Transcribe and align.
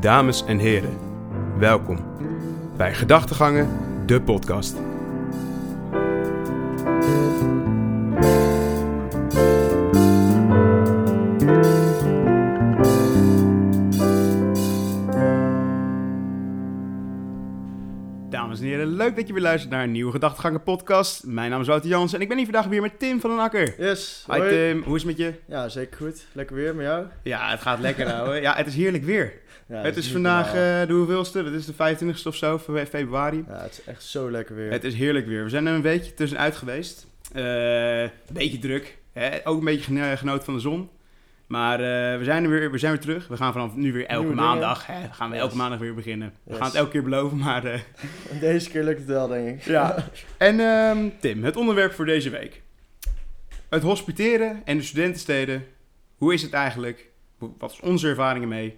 dames 0.00 0.44
en 0.44 0.58
heren. 0.58 0.96
Welkom 1.58 1.98
bij 2.76 2.94
Gedachtegangen, 2.94 3.68
de 4.06 4.20
podcast. 4.20 4.76
Leuk 19.08 19.16
dat 19.16 19.26
je 19.26 19.32
weer 19.32 19.42
luistert 19.42 19.72
naar 19.72 19.82
een 19.82 19.92
nieuwe 19.92 20.10
Gedachtegangen 20.12 20.62
podcast. 20.62 21.24
Mijn 21.26 21.50
naam 21.50 21.60
is 21.60 21.66
Wouter 21.66 21.88
Jans 21.90 22.12
en 22.12 22.20
ik 22.20 22.28
ben 22.28 22.36
hier 22.36 22.46
vandaag 22.46 22.66
weer 22.66 22.80
met 22.80 22.98
Tim 22.98 23.20
van 23.20 23.30
den 23.30 23.38
Akker. 23.38 23.74
Yes. 23.78 24.24
Hi 24.30 24.38
hoi. 24.38 24.48
Tim, 24.50 24.82
hoe 24.82 24.96
is 24.96 25.02
het 25.02 25.10
met 25.10 25.26
je? 25.26 25.34
Ja, 25.46 25.68
zeker 25.68 25.96
goed. 25.96 26.24
Lekker 26.32 26.56
weer 26.56 26.74
met 26.74 26.84
jou. 26.86 27.06
Ja, 27.22 27.50
het 27.50 27.60
gaat 27.60 27.78
lekker 27.80 28.06
nou. 28.06 28.40
Ja, 28.40 28.54
het 28.54 28.66
is 28.66 28.74
heerlijk 28.74 29.04
weer. 29.04 29.32
Ja, 29.68 29.76
het 29.82 29.96
is 29.96 30.12
vandaag 30.12 30.46
eh, 30.46 30.52
de 30.86 30.92
hoeveelste? 30.92 31.42
Dat 31.44 31.52
is 31.52 31.66
de 31.66 31.72
25ste 31.72 32.22
of 32.26 32.36
zo, 32.36 32.58
fe- 32.58 32.86
februari. 32.86 33.44
Ja, 33.48 33.62
het 33.62 33.70
is 33.72 33.92
echt 33.92 34.02
zo 34.04 34.30
lekker 34.30 34.54
weer. 34.54 34.70
Het 34.70 34.84
is 34.84 34.94
heerlijk 34.94 35.26
weer. 35.26 35.42
We 35.44 35.50
zijn 35.50 35.66
er 35.66 35.74
een 35.74 35.82
weekje 35.82 36.14
tussenuit 36.14 36.56
geweest. 36.56 37.06
Eh, 37.32 38.00
een 38.02 38.10
beetje 38.32 38.58
druk. 38.58 38.98
Hè? 39.12 39.28
Ook 39.44 39.58
een 39.58 39.64
beetje 39.64 39.82
geno- 39.84 40.16
genoten 40.16 40.44
van 40.44 40.54
de 40.54 40.60
zon. 40.60 40.88
Maar 41.48 41.80
eh, 41.80 42.18
we, 42.18 42.24
zijn 42.24 42.44
er 42.44 42.50
weer, 42.50 42.70
we 42.70 42.78
zijn 42.78 42.92
weer 42.92 43.00
terug. 43.00 43.28
We 43.28 43.36
gaan 43.36 43.52
vanaf 43.52 43.74
nu 43.76 43.92
weer 43.92 44.06
elke 44.06 44.26
Nieuwe 44.26 44.40
maandag. 44.42 44.86
Hè? 44.86 45.08
Gaan 45.12 45.28
we 45.28 45.34
Yes. 45.34 45.44
elke 45.44 45.56
maandag 45.56 45.78
weer 45.78 45.94
beginnen. 45.94 46.32
We 46.42 46.50
Yes. 46.50 46.56
gaan 46.58 46.66
het 46.66 46.76
elke 46.76 46.90
keer 46.90 47.02
beloven, 47.02 47.38
maar... 47.38 47.64
eh, 47.64 47.80
Deze 48.40 48.70
keer 48.70 48.84
lukt 48.84 48.98
het 48.98 49.08
wel, 49.08 49.28
denk 49.28 49.48
ik. 49.48 49.62
ja. 49.64 50.04
En 50.38 50.60
ehm, 50.60 51.08
Tim, 51.20 51.44
het 51.44 51.56
onderwerp 51.56 51.92
voor 51.92 52.04
deze 52.06 52.30
week. 52.30 52.62
Het 53.68 53.82
hospiteren 53.82 54.62
en 54.64 54.76
de 54.76 54.82
studentensteden. 54.82 55.66
Hoe 56.16 56.32
is 56.34 56.42
het 56.42 56.52
eigenlijk? 56.52 57.08
Wat 57.58 57.70
is 57.72 57.80
onze 57.80 58.08
ervaringen 58.08 58.48
mee? 58.48 58.76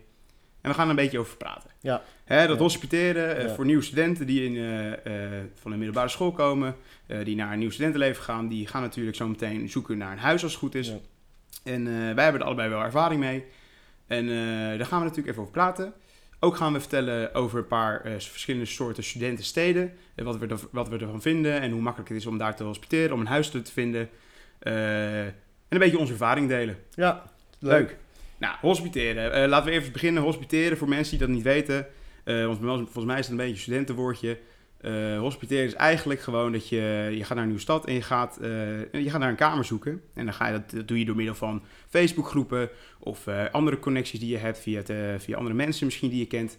En 0.60 0.70
we 0.70 0.76
gaan 0.76 0.84
er 0.84 0.90
een 0.90 0.96
beetje 0.96 1.18
over 1.18 1.36
praten. 1.36 1.70
Ja. 1.80 2.02
Hè, 2.24 2.46
dat 2.46 2.56
Ja. 2.56 2.62
hospiteren 2.62 3.36
eh, 3.36 3.42
Ja. 3.46 3.54
voor 3.54 3.64
nieuwe 3.64 3.82
studenten 3.82 4.26
die 4.26 4.44
in, 4.44 4.54
van 5.54 5.72
een 5.72 5.78
middelbare 5.78 6.08
school 6.08 6.32
komen, 6.32 6.76
die 7.24 7.36
naar 7.36 7.52
een 7.52 7.58
nieuw 7.58 7.70
studentenleven 7.70 8.22
gaan, 8.22 8.48
die 8.48 8.66
gaan 8.66 8.82
natuurlijk 8.82 9.16
zo 9.16 9.28
meteen 9.28 9.68
zoeken 9.68 9.98
naar 9.98 10.12
een 10.12 10.18
huis 10.18 10.42
als 10.42 10.52
het 10.52 10.60
goed 10.60 10.74
is. 10.74 10.88
Ja. 10.88 10.94
En 11.62 11.86
eh, 11.86 12.14
wij 12.14 12.24
hebben 12.24 12.40
er 12.40 12.46
allebei 12.46 12.68
wel 12.68 12.82
ervaring 12.82 13.20
mee. 13.20 13.44
En 14.06 14.28
eh, 14.28 14.78
daar 14.78 14.86
gaan 14.86 14.98
we 14.98 15.04
natuurlijk 15.04 15.28
even 15.28 15.40
over 15.40 15.52
praten. 15.52 15.92
Ook 16.40 16.56
gaan 16.56 16.72
we 16.72 16.80
vertellen 16.80 17.34
over 17.34 17.58
een 17.58 17.66
paar 17.66 18.00
eh, 18.00 18.12
verschillende 18.12 18.66
soorten 18.66 19.04
studentensteden. 19.04 19.92
En 20.14 20.24
wat 20.24 20.38
we, 20.38 20.46
er, 20.46 20.58
wat 20.70 20.88
we 20.88 20.98
ervan 20.98 21.22
vinden 21.22 21.60
en 21.60 21.70
hoe 21.70 21.80
makkelijk 21.80 22.08
het 22.08 22.18
is 22.18 22.26
om 22.26 22.38
daar 22.38 22.56
te 22.56 22.64
hospiteren, 22.64 23.12
om 23.12 23.20
een 23.20 23.26
huis 23.26 23.50
te 23.50 23.62
vinden. 23.64 24.08
En 24.58 25.34
een 25.68 25.78
beetje 25.78 25.98
onze 25.98 26.12
ervaring 26.12 26.48
delen. 26.48 26.76
Ja, 26.94 27.30
Leuk. 27.58 27.96
Nou, 28.38 28.56
hospiteren. 28.60 29.48
Laten 29.48 29.70
we 29.70 29.78
even 29.78 29.92
beginnen. 29.92 30.22
Hospiteren 30.22 30.78
voor 30.78 30.88
mensen 30.88 31.18
die 31.18 31.26
dat 31.26 31.36
niet 31.36 31.44
weten. 31.44 31.86
Want 32.24 32.58
volgens 32.58 33.04
mij 33.04 33.18
is 33.18 33.22
het 33.22 33.30
een 33.30 33.36
beetje 33.36 33.52
een 33.52 33.60
studentenwoordje. 33.60 34.38
Eh, 34.80 35.18
hospiteren 35.18 35.64
is 35.64 35.74
eigenlijk 35.74 36.20
gewoon 36.20 36.52
dat 36.52 36.68
je, 36.68 37.08
je 37.12 37.24
gaat 37.24 37.28
naar 37.28 37.38
een 37.38 37.44
nieuwe 37.44 37.60
stad 37.60 37.86
en 37.86 37.94
je 37.94 38.02
gaat, 38.02 38.36
eh, 38.36 38.92
je 38.92 39.10
gaat 39.10 39.20
naar 39.20 39.28
een 39.28 39.34
kamer 39.36 39.64
zoeken. 39.64 40.02
En 40.14 40.24
dan 40.24 40.34
ga 40.34 40.46
je 40.46 40.52
dat, 40.52 40.88
doe 40.88 40.98
je 40.98 41.04
door 41.04 41.16
middel 41.16 41.34
van 41.34 41.62
Facebookgroepen 41.88 42.68
of 42.98 43.26
eh, 43.26 43.44
andere 43.50 43.78
connecties 43.78 44.20
die 44.20 44.28
je 44.28 44.36
hebt 44.36 44.58
via, 44.58 44.82
via 45.18 45.36
andere 45.36 45.54
mensen 45.54 45.86
misschien 45.86 46.10
die 46.10 46.18
je 46.18 46.26
kent. 46.26 46.58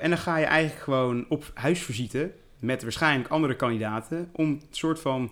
En 0.00 0.08
dan 0.08 0.18
ga 0.18 0.36
je 0.36 0.44
eigenlijk 0.44 0.82
gewoon 0.82 1.26
op 1.28 1.50
huisvisite 1.54 2.30
met 2.58 2.82
waarschijnlijk 2.82 3.28
andere 3.28 3.56
kandidaten 3.56 4.28
om 4.32 4.46
een 4.46 4.62
soort 4.70 5.00
van 5.00 5.30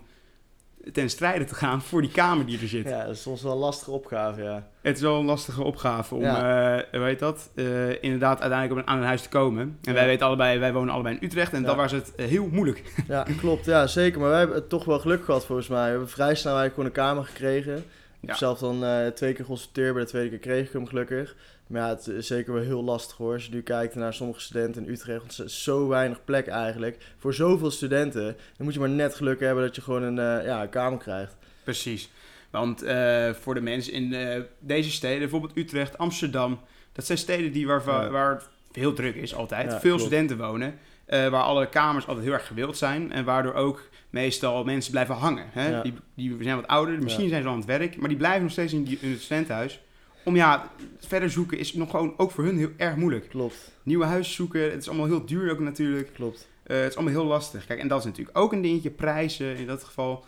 ten 0.93 1.11
strijde 1.11 1.45
te 1.45 1.55
gaan 1.55 1.83
voor 1.83 2.03
die 2.03 2.11
kamer 2.11 2.47
die 2.47 2.61
er 2.61 2.69
zit. 2.69 2.89
Ja, 2.89 3.05
dat 3.05 3.15
is 3.15 3.23
soms 3.23 3.43
wel 3.43 3.53
een 3.53 3.59
lastige 3.59 3.91
opgave, 3.91 4.43
ja. 4.43 4.67
Het 4.81 4.97
is 4.97 5.03
wel 5.03 5.19
een 5.19 5.25
lastige 5.25 5.63
opgave 5.63 6.15
om, 6.15 6.21
Ja. 6.23 6.77
eh, 6.79 6.85
hoe 6.99 7.05
heet 7.09 7.19
dat, 7.19 7.51
eh, 7.55 8.03
inderdaad 8.03 8.41
uiteindelijk 8.41 8.81
op 8.81 8.87
een, 8.87 8.93
aan 8.95 8.99
een 9.01 9.07
huis 9.07 9.23
te 9.23 9.29
komen. 9.29 9.63
En 9.63 9.79
Ja. 9.81 9.93
wij 9.93 10.07
weten 10.07 10.27
allebei, 10.27 10.59
wij 10.59 10.73
wonen 10.73 10.95
allebei 10.95 11.17
in 11.21 11.27
Utrecht 11.27 11.53
en 11.53 11.61
Ja. 11.61 11.67
dat 11.67 11.77
was 11.77 11.93
het 11.93 12.15
eh, 12.15 12.27
heel 12.27 12.49
moeilijk. 12.53 12.83
Ja, 13.09 13.27
klopt. 13.41 13.65
Ja, 13.65 13.87
zeker. 13.87 14.21
Maar 14.21 14.29
wij 14.29 14.39
hebben 14.39 14.57
het 14.57 14.69
toch 14.69 14.85
wel 14.85 14.99
geluk 14.99 15.25
gehad, 15.25 15.47
volgens 15.47 15.69
mij. 15.69 15.85
We 15.85 15.91
hebben 15.91 16.09
vrij 16.09 16.35
snel 16.35 16.57
eigenlijk 16.59 16.75
gewoon 16.75 17.07
een 17.09 17.13
kamer 17.15 17.25
gekregen. 17.35 17.77
Ik 18.21 18.29
heb 18.29 18.37
zelf 18.37 18.59
dan 18.59 18.85
eh, 18.85 19.07
twee 19.07 19.33
keer 19.33 19.45
geconsulteerd. 19.45 19.93
Bij 19.95 20.03
de 20.03 20.09
tweede 20.09 20.29
keer 20.29 20.39
kreeg 20.39 20.67
ik 20.67 20.73
hem 20.73 20.87
gelukkig. 20.87 21.37
Maar 21.69 21.83
ja, 21.83 21.89
het 21.89 22.07
is 22.07 22.27
zeker 22.27 22.53
wel 22.53 22.63
heel 22.63 22.85
lastig 22.85 23.17
hoor. 23.17 23.33
Als 23.33 23.45
je 23.47 23.53
nu 23.53 23.63
kijkt 23.63 23.95
naar 23.95 24.15
sommige 24.15 24.41
studenten 24.41 24.85
in 24.87 24.93
Utrecht. 24.93 25.21
Want 25.21 25.39
er 25.39 25.45
is 25.45 25.63
zo 25.63 25.89
weinig 25.89 26.25
plek 26.25 26.47
eigenlijk. 26.47 26.97
Voor 27.19 27.35
zoveel 27.35 27.71
studenten. 27.71 28.25
Dan 28.57 28.65
moet 28.65 28.75
je 28.75 28.81
maar 28.81 28.89
net 28.89 29.15
geluk 29.15 29.41
hebben 29.41 29.65
dat 29.65 29.77
je 29.77 29.83
gewoon 29.83 30.03
een, 30.03 30.19
eh, 30.19 30.47
ja, 30.47 30.63
een 30.63 30.69
kamer 30.69 30.99
krijgt. 30.99 31.37
Precies. 31.65 32.11
Want 32.51 32.83
eh, 32.83 33.31
voor 33.33 33.55
de 33.55 33.61
mensen 33.61 33.93
in 33.93 34.15
eh, 34.15 34.41
deze 34.59 34.91
steden, 34.91 35.19
bijvoorbeeld 35.19 35.57
Utrecht, 35.57 35.99
Amsterdam, 35.99 36.61
dat 36.93 37.07
zijn 37.07 37.19
steden 37.19 37.53
die 37.53 37.67
waar, 37.67 37.83
Ja. 37.87 38.09
waar 38.11 38.31
het 38.35 38.77
heel 38.77 38.93
druk 38.93 39.15
is 39.15 39.35
altijd. 39.35 39.65
Ja, 39.71 39.81
Veel 39.81 39.81
klopt. 39.97 40.01
studenten 40.01 40.39
wonen, 40.39 40.79
waar 41.07 41.43
alle 41.43 41.69
kamers 41.69 42.07
altijd 42.07 42.25
heel 42.25 42.35
erg 42.35 42.47
gewild 42.47 42.77
zijn 42.77 43.13
en 43.13 43.25
waardoor 43.25 43.55
ook 43.55 43.89
meestal 44.11 44.65
mensen 44.65 44.91
blijven 44.91 45.15
hangen. 45.15 45.47
Hè? 45.51 45.69
Ja. 45.71 45.83
Die, 45.83 45.95
die 46.15 46.37
zijn 46.41 46.57
wat 46.57 46.67
ouder, 46.67 47.03
misschien 47.03 47.29
zijn 47.29 47.43
ze 47.43 47.47
al 47.49 47.53
aan 47.55 47.61
het 47.61 47.69
werk, 47.69 47.97
maar 47.97 48.09
die 48.09 48.19
blijven 48.19 48.43
nog 48.43 48.53
steeds 48.53 48.73
in, 48.73 48.85
die, 48.85 48.99
in 49.01 49.11
het 49.11 49.21
studentenhuis. 49.21 49.81
Om 50.25 50.37
ja, 50.37 50.71
verder 50.99 51.31
zoeken 51.31 51.59
is 51.59 51.75
nog 51.75 51.91
gewoon 51.91 52.15
ook 52.17 52.31
voor 52.31 52.45
hun 52.45 52.59
heel 52.59 52.71
erg 52.77 52.97
moeilijk. 52.97 53.29
Klopt, 53.29 53.73
Nieuwe 53.83 54.05
huis 54.05 54.35
zoeken, 54.35 54.63
het 54.71 54.81
is 54.81 54.89
allemaal 54.89 55.07
heel 55.07 55.27
duur 55.27 55.51
ook 55.51 55.59
natuurlijk. 55.59 56.13
klopt. 56.13 56.49
Eh, 56.63 56.77
het 56.77 56.89
is 56.91 56.97
allemaal 56.97 57.15
heel 57.15 57.25
lastig. 57.25 57.67
Kijk, 57.67 57.81
en 57.81 57.89
dat 57.89 57.99
is 57.99 58.05
natuurlijk 58.05 58.39
ook 58.39 58.53
een 58.53 58.63
dingetje, 58.63 58.91
prijzen 58.91 59.57
in 59.57 59.67
dat 59.67 59.85
geval. 59.85 60.25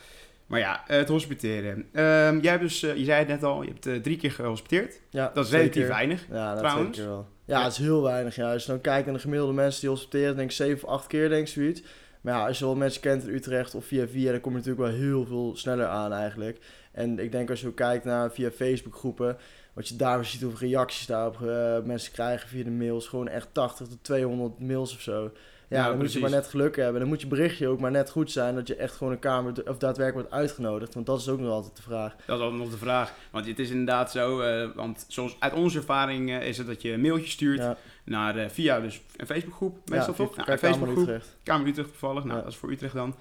Maar 0.46 0.58
ja, 0.60 0.84
eh, 0.86 0.96
het 0.96 1.08
hospiteren. 1.08 1.86
Ehm, 1.92 2.38
jij 2.40 2.50
hebt 2.50 2.62
dus, 2.62 2.82
eh, 2.82 2.96
je 2.96 3.04
zei 3.04 3.18
het 3.18 3.28
net 3.28 3.44
al, 3.44 3.62
je 3.62 3.72
hebt 3.80 4.02
drie 4.04 4.16
keer 4.16 4.32
gehospiteerd. 4.32 5.00
Ja, 5.10 5.30
Dat 5.34 5.44
is 5.44 5.50
zeker. 5.50 5.66
relatief 5.66 5.88
weinig. 5.88 6.26
Ja, 6.30 6.50
dat 6.50 6.58
trouwens. 6.58 6.96
zeker 6.96 7.10
wel. 7.12 7.28
Ja, 7.44 7.62
het 7.62 7.72
is 7.72 7.78
heel 7.78 8.02
weinig. 8.02 8.36
Ja. 8.36 8.52
Als 8.52 8.64
je 8.64 8.70
dan 8.70 8.80
kijkt 8.80 9.06
naar 9.06 9.14
de 9.14 9.20
gemiddelde 9.20 9.52
mensen 9.52 9.80
die 9.80 9.90
hospiteren, 9.90 10.36
denk 10.36 10.50
ik 10.50 10.56
7 10.56 10.88
of 10.88 10.94
8 10.94 11.06
keer, 11.06 11.28
denk 11.28 11.46
ik 11.46 11.52
zoiets. 11.52 11.82
Maar 12.20 12.34
ja, 12.34 12.46
als 12.46 12.58
je 12.58 12.64
wel 12.64 12.76
mensen 12.76 13.00
kent 13.00 13.22
in 13.26 13.34
Utrecht 13.34 13.74
of 13.74 13.84
via 13.84 14.06
via, 14.08 14.30
dan 14.30 14.40
kom 14.40 14.52
je 14.52 14.58
natuurlijk 14.58 14.86
wel 14.86 14.98
heel 15.00 15.26
veel 15.26 15.52
sneller 15.56 15.86
aan 15.86 16.12
eigenlijk. 16.12 16.58
En 16.92 17.18
ik 17.18 17.32
denk 17.32 17.50
als 17.50 17.60
je 17.60 17.66
ook 17.66 17.76
kijkt 17.76 18.04
naar 18.04 18.32
via 18.32 18.50
Facebook 18.50 18.94
groepen, 18.94 19.36
wat 19.72 19.88
je 19.88 19.96
daar 19.96 20.24
ziet 20.24 20.42
hoeveel 20.42 20.68
reacties 20.68 21.06
daarop 21.06 21.42
eh, 21.42 21.78
mensen 21.84 22.12
krijgen 22.12 22.48
via 22.48 22.64
de 22.64 22.70
mails, 22.70 23.08
gewoon 23.08 23.28
echt 23.28 23.48
80 23.52 23.88
tot 23.88 24.04
200 24.04 24.60
mails 24.60 24.94
of 24.94 25.00
zo. 25.00 25.32
Ja, 25.68 25.76
Ja, 25.76 25.88
dan 25.88 25.98
moet 25.98 26.12
je 26.12 26.20
maar 26.20 26.30
net 26.30 26.46
geluk 26.46 26.76
hebben. 26.76 27.00
Dan 27.00 27.08
moet 27.08 27.20
je 27.20 27.26
berichtje 27.26 27.68
ook 27.68 27.80
maar 27.80 27.90
net 27.90 28.10
goed 28.10 28.30
zijn 28.30 28.54
dat 28.54 28.66
je 28.66 28.74
echt 28.74 28.96
gewoon 28.96 29.12
een 29.12 29.18
kamer 29.18 29.50
of 29.50 29.78
daadwerkelijk 29.78 30.14
wordt 30.28 30.30
uitgenodigd. 30.32 30.94
Want 30.94 31.06
dat 31.06 31.20
is 31.20 31.28
ook 31.28 31.40
nog 31.40 31.50
altijd 31.50 31.76
de 31.76 31.82
vraag. 31.82 32.16
Dat 32.26 32.36
is 32.36 32.42
altijd 32.42 32.60
nog 32.60 32.70
de 32.70 32.78
vraag. 32.78 33.12
Want 33.30 33.46
het 33.46 33.58
is 33.58 33.70
inderdaad 33.70 34.10
zo, 34.10 34.40
eh, 34.40 34.68
want 34.74 35.04
zoals 35.08 35.36
uit 35.38 35.52
onze 35.52 35.78
ervaring 35.78 36.30
eh, 36.30 36.46
is 36.46 36.58
het 36.58 36.66
dat 36.66 36.82
je 36.82 36.92
een 36.92 37.00
mailtje 37.00 37.30
stuurt 37.30 37.58
Ja, 37.58 37.76
naar, 38.04 38.50
via 38.50 38.80
dus 38.80 39.00
een 39.16 39.26
Facebookgroep, 39.26 39.76
meestal 39.90 40.14
ja, 40.18 40.24
toch? 40.24 40.46
Nou, 40.46 40.58
Kamer 40.58 40.98
Utrecht. 40.98 41.36
Kamer 41.42 41.66
Utrecht 41.66 41.88
toevallig, 41.88 42.24
nou 42.24 42.42
dat 42.42 42.52
is 42.52 42.56
voor 42.56 42.70
Utrecht 42.70 42.94
dan. 42.94 43.14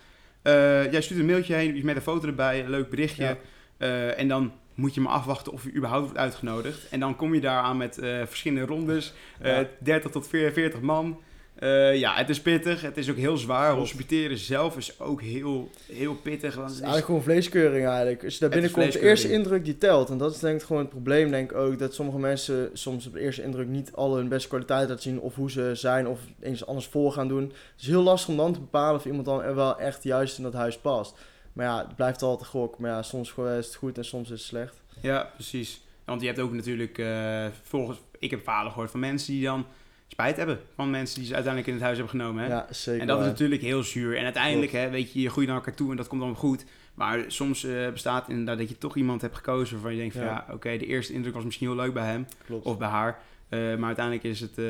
Jij 0.91 1.01
stuurt 1.01 1.19
een 1.19 1.25
mailtje 1.25 1.53
heen 1.53 1.85
met 1.85 1.95
een 1.95 2.01
foto 2.01 2.27
erbij, 2.27 2.63
een 2.63 2.69
leuk 2.69 2.89
berichtje. 2.89 3.37
Eh, 3.79 4.19
en 4.19 4.27
dan 4.27 4.51
moet 4.73 4.93
je 4.93 5.01
maar 5.01 5.13
afwachten 5.13 5.51
of 5.53 5.63
je 5.63 5.73
überhaupt 5.73 6.03
wordt 6.03 6.19
uitgenodigd. 6.19 6.87
En 6.89 6.99
dan 6.99 7.15
kom 7.15 7.33
je 7.33 7.41
daar 7.41 7.61
aan 7.61 7.77
met 7.77 7.97
eh, 7.97 8.19
verschillende 8.25 8.65
rondes, 8.65 9.13
eh, 9.41 9.57
Ja. 9.57 9.67
30 9.79 10.11
tot 10.11 10.27
40 10.27 10.81
man. 10.81 11.19
Eh, 11.55 11.95
ja, 11.99 12.15
het 12.15 12.29
is 12.29 12.41
pittig, 12.41 12.81
het 12.81 12.97
is 12.97 13.09
ook 13.09 13.15
heel 13.15 13.37
zwaar. 13.37 13.73
Hospiteren 13.73 14.37
zelf 14.37 14.77
is 14.77 14.99
ook 14.99 15.21
heel, 15.21 15.69
heel 15.91 16.15
pittig. 16.15 16.55
Want 16.55 16.65
Het 16.67 16.75
is 16.75 16.77
eigenlijk 16.77 17.05
gewoon 17.05 17.23
vleeskeuring 17.23 17.87
eigenlijk. 17.87 18.23
Als 18.23 18.33
je 18.33 18.39
daar 18.39 18.49
binnenkomt, 18.49 18.91
de 18.93 19.01
eerste 19.01 19.31
indruk 19.31 19.65
die 19.65 19.77
telt. 19.77 20.09
En 20.09 20.17
dat 20.17 20.33
is 20.33 20.39
denk 20.39 20.59
ik 20.59 20.65
gewoon 20.65 20.81
het 20.81 20.91
probleem, 20.91 21.31
denk 21.31 21.51
ik 21.51 21.57
ook. 21.57 21.79
Dat 21.79 21.93
sommige 21.93 22.19
mensen 22.19 22.69
soms 22.73 23.07
op 23.07 23.13
de 23.13 23.19
eerste 23.19 23.43
indruk 23.43 23.67
niet 23.67 23.91
al 23.93 24.15
hun 24.15 24.27
beste 24.27 24.47
kwaliteit 24.47 24.89
laten 24.89 25.03
zien. 25.03 25.19
Of 25.19 25.35
hoe 25.35 25.51
ze 25.51 25.71
zijn, 25.73 26.07
of 26.07 26.19
eens 26.39 26.65
anders 26.65 26.87
voor 26.87 27.11
gaan 27.11 27.27
doen. 27.27 27.43
Het 27.43 27.81
is 27.81 27.87
heel 27.87 28.03
lastig 28.03 28.29
om 28.29 28.37
dan 28.37 28.53
te 28.53 28.59
bepalen 28.59 28.95
of 28.95 29.05
iemand 29.05 29.25
dan 29.25 29.55
wel 29.55 29.79
echt 29.79 30.03
juist 30.03 30.37
in 30.37 30.43
dat 30.43 30.53
huis 30.53 30.77
past. 30.77 31.17
Maar 31.59 31.67
ja, 31.67 31.77
het 31.87 31.95
blijft 31.95 32.21
altijd 32.21 32.49
gok. 32.49 32.77
Maar 32.79 32.91
ja, 32.91 33.01
soms 33.01 33.33
is 33.37 33.65
het 33.65 33.75
goed 33.75 33.97
en 33.97 34.05
soms 34.05 34.23
is 34.29 34.39
het 34.39 34.47
slecht. 34.47 34.81
Ja, 35.01 35.29
precies. 35.33 35.81
Want 36.05 36.21
je 36.21 36.27
hebt 36.27 36.39
ook 36.39 36.51
natuurlijk, 36.53 36.97
eh, 36.97 37.45
volgens, 37.63 37.97
ik 38.19 38.31
heb 38.31 38.43
verhalen 38.43 38.71
gehoord 38.71 38.91
van 38.91 38.99
mensen 38.99 39.33
die 39.33 39.43
dan 39.43 39.65
spijt 40.07 40.37
hebben 40.37 40.59
van 40.75 40.89
mensen 40.89 41.17
die 41.17 41.27
ze 41.27 41.33
uiteindelijk 41.33 41.67
in 41.73 41.77
het 41.79 41.83
huis 41.87 41.97
hebben 41.97 42.19
genomen. 42.19 42.43
Hè? 42.43 42.49
Ja, 42.49 42.67
zeker 42.69 43.01
en 43.01 43.07
dat 43.07 43.19
is 43.19 43.25
natuurlijk 43.25 43.61
heel 43.61 43.83
zuur. 43.83 44.17
En 44.17 44.23
uiteindelijk, 44.23 44.71
hè, 44.71 44.89
weet 44.89 45.13
je, 45.13 45.21
je 45.21 45.29
groeit 45.29 45.47
naar 45.47 45.55
elkaar 45.57 45.73
toe 45.75 45.91
en 45.91 45.97
dat 45.97 46.07
komt 46.07 46.21
dan 46.21 46.35
goed. 46.35 46.65
Maar 46.93 47.23
soms 47.27 47.63
eh, 47.63 47.89
bestaat 47.91 48.29
inderdaad 48.29 48.57
dat 48.57 48.69
je 48.69 48.77
toch 48.77 48.95
iemand 48.95 49.21
hebt 49.21 49.35
gekozen 49.35 49.73
waarvan 49.73 49.91
je 49.93 49.99
denkt 49.99 50.15
van 50.15 50.23
ja, 50.25 50.45
Ja. 50.47 50.53
oké, 50.53 50.77
de 50.77 50.85
eerste 50.85 51.13
indruk 51.13 51.33
was 51.33 51.43
misschien 51.43 51.67
heel 51.67 51.75
leuk 51.75 51.93
bij 51.93 52.05
hem 52.05 52.25
Klopt. 52.45 52.65
of 52.65 52.77
bij 52.77 52.87
haar. 52.87 53.19
Eh, 53.49 53.59
maar 53.59 53.87
uiteindelijk 53.87 54.25
is 54.25 54.39
het 54.39 54.57
eh, 54.57 54.65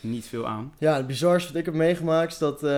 niet 0.00 0.26
veel 0.26 0.46
aan. 0.46 0.72
Ja, 0.78 0.96
het 0.96 1.06
bizarste 1.06 1.48
wat 1.48 1.60
ik 1.60 1.64
heb 1.64 1.74
meegemaakt 1.74 2.32
is 2.32 2.38
dat... 2.38 2.62
eh, 2.62 2.70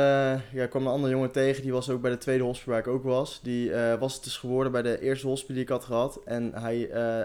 ja, 0.52 0.62
ik 0.62 0.70
kwam 0.70 0.82
een 0.82 0.92
andere 0.92 1.12
jongen 1.12 1.30
tegen, 1.30 1.62
die 1.62 1.72
was 1.72 1.90
ook 1.90 2.00
bij 2.00 2.10
de 2.10 2.18
tweede 2.18 2.44
hospital 2.44 2.72
waar 2.72 2.82
ik 2.82 2.88
ook 2.88 3.04
was. 3.04 3.40
Die 3.42 3.72
was 3.98 4.14
het 4.14 4.24
dus 4.24 4.36
geworden 4.36 4.72
bij 4.72 4.82
de 4.82 5.00
eerste 5.00 5.26
hospital 5.26 5.54
die 5.54 5.64
ik 5.64 5.70
had 5.70 5.84
gehad. 5.84 6.20
En 6.24 6.52
hij, 6.54 6.78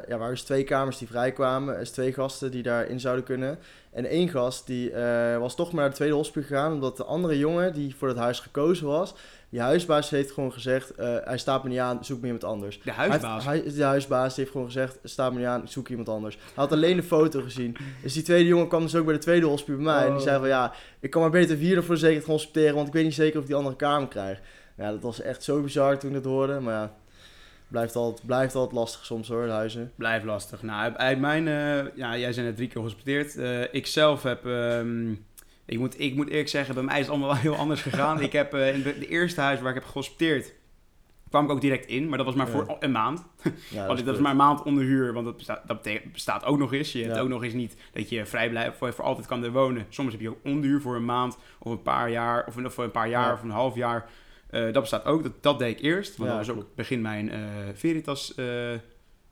ja, 0.08 0.18
waren 0.18 0.30
dus 0.30 0.42
twee 0.42 0.64
kamers 0.64 0.98
die 0.98 1.08
vrijkwamen. 1.08 1.76
Er 1.76 1.81
is 1.81 1.92
twee 1.92 2.14
gasten 2.14 2.52
die 2.52 2.64
daarin 2.64 3.00
zouden 3.00 3.26
kunnen. 3.26 3.60
En 3.92 4.06
één 4.06 4.30
gast 4.30 4.68
die 4.68 4.92
was 5.40 5.56
toch 5.56 5.72
maar 5.72 5.81
naar 5.81 5.90
de 5.90 5.96
tweede 5.96 6.16
hospital 6.16 6.50
gegaan, 6.50 6.74
omdat 6.74 6.98
de 6.98 7.04
andere 7.04 7.38
jongen 7.38 7.74
die 7.74 7.96
voor 7.96 8.08
het 8.08 8.18
huis 8.18 8.40
gekozen 8.40 8.88
was, 8.88 9.14
die 9.50 9.60
huisbaas 9.62 10.10
heeft 10.10 10.31
gewoon 10.31 10.51
gezegd, 10.54 10.92
eh, 10.96 11.16
hij 11.24 11.38
staat 11.38 11.63
me 11.63 11.69
niet 11.69 11.80
aan, 11.80 12.06
zoek 12.06 12.19
me 12.19 12.25
iemand 12.25 12.44
anders. 12.44 12.81
De 12.84 12.92
huisbaas. 12.92 13.46
heeft- 13.46 13.63
hij- 13.66 13.74
de 13.75 13.84
huisbaas 13.84 14.36
heeft 14.36 14.51
gewoon 14.51 14.66
gezegd, 14.66 15.00
staat 15.04 15.31
me 15.31 15.38
niet 15.38 15.48
aan, 15.48 15.68
zoek 15.68 15.88
iemand 15.90 16.10
anders. 16.10 16.36
Hij 16.36 16.44
had 16.56 16.72
alleen 16.72 16.96
de 16.96 17.04
foto 17.04 17.42
gezien. 17.42 17.75
Dus 18.01 18.13
die 18.13 18.24
tweede 18.24 18.48
jongen 18.50 18.68
kwam 18.68 18.81
dus 18.81 18.96
ook 18.96 19.06
bij 19.06 19.13
de 19.13 19.19
tweede 19.19 19.46
hospital 19.46 19.75
bij 19.84 19.94
mij. 19.94 20.01
En 20.01 20.07
die 20.10 20.16
Oh. 20.18 20.22
zei 20.24 20.40
van, 20.40 20.48
ja, 20.48 20.74
ik 21.00 21.10
kan 21.10 21.22
maar 21.22 21.30
beter 21.31 21.57
vier 21.57 21.84
voor 21.84 21.94
de 21.94 22.00
zekerheid 22.00 22.25
gaan 22.25 22.36
hospiteren, 22.36 22.75
want 22.75 22.88
ik 22.88 22.94
weet 22.94 23.04
niet 23.04 23.13
zeker 23.13 23.40
of 23.40 23.46
die 23.46 23.56
andere 23.56 23.75
kamer 23.75 24.07
krijgt. 24.07 24.42
Ja, 24.78 24.92
dat 24.92 25.01
was 25.01 25.22
echt 25.22 25.44
zo 25.44 25.62
bizar 25.62 26.00
toen 26.00 26.10
ik 26.16 26.24
dat 26.24 26.31
hoorde, 26.31 26.60
maar 26.60 26.74
ja, 26.74 26.94
blijft 27.68 27.95
altijd, 27.95 28.25
blijft 28.28 28.56
altijd 28.56 28.75
lastig 28.75 29.06
soms 29.06 29.28
hoor, 29.28 29.45
de 29.45 29.52
huizen. 29.52 29.92
Blijft 29.95 30.25
lastig. 30.25 30.62
Nou, 30.62 30.94
uit- 30.95 31.19
mijn... 31.19 31.48
eh, 31.48 31.95
ja, 31.95 32.18
jij 32.18 32.31
bent 32.34 32.36
net 32.45 32.56
drie 32.56 32.68
keer 32.68 32.78
gehospiteerd. 32.81 33.38
Eh 33.38 33.62
ik 33.74 33.88
zelf 33.88 34.24
heb... 34.24 34.45
ehm, 34.45 35.13
ik, 35.69 35.80
moet, 35.80 36.00
ik 36.00 36.16
moet 36.16 36.30
eerlijk 36.30 36.50
zeggen, 36.50 36.74
bij 36.75 36.83
mij 36.83 36.94
is 36.95 37.01
het 37.01 37.10
allemaal 37.10 37.30
wel 37.30 37.38
heel 37.38 37.56
anders 37.56 37.81
gegaan. 37.81 38.21
ik 38.30 38.31
heb 38.31 38.54
eh, 38.54 38.74
in 38.75 38.81
de, 38.83 39.00
de 39.00 39.07
eerste 39.07 39.42
huis 39.42 39.60
waar 39.60 39.69
ik 39.69 39.75
heb 39.75 39.86
gehospiteerd... 39.89 40.54
kwam 41.30 41.45
ik 41.45 41.51
ook 41.51 41.62
direct 41.62 41.86
in, 41.86 42.07
maar 42.10 42.18
dat 42.18 42.25
was 42.27 42.36
maar 42.36 42.45
Ja. 42.45 42.51
voor 42.51 42.75
een 42.80 42.92
maand. 42.92 43.25
Ja, 43.69 43.88
dat 43.95 44.07
is 44.07 44.18
maar 44.19 44.31
een 44.31 44.38
maand 44.38 44.63
onder 44.63 44.83
huur, 44.83 45.13
want 45.13 45.25
dat 45.25 45.38
bestaat, 45.38 45.68
dat 45.68 45.88
bestaat 46.12 46.45
ook 46.45 46.57
nog 46.57 46.74
eens. 46.74 46.92
Je 46.92 47.04
hebt 47.04 47.16
Ja. 47.16 47.21
ook 47.21 47.30
nog 47.30 47.44
eens 47.44 47.54
niet 47.54 47.75
dat 47.94 48.10
je 48.10 48.25
vrij 48.25 48.50
blijft, 48.50 48.77
voor, 48.77 48.94
voor 48.94 49.06
altijd 49.06 49.27
kan 49.27 49.44
er 49.44 49.51
wonen. 49.51 49.86
Soms 49.89 50.12
heb 50.12 50.21
je 50.21 50.30
ook 50.30 50.39
onderhuur 50.44 50.81
voor 50.81 50.95
een 50.95 51.06
maand 51.06 51.38
of 51.60 51.71
een 51.71 51.81
paar 51.81 52.10
jaar, 52.10 52.45
of, 52.48 52.56
een- 52.56 52.71
voor 52.71 52.83
een 52.83 52.92
paar 52.92 53.10
jaar 53.10 53.27
Ja. 53.27 53.33
of 53.33 53.42
een 53.44 53.50
half 53.50 53.75
jaar. 53.75 54.10
Eh, 54.50 54.62
dat 54.63 54.74
bestaat 54.81 55.06
ook, 55.06 55.24
dat, 55.24 55.44
dat 55.44 55.60
deed 55.60 55.77
ik 55.77 55.83
eerst. 55.83 56.18
Want 56.18 56.30
dat 56.30 56.45
was 56.45 56.56
ook 56.56 56.66
begin 56.75 57.01
mijn 57.01 57.31
eh, 57.31 57.39
Veritas 57.74 58.33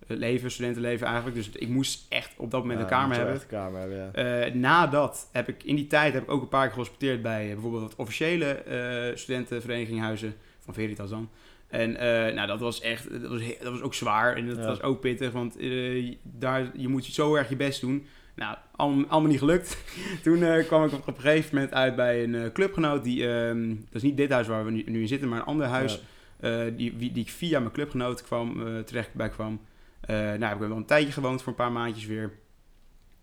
leven, 0.08 0.52
studentenleven 0.52 1.06
eigenlijk. 1.08 1.36
Dus 1.36 1.50
ik 1.50 1.68
moest 1.68 2.06
echt 2.10 2.34
op 2.38 2.52
dat 2.52 2.62
moment 2.62 2.80
Ja, 2.80 2.86
een 2.86 2.92
kamer 2.92 3.16
hebben. 3.16 3.34
echt 3.34 3.44
een 3.44 3.50
kamer 3.50 3.80
hebben, 3.80 3.98
ja. 3.98 4.12
Eh, 4.46 4.54
nadat 4.54 5.30
heb 5.32 5.48
ik 5.50 5.64
in 5.64 5.76
die 5.76 5.88
tijd 5.88 6.14
heb 6.14 6.24
ik 6.24 6.32
ook 6.32 6.42
een 6.42 6.48
paar 6.48 6.64
keer 6.64 6.72
gehospiteerd 6.74 7.22
bij 7.22 7.46
eh, 7.48 7.52
bijvoorbeeld 7.54 7.84
het 7.84 7.96
officiële 7.96 8.46
eh 8.46 9.16
studentenvereniging 9.18 10.00
Huizen 10.00 10.36
van 10.60 10.74
Veritas 10.74 11.10
dan. 11.10 11.30
En 11.68 11.96
eh, 11.96 12.34
nou, 12.34 12.48
dat 12.48 12.60
was 12.60 12.82
echt, 12.82 13.22
dat 13.22 13.30
was, 13.30 13.42
dat 13.62 13.72
was 13.72 13.82
ook 13.82 13.94
zwaar 13.94 14.36
en 14.36 14.48
dat 14.48 14.58
Ja. 14.58 14.66
was 14.66 14.82
ook 14.82 15.00
pittig, 15.00 15.32
want 15.32 15.58
eh, 15.58 16.16
daar, 16.24 16.72
je 16.76 16.88
moet 16.88 17.06
zo 17.06 17.36
erg 17.36 17.50
je 17.50 17.56
best 17.56 17.82
doen. 17.82 18.06
Nou, 18.36 18.58
allemaal, 18.76 19.06
allemaal 19.08 19.30
niet 19.30 19.40
gelukt. 19.40 19.78
Toen 20.24 20.44
eh, 20.44 20.66
kwam 20.66 20.84
ik 20.86 20.94
op, 20.94 21.08
een 21.08 21.20
gegeven 21.22 21.56
moment 21.56 21.74
uit 21.74 21.96
bij 21.96 22.24
een 22.24 22.36
eh, 22.36 22.52
clubgenoot, 22.54 23.04
die, 23.04 23.28
ehm, 23.30 23.68
dat 23.70 23.76
is 23.96 24.02
niet 24.02 24.18
dit 24.18 24.32
huis 24.32 24.48
waar 24.48 24.66
we 24.66 24.72
nu, 24.72 24.84
nu 24.86 25.02
in 25.02 25.08
zitten, 25.08 25.30
maar 25.30 25.40
een 25.40 25.46
ander 25.46 25.66
huis, 25.68 26.02
eh, 26.40 26.60
die, 26.76 26.94
wie- 26.98 27.12
die 27.12 27.24
ik 27.24 27.30
via 27.30 27.60
mijn 27.60 27.72
clubgenoot 27.72 28.24
kwam, 28.24 28.68
eh, 28.68 28.80
terecht 28.80 29.14
bij 29.14 29.30
kwam. 29.30 29.60
Eh, 30.08 30.16
nou, 30.16 30.44
heb 30.44 30.62
ik 30.62 30.68
wel 30.68 30.78
een 30.78 30.86
tijdje 30.86 31.12
gewoond 31.12 31.40
voor 31.42 31.48
een 31.52 31.58
paar 31.58 31.72
maandjes 31.72 32.06
weer. 32.06 32.32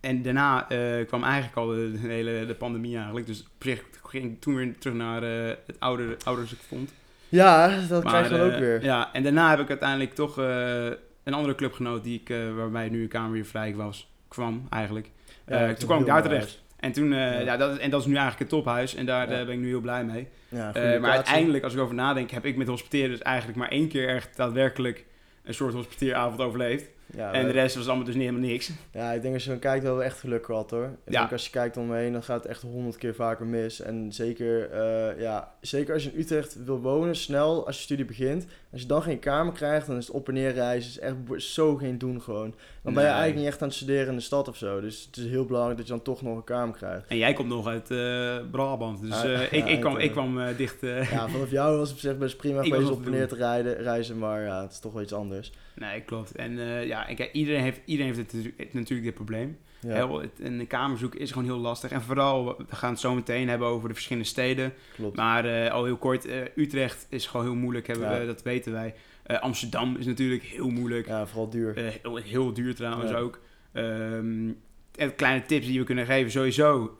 En 0.00 0.22
daarna 0.22 0.68
eh, 0.68 1.06
kwam 1.06 1.22
eigenlijk 1.24 1.56
al 1.56 1.66
de, 1.66 1.92
de 2.02 2.08
hele 2.08 2.46
de 2.46 2.54
pandemie 2.54 2.96
eigenlijk. 2.96 3.26
Dus 3.26 3.40
op 3.40 3.46
zich 3.62 3.84
ging 4.02 4.24
ik 4.32 4.40
toen 4.40 4.54
weer 4.54 4.78
terug 4.78 4.96
naar 4.96 5.22
eh, 5.22 5.54
het 5.66 5.76
oude, 5.80 6.16
ouders 6.24 6.52
ik 6.52 6.58
vond. 6.68 6.92
Ja, 7.28 7.68
dat 7.88 8.02
Maar, 8.02 8.12
krijg 8.12 8.28
je 8.30 8.36
dan 8.36 8.52
ook 8.52 8.58
weer. 8.58 8.82
Ja, 8.84 9.12
en 9.12 9.22
daarna 9.22 9.50
heb 9.50 9.60
ik 9.60 9.68
uiteindelijk 9.68 10.14
toch 10.14 10.36
een 10.36 11.34
andere 11.34 11.54
clubgenoot 11.54 12.04
die 12.04 12.20
ik, 12.20 12.34
waarbij 12.56 12.88
nu 12.88 13.02
een 13.02 13.08
kamer 13.08 13.32
weer 13.32 13.44
vrij 13.46 13.74
was, 13.74 14.08
kwam 14.28 14.66
eigenlijk. 14.70 15.10
Ja, 15.46 15.74
toen 15.74 15.86
kwam 15.88 16.00
ik 16.00 16.06
daar 16.06 16.22
terecht. 16.22 16.62
En, 16.76 16.92
toen, 16.92 17.12
Ja. 17.12 17.38
ja. 17.38 17.56
dat, 17.56 17.72
is- 17.72 17.78
en 17.78 17.90
dat 17.90 18.00
is 18.00 18.06
nu 18.06 18.12
eigenlijk 18.16 18.40
een 18.42 18.58
tophuis 18.58 18.94
en 18.94 19.06
daar 19.06 19.30
Ja. 19.30 19.44
ben 19.44 19.54
ik 19.54 19.60
nu 19.60 19.66
heel 19.68 19.80
blij 19.80 20.04
mee. 20.04 20.28
Ja, 20.48 20.70
maar 21.00 21.10
uiteindelijk, 21.10 21.64
als 21.64 21.74
ik 21.74 21.80
over 21.80 21.94
nadenk, 21.94 22.30
heb 22.30 22.44
ik 22.44 22.56
met 22.56 22.66
hospiteren 22.68 23.10
dus 23.10 23.22
eigenlijk 23.22 23.58
maar 23.58 23.68
één 23.68 23.88
keer 23.88 24.08
echt 24.08 24.36
daadwerkelijk 24.36 25.04
een 25.44 25.54
soort 25.54 25.74
hospiteeravond 25.74 26.40
overleefd. 26.40 26.90
Ja, 27.16 27.32
en 27.32 27.46
de 27.46 27.52
rest 27.52 27.76
was 27.76 27.86
allemaal 27.86 28.04
dus 28.04 28.14
niet 28.14 28.24
helemaal 28.24 28.48
niks. 28.50 28.70
Ja, 28.92 29.12
ik 29.12 29.22
denk 29.22 29.34
als 29.34 29.44
je 29.44 29.50
dan 29.50 29.58
kijkt, 29.58 29.84
wel 29.84 30.02
echt 30.02 30.18
geluk 30.18 30.44
gehad 30.44 30.70
hoor. 30.70 30.84
Ik 31.04 31.12
Ja. 31.12 31.18
denk 31.20 31.32
als 31.32 31.44
je 31.44 31.50
kijkt 31.50 31.76
om 31.76 31.86
me 31.86 31.96
heen, 31.96 32.12
dan 32.12 32.22
gaat 32.22 32.42
het 32.42 32.50
echt 32.52 32.62
honderd 32.62 32.96
keer 32.96 33.14
vaker 33.14 33.46
mis. 33.46 33.80
En 33.80 34.12
zeker, 34.12 34.70
eh, 34.70 35.20
ja, 35.20 35.54
zeker 35.60 35.94
als 35.94 36.04
je 36.04 36.12
in 36.12 36.20
Utrecht 36.20 36.64
wil 36.64 36.80
wonen, 36.80 37.16
snel 37.16 37.66
als 37.66 37.76
je 37.76 37.82
studie 37.82 38.04
begint. 38.04 38.46
Als 38.74 38.82
je 38.82 38.88
dan 38.88 39.02
geen 39.02 39.18
kamer 39.18 39.52
krijgt, 39.52 39.86
dan 39.86 39.96
is 39.96 40.06
het 40.06 40.16
op 40.16 40.28
en 40.28 40.34
neer 40.34 40.52
reizen 40.52 40.90
is 40.90 40.98
echt 40.98 41.14
zo 41.36 41.76
geen 41.76 41.98
doen 41.98 42.22
gewoon. 42.22 42.54
Dan 42.82 42.92
ben 42.94 43.02
je 43.02 43.08
Nee. 43.08 43.18
eigenlijk 43.18 43.36
niet 43.36 43.46
echt 43.46 43.62
aan 43.62 43.68
het 43.68 43.76
studeren 43.76 44.08
in 44.08 44.16
de 44.16 44.22
stad 44.22 44.48
of 44.48 44.56
zo. 44.56 44.80
Dus 44.80 45.04
het 45.06 45.16
is 45.16 45.26
heel 45.26 45.44
belangrijk 45.44 45.76
dat 45.76 45.86
je 45.86 45.92
dan 45.92 46.02
toch 46.02 46.22
nog 46.22 46.36
een 46.36 46.44
kamer 46.44 46.76
krijgt. 46.76 47.06
En 47.06 47.16
jij 47.16 47.32
komt 47.32 47.48
nog 47.48 47.66
uit 47.66 47.90
eh, 47.90 48.36
Brabant, 48.50 49.00
dus 49.00 49.22
Ja, 49.22 49.24
eh, 49.24 49.40
ja, 49.40 49.50
ik, 49.50 49.66
ik, 49.68 49.80
kwam, 49.80 49.96
ik, 49.96 50.06
eh, 50.06 50.12
kwam 50.12 50.38
dicht... 50.56 50.80
Ja, 50.80 51.28
vanaf 51.28 51.50
jou 51.50 51.76
was 51.76 51.88
het 51.88 51.96
op 51.96 52.02
zich 52.02 52.18
best 52.18 52.36
prima 52.36 52.62
geweest 52.64 52.90
op 52.90 53.04
en 53.04 53.10
neer 53.10 53.28
te 53.28 53.36
rijden, 53.36 53.76
reizen, 53.76 54.18
maar 54.18 54.42
ja, 54.42 54.62
het 54.62 54.72
is 54.72 54.78
toch 54.80 54.92
wel 54.92 55.02
iets 55.02 55.12
anders. 55.12 55.52
Nee, 55.74 56.00
klopt. 56.00 56.36
En 56.36 56.58
ja, 56.86 57.08
en 57.08 57.14
kijk, 57.14 57.32
iedereen 57.32 57.62
heeft, 57.62 57.80
iedereen 57.84 58.14
heeft 58.14 58.32
het, 58.32 58.72
natuurlijk 58.74 59.06
dit 59.06 59.14
probleem. 59.14 59.58
Ja, 59.84 59.94
Heel, 59.94 60.20
het, 60.20 60.30
een 60.40 60.66
kamer 60.66 60.98
zoeken 60.98 61.20
is 61.20 61.30
gewoon 61.30 61.44
heel 61.44 61.58
lastig. 61.58 61.90
En 61.90 62.02
vooral, 62.02 62.44
we 62.68 62.76
gaan 62.76 62.90
het 62.90 63.00
zo 63.00 63.14
meteen 63.14 63.48
hebben 63.48 63.68
over 63.68 63.88
de 63.88 63.94
verschillende 63.94 64.28
steden. 64.28 64.72
klopt. 64.94 65.16
Maar 65.16 65.44
eh, 65.44 65.70
al 65.72 65.84
heel 65.84 65.96
kort, 65.96 66.26
eh, 66.26 66.36
Utrecht 66.56 67.06
is 67.08 67.26
gewoon 67.26 67.46
heel 67.46 67.54
moeilijk, 67.54 67.86
hebben 67.86 68.20
we, 68.20 68.26
dat 68.26 68.42
weten 68.42 68.72
wij. 68.72 68.94
Eh, 69.22 69.40
Amsterdam 69.40 69.96
is 69.98 70.06
natuurlijk 70.06 70.42
heel 70.42 70.68
moeilijk. 70.68 71.06
Ja, 71.06 71.26
vooral 71.26 71.50
duur. 71.50 71.74
Heel, 72.02 72.16
heel 72.16 72.52
duur 72.52 72.74
trouwens 72.74 73.12
ook. 73.12 73.40
Ehm, 73.72 74.50
en 74.96 75.14
kleine 75.16 75.42
tips 75.42 75.66
die 75.66 75.78
we 75.78 75.84
kunnen 75.84 76.06
geven, 76.06 76.30
sowieso. 76.30 76.96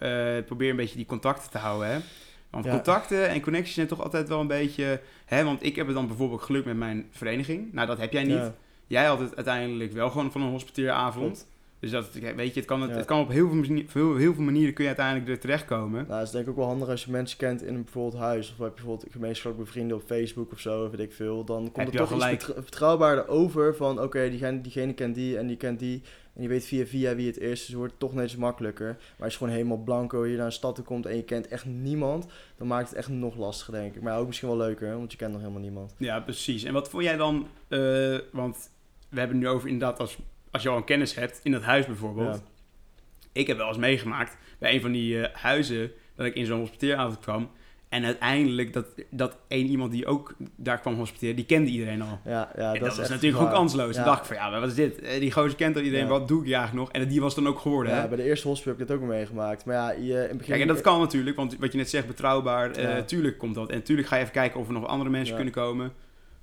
probeer 0.47 0.71
een 0.71 0.77
beetje 0.77 0.97
die 0.97 1.07
contacten 1.07 1.51
te 1.51 1.59
houden. 1.59 1.89
Hè? 1.89 1.99
Want 2.51 2.65
Ja. 2.65 2.71
contacten 2.71 3.29
en 3.29 3.41
connecties 3.41 3.75
zijn 3.75 3.87
toch 3.87 4.03
altijd 4.03 4.29
wel 4.29 4.41
een 4.41 4.47
beetje... 4.47 5.01
Hè? 5.25 5.45
Want 5.45 5.63
ik 5.65 5.77
heb 5.77 5.87
het 5.87 5.95
dan 5.95 6.07
bijvoorbeeld 6.07 6.43
geluk 6.43 6.65
met 6.65 6.77
mijn 6.77 7.07
vereniging. 7.11 7.73
Nou, 7.73 7.87
dat 7.87 7.99
heb 7.99 8.13
jij 8.13 8.23
niet. 8.23 8.33
Ja, 8.37 8.55
Jij 8.87 9.05
had 9.05 9.19
het 9.21 9.37
uiteindelijk 9.37 9.93
wel 9.93 10.11
gewoon 10.11 10.33
van 10.33 10.43
een 10.43 10.51
hospiteeravond. 10.51 11.47
Dus 11.85 11.93
dat, 11.93 12.13
weet 12.37 12.55
je, 12.55 12.61
het 12.61 12.65
kan, 12.69 12.81
het, 12.83 12.91
Ja. 12.91 12.97
het 12.97 13.07
kan 13.07 13.21
op 13.21 13.29
heel 13.29 13.49
veel, 13.49 13.57
mani- 13.57 13.87
heel, 13.93 14.17
heel 14.17 14.35
veel 14.35 14.43
manieren 14.43 14.75
kun 14.75 14.83
je 14.85 14.89
uiteindelijk 14.91 15.29
er 15.29 15.39
terechtkomen. 15.39 16.05
Nou, 16.07 16.19
het 16.19 16.27
is 16.27 16.31
denk 16.33 16.45
ik 16.45 16.51
ook 16.51 16.57
wel 16.57 16.67
handig 16.67 16.89
als 16.89 17.05
je 17.05 17.11
mensen 17.11 17.39
kent 17.39 17.63
in 17.63 17.75
een 17.75 17.83
bijvoorbeeld 17.83 18.23
huis. 18.23 18.51
Of 18.53 18.59
heb 18.59 18.69
je 18.69 18.75
bijvoorbeeld 18.75 19.13
gemeenschappelijke 19.13 19.73
vrienden 19.73 19.97
op 19.97 20.03
Facebook 20.07 20.53
of 20.53 20.61
zo, 20.61 20.91
weet 20.91 21.01
ik 21.01 21.13
veel. 21.13 21.45
Dan 21.45 21.73
komt 21.73 21.89
er 21.89 21.93
toch 21.97 22.13
iets 22.13 22.23
gelijk. 22.23 22.43
vertr- 22.43 22.61
vertrouwbaarder 22.63 23.29
over 23.29 23.77
van... 23.77 24.01
Oké, 24.03 24.29
diegene, 24.31 24.61
diegene 24.61 24.93
kent 24.95 25.15
die 25.15 25.39
en 25.39 25.47
die 25.47 25.57
kent 25.57 25.79
die. 25.79 26.03
En 26.35 26.43
je 26.43 26.49
weet 26.49 26.65
via 26.65 26.87
via 26.87 27.15
wie 27.15 27.27
het 27.27 27.39
is. 27.39 27.59
Dus 27.59 27.67
het 27.67 27.77
wordt 27.77 27.95
toch 27.99 28.15
net 28.15 28.25
iets 28.25 28.37
makkelijker. 28.37 28.87
Maar 28.87 29.25
als 29.25 29.33
je 29.33 29.39
gewoon 29.39 29.53
helemaal 29.53 29.77
blanco 29.83 30.23
hier 30.23 30.37
naar 30.37 30.47
een 30.47 30.53
stad 30.53 30.75
toe 30.75 30.85
komt 30.85 31.07
en 31.07 31.17
je 31.17 31.23
kent 31.25 31.49
echt 31.49 31.65
niemand... 31.65 32.27
Dan 32.57 32.67
maakt 32.67 32.89
het 32.89 32.99
echt 32.99 33.09
nog 33.09 33.37
lastiger, 33.37 33.73
denk 33.75 33.95
ik. 33.95 34.03
Maar 34.03 34.19
ook 34.19 34.27
misschien 34.27 34.49
wel 34.49 34.57
leuker, 34.57 34.97
want 34.97 35.11
je 35.13 35.19
kent 35.19 35.33
nog 35.33 35.41
helemaal 35.41 35.63
niemand. 35.63 35.95
Ja, 35.99 36.21
precies. 36.21 36.63
En 36.65 36.73
wat 36.73 36.89
vond 36.89 37.03
jij 37.05 37.17
dan... 37.17 37.47
eh, 37.69 37.79
want 38.33 38.71
we 39.09 39.19
hebben 39.19 39.37
het 39.39 39.47
nu 39.47 39.53
over 39.53 39.69
inderdaad 39.69 40.01
als, 40.01 40.19
als 40.55 40.63
je 40.63 40.69
al 40.69 40.77
een 40.77 40.85
kennis 40.85 41.15
hebt, 41.15 41.41
in 41.43 41.53
dat 41.53 41.63
huis 41.63 41.87
bijvoorbeeld. 41.87 42.35
Ja. 42.35 42.43
Ik 43.33 43.47
heb 43.47 43.57
wel 43.57 43.69
eens 43.69 43.77
meegemaakt 43.77 44.37
bij 44.59 44.75
een 44.75 44.81
van 44.81 44.93
die 44.93 45.27
eh, 45.27 45.35
huizen 45.43 45.91
dat 46.17 46.27
ik 46.27 46.35
in 46.35 46.47
zo'n 46.47 46.59
hospiteeravond 46.59 47.19
kwam. 47.21 47.51
En 47.89 48.05
uiteindelijk 48.05 48.73
dat, 48.73 48.87
dat 49.11 49.37
één 49.49 49.67
iemand 49.67 49.93
die 49.93 50.07
ook 50.07 50.35
daar 50.57 50.81
kwam 50.81 50.95
hospiteren, 50.95 51.37
die 51.37 51.45
kende 51.45 51.71
iedereen 51.71 52.03
al. 52.03 52.19
Ja, 52.25 52.51
ja 52.57 52.75
en 52.75 52.81
dat, 52.81 52.93
is 52.93 52.99
was 52.99 53.09
natuurlijk 53.09 53.43
ook 53.43 53.51
kansloos. 53.51 53.91
Ja. 53.97 54.05
Dan 54.05 54.05
dacht 54.05 54.21
ik 54.21 54.27
van 54.27 54.37
ja, 54.37 54.61
wat 54.61 54.69
is 54.69 54.75
dit? 54.75 55.01
Eh, 55.01 55.21
Die 55.21 55.33
gozer 55.33 55.57
kent 55.57 55.77
al 55.77 55.83
iedereen, 55.83 56.05
Ja. 56.05 56.11
wat 56.11 56.29
doe 56.29 56.45
ik 56.47 56.53
eigenlijk 56.53 56.75
nog? 56.75 56.91
En 57.03 57.09
die 57.09 57.21
was 57.21 57.35
dan 57.35 57.47
ook 57.49 57.59
geworden. 57.59 57.93
Ja, 57.95 58.01
hè? 58.01 58.09
bij 58.09 58.17
de 58.17 58.23
eerste 58.23 58.49
hospital 58.49 58.73
heb 58.73 58.83
ik 58.83 58.89
dit 58.89 58.97
ook 58.97 59.03
meegemaakt. 59.03 59.65
Maar 59.65 59.75
ja, 59.75 59.91
je, 59.91 60.13
in 60.13 60.17
het 60.19 60.29
begin... 60.31 60.47
Kijk, 60.47 60.61
en 60.61 60.69
dat 60.69 60.81
kan 60.81 61.01
natuurlijk, 61.01 61.37
want 61.37 61.57
wat 61.59 61.73
je 61.73 61.79
net 61.79 61.91
zegt, 61.91 62.07
betrouwbaar, 62.07 62.71
eh 62.71 62.83
Ja. 62.83 63.03
tuurlijk 63.03 63.39
komt 63.39 63.55
dat. 63.55 63.71
En 63.71 63.83
tuurlijk 63.83 64.09
ga 64.09 64.15
je 64.17 64.21
even 64.23 64.35
kijken 64.35 64.61
of 64.61 64.67
er 64.67 64.73
nog 64.73 64.87
andere 64.87 65.11
mensen 65.11 65.35
kunnen 65.35 65.55
komen. 65.55 65.93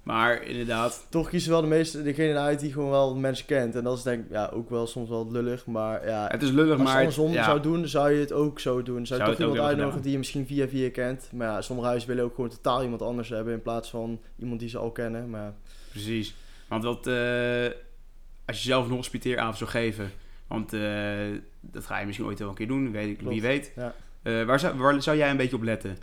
Maar 0.03 0.43
inderdaad, 0.43 1.05
Toch 1.09 1.29
kiezen 1.29 1.51
wel 1.51 1.61
de 1.61 1.67
meeste 1.67 2.03
degene 2.03 2.37
uit 2.37 2.59
die 2.59 2.71
gewoon 2.71 2.89
wel 2.89 3.15
mensen 3.15 3.45
kent. 3.45 3.75
En 3.75 3.83
dat 3.83 3.97
is 3.97 4.03
denk 4.03 4.25
ik 4.25 4.31
ja, 4.31 4.49
ook 4.53 4.69
wel 4.69 4.87
soms 4.87 5.09
wel 5.09 5.31
lullig. 5.31 5.65
Maar 5.65 6.07
ja, 6.07 6.27
het 6.27 6.41
is 6.41 6.49
lullig, 6.49 6.71
als 6.71 6.79
je 6.79 6.83
maar... 6.83 6.97
andersom 6.97 7.31
ja, 7.31 7.43
zou 7.43 7.61
doen, 7.61 7.87
zou 7.87 8.11
je 8.11 8.19
het 8.19 8.31
ook 8.31 8.59
zo 8.59 8.83
doen. 8.83 9.05
Zou 9.05 9.19
je 9.19 9.29
toch 9.29 9.39
iemand 9.39 9.59
uitnodigen 9.59 10.01
die 10.01 10.11
je 10.11 10.17
misschien 10.17 10.45
via 10.45 10.67
via 10.67 10.89
kent. 10.89 11.29
Maar 11.31 11.47
ja, 11.47 11.61
sommige 11.61 11.87
huizen 11.87 12.09
willen 12.09 12.23
ook 12.23 12.35
gewoon 12.35 12.49
totaal 12.49 12.83
iemand 12.83 13.01
anders 13.01 13.29
hebben 13.29 13.53
in 13.53 13.61
plaats 13.61 13.89
van 13.89 14.21
iemand 14.39 14.59
die 14.59 14.69
ze 14.69 14.77
al 14.77 14.91
kennen. 14.91 15.29
Maar 15.29 15.53
Precies. 15.89 16.35
Want 16.67 16.83
wat, 16.83 17.07
eh, 17.07 17.65
als 18.45 18.57
je 18.57 18.69
zelf 18.69 18.85
een 18.85 18.95
hospiteeravond 18.95 19.57
zou 19.57 19.69
geven, 19.69 20.11
want 20.47 20.73
eh, 20.73 20.81
dat 21.59 21.85
ga 21.85 21.99
je 21.99 22.05
misschien 22.05 22.27
ooit 22.27 22.39
wel 22.39 22.49
een 22.49 22.55
keer 22.55 22.67
doen, 22.67 22.91
weet 22.91 23.09
ik, 23.09 23.27
wie 23.27 23.41
weet. 23.41 23.71
Ja. 23.75 23.93
Eh, 24.21 24.43
waar, 24.43 24.59
zou, 24.59 24.77
waar 24.77 25.01
zou 25.01 25.17
jij 25.17 25.29
een 25.29 25.37
beetje 25.37 25.55
op 25.55 25.63
letten? 25.63 25.97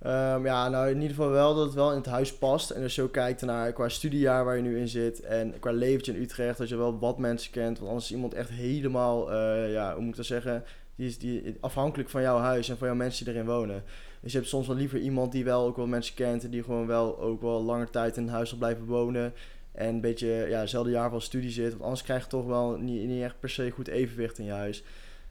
Ehm, 0.00 0.44
ja, 0.44 0.68
nou 0.68 0.88
in 0.88 0.94
ieder 1.00 1.16
geval 1.16 1.30
wel 1.30 1.54
dat 1.54 1.64
het 1.64 1.74
wel 1.74 1.90
in 1.90 1.96
het 1.96 2.06
huis 2.06 2.34
past. 2.34 2.70
En 2.70 2.82
als 2.82 2.94
je 2.94 3.02
ook 3.02 3.12
kijkt 3.12 3.42
naar 3.42 3.72
qua 3.72 3.88
studiejaar 3.88 4.44
waar 4.44 4.56
je 4.56 4.62
nu 4.62 4.78
in 4.78 4.88
zit 4.88 5.20
en 5.20 5.58
qua 5.58 5.70
leventje 5.70 6.12
in 6.12 6.22
Utrecht, 6.22 6.58
dat 6.58 6.68
je 6.68 6.76
wel 6.76 6.98
wat 6.98 7.18
mensen 7.18 7.50
kent. 7.50 7.78
Want 7.78 7.88
anders 7.88 8.04
is 8.04 8.14
iemand 8.14 8.34
echt 8.34 8.50
helemaal, 8.50 9.32
eh, 9.32 9.72
ja, 9.72 9.92
hoe 9.92 10.00
moet 10.00 10.10
ik 10.10 10.16
dat 10.16 10.26
zeggen, 10.26 10.64
die 10.96 11.06
is 11.06 11.18
die, 11.18 11.56
afhankelijk 11.60 12.08
van 12.08 12.22
jouw 12.22 12.38
huis 12.38 12.68
en 12.68 12.78
van 12.78 12.86
jouw 12.86 12.96
mensen 12.96 13.24
die 13.24 13.34
erin 13.34 13.46
wonen. 13.46 13.82
Dus 14.20 14.32
je 14.32 14.38
hebt 14.38 14.50
soms 14.50 14.66
wel 14.66 14.76
liever 14.76 14.98
iemand 14.98 15.32
die 15.32 15.44
wel 15.44 15.66
ook 15.66 15.76
wel 15.76 15.86
mensen 15.86 16.14
kent 16.14 16.44
en 16.44 16.50
die 16.50 16.62
gewoon 16.62 16.86
wel 16.86 17.20
ook 17.20 17.40
wel 17.40 17.62
langer 17.62 17.90
tijd 17.90 18.16
in 18.16 18.22
een 18.22 18.28
huis 18.28 18.48
zal 18.48 18.58
blijven 18.58 18.84
wonen. 18.84 19.32
En 19.72 19.88
een 19.88 20.00
beetje, 20.00 20.46
ja, 20.48 20.60
hetzelfde 20.60 20.90
jaar 20.90 21.10
van 21.10 21.20
studie 21.20 21.50
zit. 21.50 21.70
Want 21.70 21.82
anders 21.82 22.02
krijg 22.02 22.22
je 22.22 22.28
toch 22.28 22.46
wel 22.46 22.76
niet, 22.76 23.06
niet 23.08 23.22
echt 23.22 23.40
per 23.40 23.50
se 23.50 23.70
goed 23.70 23.88
evenwicht 23.88 24.38
in 24.38 24.44
je 24.44 24.50
huis. 24.50 24.82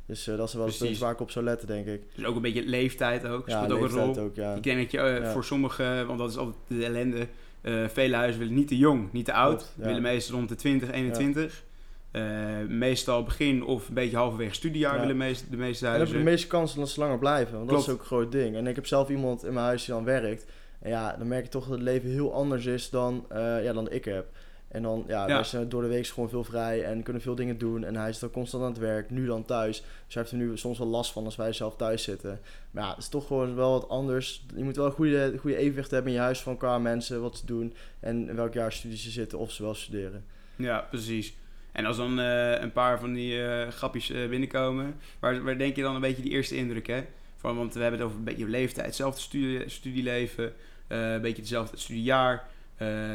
Dus 0.05 0.27
eh, 0.27 0.37
dat 0.37 0.47
is 0.47 0.53
wel 0.53 0.65
het 0.65 0.77
punt 0.77 0.97
waar 0.97 1.11
ik 1.11 1.19
op 1.19 1.31
zou 1.31 1.45
letten, 1.45 1.67
denk 1.67 1.85
ik. 1.87 2.01
Dus 2.15 2.25
ook 2.25 2.35
een 2.35 2.41
beetje 2.41 2.65
leeftijd 2.65 3.25
ook, 3.25 3.47
Ja, 3.49 3.63
speelt 3.63 3.79
ook 3.79 3.89
een 3.89 3.97
rol. 3.97 4.17
ook, 4.19 4.35
ja. 4.35 4.53
Ik 4.55 4.63
denk 4.63 4.77
dat 4.81 4.91
je 4.91 4.97
eh, 4.99 5.17
Ja. 5.23 5.31
voor 5.31 5.43
sommigen, 5.43 6.07
want 6.07 6.19
dat 6.19 6.29
is 6.29 6.37
altijd 6.37 6.57
de 6.67 6.85
ellende, 6.85 7.27
eh, 7.61 7.87
vele 7.87 8.15
huizen 8.15 8.39
willen 8.39 8.55
niet 8.55 8.67
te 8.67 8.77
jong, 8.77 9.11
niet 9.11 9.25
te 9.25 9.33
oud. 9.33 9.57
Klopt, 9.57 9.73
ja. 9.77 9.85
willen 9.85 10.01
meestal 10.01 10.35
rond 10.35 10.49
de 10.49 10.55
20, 10.55 10.91
21. 10.91 11.63
eh, 12.11 12.23
meestal 12.67 13.23
begin 13.23 13.63
of 13.65 13.87
een 13.87 13.93
beetje 13.93 14.17
halverwege 14.17 14.53
studiejaar 14.53 14.93
Ja. 14.95 14.99
willen 15.01 15.17
meest, 15.17 15.45
de 15.51 15.57
meeste 15.57 15.85
En 15.85 15.91
dan 15.91 15.99
heb 15.99 16.07
je 16.09 16.13
de 16.13 16.19
huizen. 16.19 16.23
meeste 16.23 16.47
kansen 16.47 16.79
dat 16.79 16.89
ze 16.89 16.99
langer 16.99 17.17
blijven. 17.19 17.57
Want 17.57 17.69
dat 17.69 17.79
is 17.79 17.89
ook 17.89 17.99
een 17.99 18.05
groot 18.05 18.31
ding. 18.31 18.55
En 18.55 18.67
ik 18.67 18.75
heb 18.75 18.85
zelf 18.87 19.09
iemand 19.09 19.43
in 19.45 19.53
mijn 19.53 19.65
huis 19.65 19.85
die 19.85 19.93
dan 19.93 20.03
werkt. 20.03 20.45
En 20.79 20.89
ja, 20.89 21.15
dan 21.17 21.27
merk 21.27 21.43
je 21.43 21.49
toch 21.49 21.63
dat 21.63 21.71
het 21.73 21.81
leven 21.81 22.09
heel 22.09 22.33
anders 22.33 22.65
is 22.65 22.89
dan, 22.89 23.25
ja, 23.63 23.73
dan 23.73 23.91
ik 23.91 24.05
heb. 24.05 24.25
En 24.73 24.81
dan, 24.81 25.03
ja, 25.07 25.27
Ja. 25.27 25.33
wij 25.33 25.43
zijn 25.43 25.69
door 25.69 25.81
de 25.81 25.87
week 25.87 26.07
gewoon 26.07 26.29
veel 26.29 26.43
vrij 26.43 26.83
en 26.83 27.03
kunnen 27.03 27.21
veel 27.21 27.35
dingen 27.35 27.57
doen. 27.57 27.83
En 27.83 27.95
hij 27.95 28.09
is 28.09 28.19
dan 28.19 28.31
constant 28.31 28.63
aan 28.63 28.69
het 28.69 28.79
werk, 28.79 29.09
nu 29.09 29.25
dan 29.25 29.45
thuis. 29.45 29.77
Dus 29.77 30.13
hij 30.13 30.23
heeft 30.23 30.31
er 30.31 30.37
nu 30.47 30.57
soms 30.57 30.77
wel 30.77 30.87
last 30.87 31.11
van 31.11 31.25
als 31.25 31.35
wij 31.35 31.53
zelf 31.53 31.75
thuis 31.75 32.03
zitten. 32.03 32.39
Maar 32.71 32.83
ja, 32.83 32.89
het 32.89 32.97
is 32.97 33.09
toch 33.09 33.27
gewoon 33.27 33.55
wel 33.55 33.71
wat 33.71 33.89
anders. 33.89 34.45
Je 34.55 34.63
moet 34.63 34.75
wel 34.75 34.85
een 34.85 34.91
goede, 34.91 35.33
goede 35.39 35.57
evenwicht 35.57 35.91
hebben 35.91 36.11
in 36.11 36.17
je 36.17 36.23
huis 36.23 36.41
van 36.41 36.57
qua 36.57 36.77
mensen, 36.79 37.21
wat 37.21 37.37
ze 37.37 37.45
doen. 37.45 37.73
En 37.99 38.29
in 38.29 38.35
welk 38.35 38.53
jaar 38.53 38.71
studie 38.71 38.97
ze 38.97 39.09
zitten 39.09 39.39
of 39.39 39.51
ze 39.51 39.63
wel 39.63 39.73
studeren. 39.75 40.25
Ja, 40.55 40.79
precies. 40.89 41.33
En 41.71 41.85
als 41.85 41.97
dan 41.97 42.19
eh, 42.19 42.61
een 42.61 42.71
paar 42.71 42.99
van 42.99 43.13
die 43.13 43.43
eh, 43.45 43.67
grapjes 43.67 44.09
eh, 44.09 44.29
binnenkomen, 44.29 44.95
waar, 45.19 45.43
waar 45.43 45.57
denk 45.57 45.75
je 45.75 45.81
dan 45.81 45.95
een 45.95 46.01
beetje 46.01 46.21
die 46.23 46.31
eerste 46.31 46.55
indruk, 46.55 46.87
hè? 46.87 47.03
Van, 47.37 47.57
want 47.57 47.73
we 47.73 47.81
hebben 47.81 47.99
het 47.99 48.07
over 48.07 48.19
een 48.19 48.25
beetje 48.25 48.47
leeftijd, 48.47 48.85
hetzelfde 48.85 49.21
studie, 49.21 49.69
studieleven, 49.69 50.53
eh, 50.87 51.13
een 51.13 51.21
beetje 51.21 51.41
hetzelfde 51.41 51.77
studiejaar. 51.77 52.47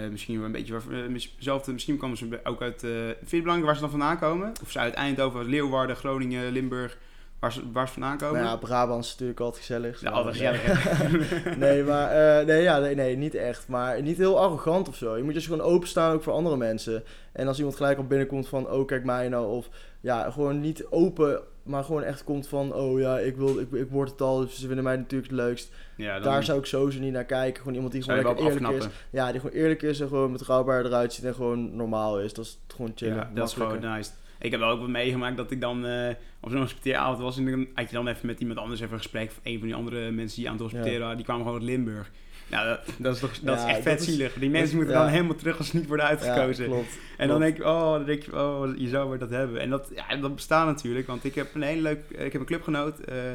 Eh, 0.03 0.11
misschien 0.11 0.37
wel 0.37 0.47
een 0.47 0.53
beetje 0.53 0.73
waar- 0.73 1.03
eh. 1.03 1.73
Misschien 1.73 1.97
komen 1.97 2.17
ze 2.17 2.41
ook 2.45 2.63
uit. 2.63 2.81
vind 2.81 2.91
je 2.93 3.15
het 3.19 3.31
belangrijk 3.31 3.65
waar 3.65 3.75
ze 3.75 3.81
dan 3.81 3.91
vandaan 3.91 4.19
komen? 4.19 4.53
Of 4.63 4.71
ze 4.71 4.79
uit 4.79 4.95
Eindhoven, 4.95 5.45
Leeuwarden, 5.45 5.97
Groningen, 5.97 6.53
Limburg, 6.53 6.99
waar 7.39 7.53
ze, 7.53 7.63
waar 7.73 7.87
ze 7.87 7.93
vandaan 7.93 8.19
komen? 8.19 8.35
Nou 8.41 8.47
ja, 8.47 8.57
Brabant 8.57 9.05
is 9.05 9.11
natuurlijk 9.11 9.41
altijd 9.41 9.65
gezellig. 9.65 10.01
Ja, 10.01 10.11
altijd 10.11 10.39
Nee. 10.41 10.53
gezellig. 10.55 11.57
nee, 11.65 11.83
maar 11.85 12.45
nee, 12.45 12.63
ja, 12.63 12.79
nee, 12.79 12.95
nee, 12.95 13.17
niet 13.17 13.35
echt. 13.35 13.69
Maar 13.69 14.03
niet 14.03 14.17
heel 14.17 14.41
arrogant 14.41 14.89
of 14.89 14.97
zo. 14.97 15.17
Je 15.17 15.23
moet 15.23 15.35
dus 15.35 15.47
gewoon 15.47 15.61
openstaan 15.67 16.15
ook 16.15 16.23
voor 16.23 16.33
andere 16.33 16.57
mensen. 16.57 17.03
En 17.33 17.47
als 17.49 17.57
iemand 17.59 17.77
gelijk 17.77 17.99
al 17.99 18.07
binnenkomt 18.07 18.49
van, 18.49 18.71
oh 18.71 18.87
kijk 18.87 19.05
mij 19.05 19.29
nou. 19.29 19.47
Of 19.57 19.69
ja, 20.01 20.31
gewoon 20.31 20.61
niet 20.61 20.87
open, 20.91 21.41
maar 21.69 21.85
gewoon 21.85 22.03
echt 22.03 22.25
komt 22.25 22.49
van, 22.49 22.75
oh 22.75 23.01
ja, 23.01 23.19
ik, 23.19 23.37
wil, 23.37 23.59
ik, 23.59 23.73
ik 23.73 23.91
word 23.91 24.11
het 24.11 24.21
al. 24.21 24.41
Dus 24.41 24.61
ze 24.61 24.67
vinden 24.67 24.85
mij 24.85 24.97
natuurlijk 24.97 25.31
het 25.31 25.41
leukst. 25.41 25.73
ja, 25.97 26.15
dan 26.15 26.23
Daar 26.23 26.45
zou 26.45 26.59
ik 26.59 26.65
sowieso 26.65 27.01
niet 27.01 27.13
naar 27.13 27.25
kijken. 27.25 27.59
Gewoon 27.59 27.75
iemand 27.75 27.93
die 27.93 28.03
gewoon 28.03 28.23
wel 28.23 28.35
lekker 28.35 28.53
eerlijk 28.53 28.85
is. 28.85 28.89
Ja, 29.11 29.33
die 29.33 29.41
gewoon 29.41 29.57
eerlijk 29.57 29.83
is 29.83 30.01
en 30.01 30.09
gewoon 30.09 30.33
betrouwbaar 30.33 30.85
eruit 30.85 31.13
ziet 31.13 31.25
en 31.25 31.35
gewoon 31.35 31.77
normaal 31.77 32.21
is. 32.21 32.33
Dat 32.33 32.45
is 32.45 32.59
gewoon 32.67 32.93
chillen. 32.95 33.17
Ja, 33.17 33.31
dat 33.35 33.49
is 33.49 33.55
gewoon 33.55 33.81
nice. 33.81 34.11
Ik 34.41 34.51
heb 34.51 34.61
wel 34.61 34.71
ook 34.71 34.81
wat 34.81 34.89
meegemaakt 34.89 35.37
dat 35.37 35.51
ik 35.51 35.61
dan 35.61 35.87
eh, 35.87 36.15
op 36.41 36.51
zo'n 36.51 36.61
hospiteeravond 36.61 37.19
was. 37.19 37.37
En 37.37 37.51
dan 37.51 37.67
had 37.75 37.89
je 37.89 37.97
dan 37.97 38.09
even 38.09 38.27
met 38.27 38.41
iemand 38.41 38.59
anders 38.59 38.81
even 38.81 38.93
een 38.93 38.99
gesprek. 38.99 39.31
Of 39.31 39.41
een 39.43 39.59
van 39.59 39.67
die 39.67 39.77
andere 39.77 40.11
mensen 40.11 40.39
die 40.39 40.47
aan 40.47 40.55
het 40.55 40.63
hospiteren 40.63 41.01
waren. 41.01 41.17
Die 41.17 41.25
kwamen 41.25 41.45
gewoon 41.45 41.61
uit 41.61 41.69
Limburg. 41.69 42.11
Nou, 42.51 42.67
dat, 42.69 42.81
dat 42.99 43.15
is 43.15 43.21
toch 43.21 43.39
dat 43.41 43.59
Ja, 43.59 43.63
is 43.69 43.75
echt 43.75 43.85
dat 43.85 43.93
vet 43.93 44.01
is- 44.01 44.07
zielig. 44.15 44.35
Die 44.35 44.51
mensen 44.51 44.77
moeten 44.77 44.95
ja. 44.95 45.01
dan 45.03 45.11
helemaal 45.11 45.35
terug 45.37 45.59
als 45.59 45.69
ze 45.69 45.77
niet 45.77 45.87
worden 45.87 46.05
Ja, 46.07 46.11
uitgekozen. 46.11 46.65
klopt. 46.67 46.99
en 47.17 47.29
dan 47.29 47.41
denk 47.41 47.57
je, 47.57 47.65
oh, 47.65 47.93
dan 47.93 48.05
denk 48.05 48.23
je, 48.23 48.33
oh, 48.37 48.69
je 48.77 48.89
zou 48.89 49.09
weer 49.11 49.19
dat 49.19 49.31
hebben. 49.31 49.61
En 49.61 49.71
dat, 49.71 49.91
ja, 49.95 50.17
dat 50.17 50.35
bestaat 50.35 50.67
natuurlijk. 50.67 51.07
Want 51.07 51.25
ik 51.25 51.35
heb 51.35 51.55
een 51.55 51.63
hele 51.63 51.83
leuk, 51.83 52.01
ik 52.11 52.33
heb 52.33 52.41
een 52.41 52.47
clubgenoot. 52.47 52.99
eh, 53.01 53.31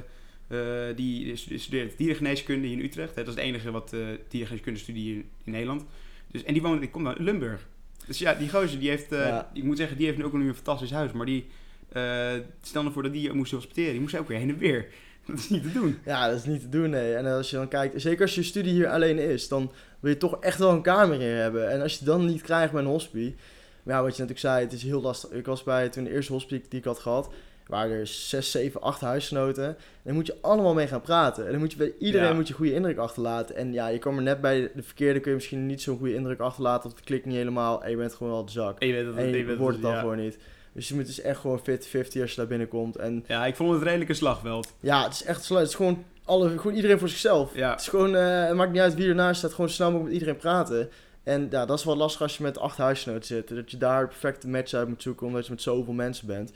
eh, 0.47 0.95
die 0.95 1.35
studeert 1.35 1.97
dierengeneeskunde 1.97 2.67
hier 2.67 2.77
in 2.77 2.83
Utrecht. 2.83 3.15
Dat 3.15 3.27
is 3.27 3.33
het 3.33 3.43
enige 3.43 3.71
wat 3.71 3.93
eh 3.93 3.99
dierengeneeskunde 4.29 4.79
studie 4.79 5.13
in, 5.15 5.29
in 5.43 5.51
Nederland. 5.51 5.85
Dus, 6.31 6.43
en 6.43 6.53
die 6.53 6.61
woont, 6.61 6.79
die 6.79 6.89
komt 6.89 7.07
uit 7.07 7.19
Limburg. 7.19 7.67
Dus 8.07 8.19
ja, 8.19 8.33
die 8.33 8.49
gozer, 8.49 8.79
die 8.79 8.89
heeft, 8.89 9.11
eh, 9.11 9.39
ik 9.53 9.63
moet 9.63 9.77
zeggen, 9.77 9.97
die 9.97 10.05
heeft 10.05 10.17
nu 10.17 10.23
ook 10.23 10.33
nu 10.33 10.47
een 10.47 10.55
fantastisch 10.55 10.91
huis. 10.91 11.11
Maar 11.11 11.25
die, 11.25 11.45
eh 11.91 12.31
stel 12.61 12.81
nou 12.81 12.93
voor 12.93 13.03
dat 13.03 13.13
die 13.13 13.33
moest 13.33 13.51
hospiteren. 13.51 13.91
Die 13.91 14.01
moest 14.01 14.17
ook 14.17 14.27
weer 14.27 14.37
heen 14.37 14.49
en 14.49 14.57
weer. 14.57 14.85
Dat 15.27 15.37
is 15.37 15.49
niet 15.49 15.63
te 15.63 15.71
doen. 15.71 15.97
Ja, 16.05 16.27
dat 16.27 16.37
is 16.37 16.45
niet 16.45 16.61
te 16.61 16.69
doen, 16.69 16.89
nee. 16.89 17.15
En 17.15 17.25
als 17.25 17.49
je 17.49 17.55
dan 17.55 17.67
kijkt, 17.67 18.01
zeker 18.01 18.21
als 18.21 18.35
je 18.35 18.43
studie 18.43 18.73
hier 18.73 18.89
alleen 18.89 19.19
is, 19.19 19.47
dan 19.47 19.71
wil 19.99 20.11
je 20.11 20.17
toch 20.17 20.37
echt 20.39 20.59
wel 20.59 20.71
een 20.71 20.81
kamer 20.81 21.17
hier 21.19 21.35
hebben. 21.35 21.69
En 21.69 21.81
als 21.81 21.91
je 21.91 21.97
het 21.97 22.07
dan 22.07 22.25
niet 22.25 22.41
krijgt 22.41 22.71
bij 22.73 22.81
een 22.81 22.87
hospie, 22.87 23.35
maar 23.83 23.95
ja, 23.95 24.01
wat 24.01 24.15
je 24.15 24.21
natuurlijk 24.21 24.39
zei, 24.39 24.63
het 24.63 24.73
is 24.73 24.83
heel 24.83 25.01
lastig. 25.01 25.29
Ik 25.31 25.45
was 25.45 25.63
bij 25.63 25.89
toen 25.89 26.03
de 26.03 26.11
eerste 26.11 26.33
hospie 26.33 26.63
die 26.69 26.79
ik 26.79 26.85
had 26.85 26.99
gehad, 26.99 27.29
waren 27.67 27.97
er 27.97 28.07
6, 28.07 28.51
7, 28.51 28.81
8 28.81 29.01
huisgenoten. 29.01 29.65
En 29.65 29.75
daar 30.03 30.13
moet 30.13 30.27
je 30.27 30.35
allemaal 30.41 30.73
mee 30.73 30.87
gaan 30.87 31.01
praten. 31.01 31.45
En 31.45 31.51
dan 31.51 31.59
moet 31.59 31.71
je 31.71 31.77
bij 31.77 31.93
iedereen 31.99 32.27
Ja. 32.27 32.33
moet 32.33 32.47
je 32.47 32.53
goede 32.53 32.73
indruk 32.73 32.97
achterlaten. 32.97 33.55
En 33.55 33.73
ja, 33.73 33.87
je 33.87 33.99
kwam 33.99 34.15
er 34.17 34.23
net 34.23 34.41
bij 34.41 34.71
de 34.75 34.83
verkeerde, 34.83 35.19
kun 35.19 35.29
je 35.29 35.37
misschien 35.37 35.65
niet 35.65 35.81
zo'n 35.81 35.97
goede 35.97 36.13
indruk 36.15 36.39
achterlaten, 36.39 36.89
of 36.89 36.95
het 36.95 37.05
klikt 37.05 37.25
niet 37.25 37.35
helemaal 37.35 37.83
en 37.83 37.89
je 37.89 37.97
bent 37.97 38.13
gewoon 38.13 38.33
al 38.33 38.45
de 38.45 38.51
zak. 38.51 38.79
En 38.79 38.87
je 38.87 38.93
weet 38.93 39.05
dat 39.05 39.15
En 39.15 39.27
je 39.27 39.37
je 39.37 39.45
weet 39.45 39.57
wordt 39.57 39.73
het 39.75 39.83
dan 39.83 39.93
ja. 39.93 39.99
gewoon 39.99 40.17
niet. 40.17 40.37
Dus 40.73 40.87
je 40.87 40.95
moet 40.95 41.05
dus 41.05 41.21
echt 41.21 41.39
gewoon 41.39 41.59
50-50 41.59 41.63
als 41.63 42.09
je 42.11 42.33
daar 42.35 42.47
binnenkomt. 42.47 42.95
En 42.95 43.23
Ja, 43.27 43.45
ik 43.45 43.55
vond 43.55 43.73
het 43.73 43.83
redelijk 43.83 44.09
een 44.09 44.15
slagveld. 44.15 44.73
ja, 44.79 45.03
het 45.03 45.13
is 45.13 45.23
echt 45.23 45.49
Het 45.49 45.67
is 45.67 45.75
gewoon, 45.75 46.03
alle, 46.25 46.57
gewoon 46.57 46.75
iedereen 46.75 46.99
voor 46.99 47.09
zichzelf. 47.09 47.55
Ja. 47.55 47.71
Het 47.71 47.79
is 47.79 47.87
gewoon, 47.87 48.15
eh, 48.15 48.45
het 48.45 48.55
maakt 48.55 48.71
niet 48.71 48.81
uit 48.81 48.93
wie 48.93 49.07
ernaast 49.07 49.37
staat, 49.37 49.53
gewoon 49.53 49.69
snel 49.69 49.91
mogelijk 49.91 50.13
met 50.13 50.21
iedereen 50.21 50.41
praten. 50.41 50.89
En 51.23 51.47
ja, 51.49 51.65
dat 51.65 51.79
is 51.79 51.85
wel 51.85 51.97
lastig 51.97 52.21
als 52.21 52.37
je 52.37 52.43
met 52.43 52.57
acht 52.57 52.77
huisgenoten 52.77 53.25
zit. 53.25 53.47
Dat 53.47 53.71
je 53.71 53.77
daar 53.77 54.01
de 54.01 54.07
perfecte 54.07 54.47
match 54.47 54.73
uit 54.73 54.87
moet 54.87 55.01
zoeken, 55.01 55.27
omdat 55.27 55.45
je 55.45 55.51
met 55.51 55.61
zoveel 55.61 55.93
mensen 55.93 56.27
bent. 56.27 56.51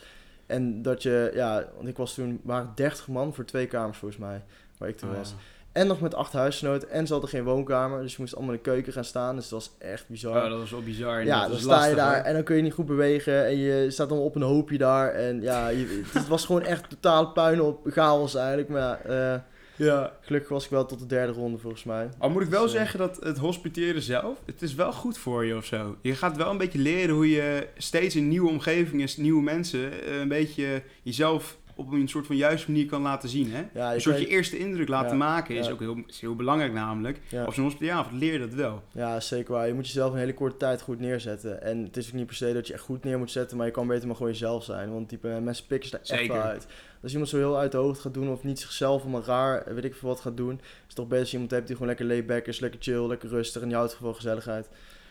En 0.45 0.81
dat 0.81 1.03
je, 1.03 1.31
ja, 1.33 1.65
want 1.75 1.87
ik 1.87 1.97
was 1.97 2.13
toen, 2.13 2.39
waren 2.43 2.71
30 2.75 3.07
man 3.07 3.33
voor 3.33 3.45
twee 3.45 3.67
kamers 3.67 3.97
volgens 3.97 4.19
mij, 4.21 4.43
waar 4.77 4.89
ik 4.89 4.97
toen 4.97 5.15
was. 5.15 5.35
En 5.77 5.87
nog 5.87 5.99
met 6.01 6.15
acht 6.15 6.33
huisgenoten 6.33 6.89
en 6.89 7.05
ze 7.07 7.11
hadden 7.11 7.29
geen 7.31 7.43
woonkamer, 7.43 8.01
dus 8.01 8.11
je 8.11 8.17
moest 8.19 8.35
allemaal 8.35 8.53
in 8.53 8.59
de 8.63 8.69
keuken 8.69 8.93
gaan 8.93 9.03
staan. 9.03 9.35
Dus 9.35 9.49
dat 9.49 9.59
was 9.59 9.71
echt 9.89 10.07
bizar. 10.09 10.43
Oh, 10.43 10.49
dat 10.49 10.59
was 10.59 10.71
wel 10.71 10.81
bizar. 10.83 11.25
Ja, 11.25 11.41
dat 11.41 11.49
dan 11.49 11.59
sta 11.59 11.85
je 11.85 11.95
daar 11.95 12.15
hoor. 12.15 12.23
en 12.25 12.33
dan 12.33 12.43
kun 12.43 12.55
je 12.55 12.61
niet 12.61 12.73
goed 12.73 12.85
bewegen 12.85 13.45
en 13.45 13.57
je 13.57 13.91
staat 13.91 14.09
dan 14.09 14.17
op 14.17 14.35
een 14.35 14.41
hoopje 14.41 14.77
daar. 14.77 15.13
En 15.13 15.41
ja, 15.41 15.67
je, 15.67 16.01
het 16.13 16.27
was 16.27 16.45
gewoon 16.45 16.61
echt 16.61 16.89
totaal 16.89 17.31
puin 17.31 17.61
op 17.61 17.79
chaos 17.85 18.35
eigenlijk. 18.35 18.69
Maar 18.69 18.79
ja, 18.81 18.99
eh, 19.35 19.39
Ja. 19.85 20.11
gelukkig 20.21 20.49
was 20.49 20.63
ik 20.65 20.69
wel 20.69 20.85
tot 20.85 20.99
de 20.99 21.05
derde 21.05 21.33
ronde 21.33 21.57
volgens 21.57 21.83
mij. 21.83 22.09
Al 22.17 22.29
moet 22.29 22.41
ik 22.41 22.49
wel 22.49 22.61
Dus, 22.63 22.73
eh, 22.73 22.77
zeggen 22.79 22.99
dat 22.99 23.17
het 23.23 23.37
hospiteren 23.37 24.01
zelf, 24.01 24.37
het 24.45 24.61
is 24.61 24.75
wel 24.75 24.93
goed 24.93 25.17
voor 25.17 25.45
je 25.45 25.55
of 25.55 25.65
zo. 25.65 25.95
Je 26.01 26.15
gaat 26.15 26.37
wel 26.37 26.49
een 26.49 26.57
beetje 26.57 26.79
leren 26.79 27.15
hoe 27.15 27.29
je 27.29 27.67
steeds 27.77 28.15
in 28.15 28.27
nieuwe 28.27 28.49
omgevingen, 28.49 29.09
nieuwe 29.17 29.41
mensen, 29.43 29.91
eh, 29.91 30.19
een 30.19 30.27
beetje 30.27 30.81
jezelf 31.03 31.57
op 31.77 31.91
een 31.91 32.07
soort 32.07 32.25
van 32.25 32.35
juiste 32.35 32.71
manier 32.71 32.85
kan 32.85 33.01
laten 33.01 33.29
zien. 33.29 33.51
Hè? 33.51 33.63
Ja, 33.73 33.93
Een 33.93 34.01
soort 34.01 34.19
je 34.19 34.27
eerste 34.27 34.57
indruk 34.57 34.87
laten 34.87 35.11
Ja, 35.11 35.15
maken 35.23 35.55
is 35.55 35.65
ja. 35.65 35.71
ook 35.71 35.79
heel, 35.79 35.97
is 36.07 36.19
heel 36.21 36.35
belangrijk 36.35 36.73
namelijk. 36.73 37.19
Op 37.45 37.53
zo'n 37.53 37.63
hospitaalavond 37.63 38.15
leer 38.19 38.33
je 38.33 38.39
dat 38.39 38.53
wel. 38.53 38.83
ja, 38.91 39.19
zeker 39.19 39.53
waar. 39.53 39.67
Je 39.67 39.73
moet 39.73 39.85
jezelf 39.87 40.11
een 40.13 40.19
hele 40.19 40.33
korte 40.33 40.57
tijd 40.57 40.81
goed 40.81 40.99
neerzetten. 40.99 41.61
En 41.61 41.83
het 41.83 41.97
is 41.97 42.07
ook 42.07 42.13
niet 42.13 42.25
per 42.25 42.35
se 42.35 42.53
dat 42.53 42.67
je 42.67 42.73
echt 42.73 42.81
goed 42.83 43.03
neer 43.03 43.17
moet 43.17 43.31
zetten, 43.31 43.57
maar 43.57 43.65
je 43.65 43.71
kan 43.71 43.87
beter 43.87 44.07
maar 44.07 44.15
gewoon 44.15 44.31
jezelf 44.31 44.63
zijn. 44.63 44.91
Want 44.91 45.09
die 45.09 45.19
eh, 45.21 45.37
mensen 45.37 45.65
pikken 45.65 45.89
ze 45.89 45.99
daar 46.07 46.19
echt 46.19 46.27
wel 46.27 46.41
uit. 46.41 46.67
Als 47.01 47.11
iemand 47.11 47.29
zo 47.29 47.37
heel 47.37 47.57
uit 47.57 47.71
de 47.71 47.77
hoofd 47.77 47.99
gaat 48.01 48.13
doen 48.13 48.29
of 48.29 48.43
niet 48.43 48.59
zichzelf 48.59 49.05
maar 49.05 49.21
raar, 49.21 49.73
weet 49.75 49.83
ik 49.83 49.95
veel 49.95 50.09
wat 50.09 50.19
gaat 50.19 50.37
doen, 50.37 50.53
is 50.53 50.65
het 50.85 50.95
toch 50.95 51.05
beter 51.05 51.19
als 51.19 51.27
je 51.29 51.33
iemand 51.33 51.51
hebt 51.53 51.67
die 51.67 51.75
gewoon 51.75 51.91
lekker 51.91 52.07
laid-back 52.07 52.45
is, 52.45 52.59
lekker 52.59 52.79
chill, 52.81 53.07
lekker 53.07 53.29
rustig 53.29 53.61
en 53.61 53.67
die 53.67 53.77
houdt 53.77 53.93
gewoon 53.93 54.13
van 54.13 54.21
gezelligheid. 54.21 54.69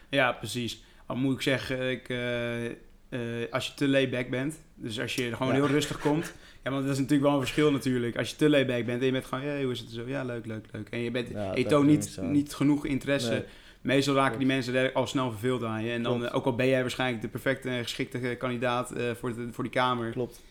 Ja, 0.09 0.33
precies. 0.33 0.83
Al 1.07 1.17
moet 1.17 1.35
ik 1.35 1.41
zeggen, 1.43 1.91
ik, 1.91 2.09
eh, 2.09 2.65
eh, 3.09 3.21
als 3.51 3.67
je 3.67 3.75
te 3.75 3.89
layback 3.89 4.31
bent, 4.31 4.55
dus 4.75 5.01
als 5.01 5.15
je 5.15 5.33
gewoon 5.37 5.49
Ja. 5.49 5.55
heel 5.59 5.67
rustig 5.67 5.99
komt. 5.99 6.33
Ja, 6.65 6.73
want 6.73 6.85
dat 6.85 6.93
is 6.95 6.99
natuurlijk 7.01 7.29
wel 7.29 7.35
een 7.39 7.45
verschil 7.47 7.71
natuurlijk. 7.73 8.17
Als 8.19 8.31
je 8.31 8.37
te 8.37 8.49
layback 8.49 8.85
bent 8.87 9.01
en 9.01 9.07
je 9.07 9.13
bent 9.13 9.25
gewoon, 9.25 9.45
ja, 9.45 9.63
hoe 9.63 9.73
is 9.73 9.79
het 9.81 9.91
zo? 9.91 10.03
Ja, 10.07 10.25
leuk, 10.25 10.47
leuk, 10.47 10.65
leuk. 10.73 10.89
En 10.91 10.99
je, 11.01 11.11
bent, 11.11 11.29
Ja, 11.29 11.55
je 11.55 11.67
toont 11.67 11.87
niet, 11.87 12.05
zo. 12.05 12.23
niet 12.23 12.55
genoeg 12.55 12.87
interesse. 12.87 13.31
Nee. 13.31 13.43
Meestal 13.81 14.15
raken 14.15 14.39
die 14.39 14.47
mensen 14.47 14.75
er 14.75 14.93
al 14.93 15.07
snel 15.07 15.31
verveeld 15.31 15.65
aan 15.65 15.85
je. 15.85 15.93
En 15.93 16.03
dan, 16.03 16.13
Klopt. 16.17 16.31
eh, 16.31 16.37
ook 16.37 16.45
al 16.45 16.55
ben 16.55 16.67
jij 16.69 16.81
waarschijnlijk 16.81 17.23
de 17.23 17.29
perfecte 17.29 17.69
en 17.69 17.83
geschikte 17.83 18.19
eh, 18.19 18.39
kandidaat 18.39 18.93
voor, 19.19 19.35
de, 19.35 19.49
voor 19.53 19.65
die 19.65 19.73
kamer. 19.73 20.11
Klopt. 20.11 20.43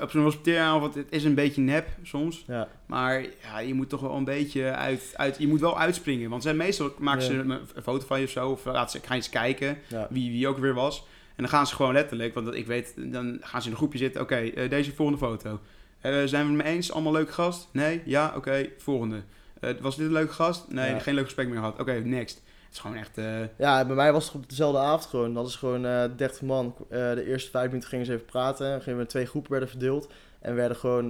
Op 0.00 0.10
zo'n 0.10 0.22
hospitaalavond, 0.22 0.94
het 0.94 1.06
is 1.10 1.24
een 1.24 1.34
beetje 1.34 1.60
nep 1.62 1.88
soms. 2.02 2.44
Ja, 2.46 2.68
Maar 2.86 3.24
ja, 3.42 3.58
je 3.58 3.74
moet 3.74 3.88
toch 3.88 4.00
wel 4.00 4.14
een 4.16 4.24
beetje 4.24 4.64
uit, 4.74 5.12
uit 5.16 5.36
je 5.38 5.48
moet 5.48 5.60
wel 5.60 5.78
uitspringen. 5.78 6.30
Want 6.30 6.42
zij 6.42 6.54
meestal 6.54 6.94
maken 6.98 7.22
ze 7.22 7.32
een, 7.34 7.58
foto 7.82 8.06
van 8.06 8.18
je 8.18 8.24
of 8.24 8.30
zo. 8.30 8.48
Of 8.50 8.64
laten 8.64 9.00
ze, 9.00 9.06
gaan 9.06 9.22
ze 9.22 9.30
kijken 9.30 9.78
wie, 10.10 10.30
wie 10.30 10.48
ook 10.48 10.58
weer 10.58 10.74
was. 10.74 11.04
En 11.36 11.42
dan 11.42 11.48
gaan 11.48 11.66
ze 11.66 11.74
gewoon 11.74 11.92
letterlijk, 11.92 12.34
want 12.34 12.54
ik 12.54 12.66
weet, 12.66 12.94
dan 12.96 13.38
gaan 13.40 13.60
ze 13.60 13.66
in 13.66 13.72
een 13.72 13.78
groepje 13.78 13.98
zitten. 13.98 14.20
Oké, 14.20 14.36
eh, 14.36 14.70
deze 14.70 14.92
volgende 14.94 15.20
foto. 15.26 15.60
Eh, 16.00 16.12
zijn 16.24 16.46
we 16.46 16.52
het 16.52 16.62
mee 16.64 16.72
eens? 16.74 16.92
Allemaal 16.92 17.12
leuke 17.12 17.32
gast? 17.32 17.68
Nee? 17.72 18.02
Ja? 18.04 18.32
Oké, 18.36 18.66
volgende. 18.78 19.22
Eh, 19.60 19.70
was 19.80 19.96
dit 19.96 20.06
een 20.06 20.12
leuke 20.12 20.32
gast? 20.32 20.64
Nee, 20.68 20.90
Ja. 20.90 20.98
geen 20.98 21.14
leuk 21.14 21.24
gesprek 21.24 21.46
meer 21.48 21.56
gehad. 21.58 21.80
Oké, 21.80 21.92
next. 21.92 22.34
Het 22.36 22.72
is 22.72 22.78
gewoon 22.78 22.96
echt... 22.96 23.20
Ja, 23.58 23.84
bij 23.86 23.96
mij 23.96 24.12
was 24.12 24.24
het 24.24 24.34
op 24.34 24.48
dezelfde 24.48 24.78
avond 24.78 25.06
gewoon. 25.06 25.34
Dat 25.34 25.48
is 25.48 25.56
gewoon 25.56 25.86
eh 25.86 26.04
30 26.16 26.42
man. 26.42 26.74
De 26.88 27.24
eerste 27.26 27.50
vijf 27.50 27.66
minuten 27.66 27.88
gingen 27.88 28.06
ze 28.06 28.12
even 28.12 28.24
praten. 28.24 28.70
Dan 28.70 28.80
gingen 28.80 28.96
we 28.98 29.04
in 29.04 29.08
twee 29.10 29.26
groepen 29.26 29.50
werden 29.50 29.68
verdeeld. 29.68 30.08
En 30.40 30.54
werden 30.54 30.76
gewoon 30.76 31.08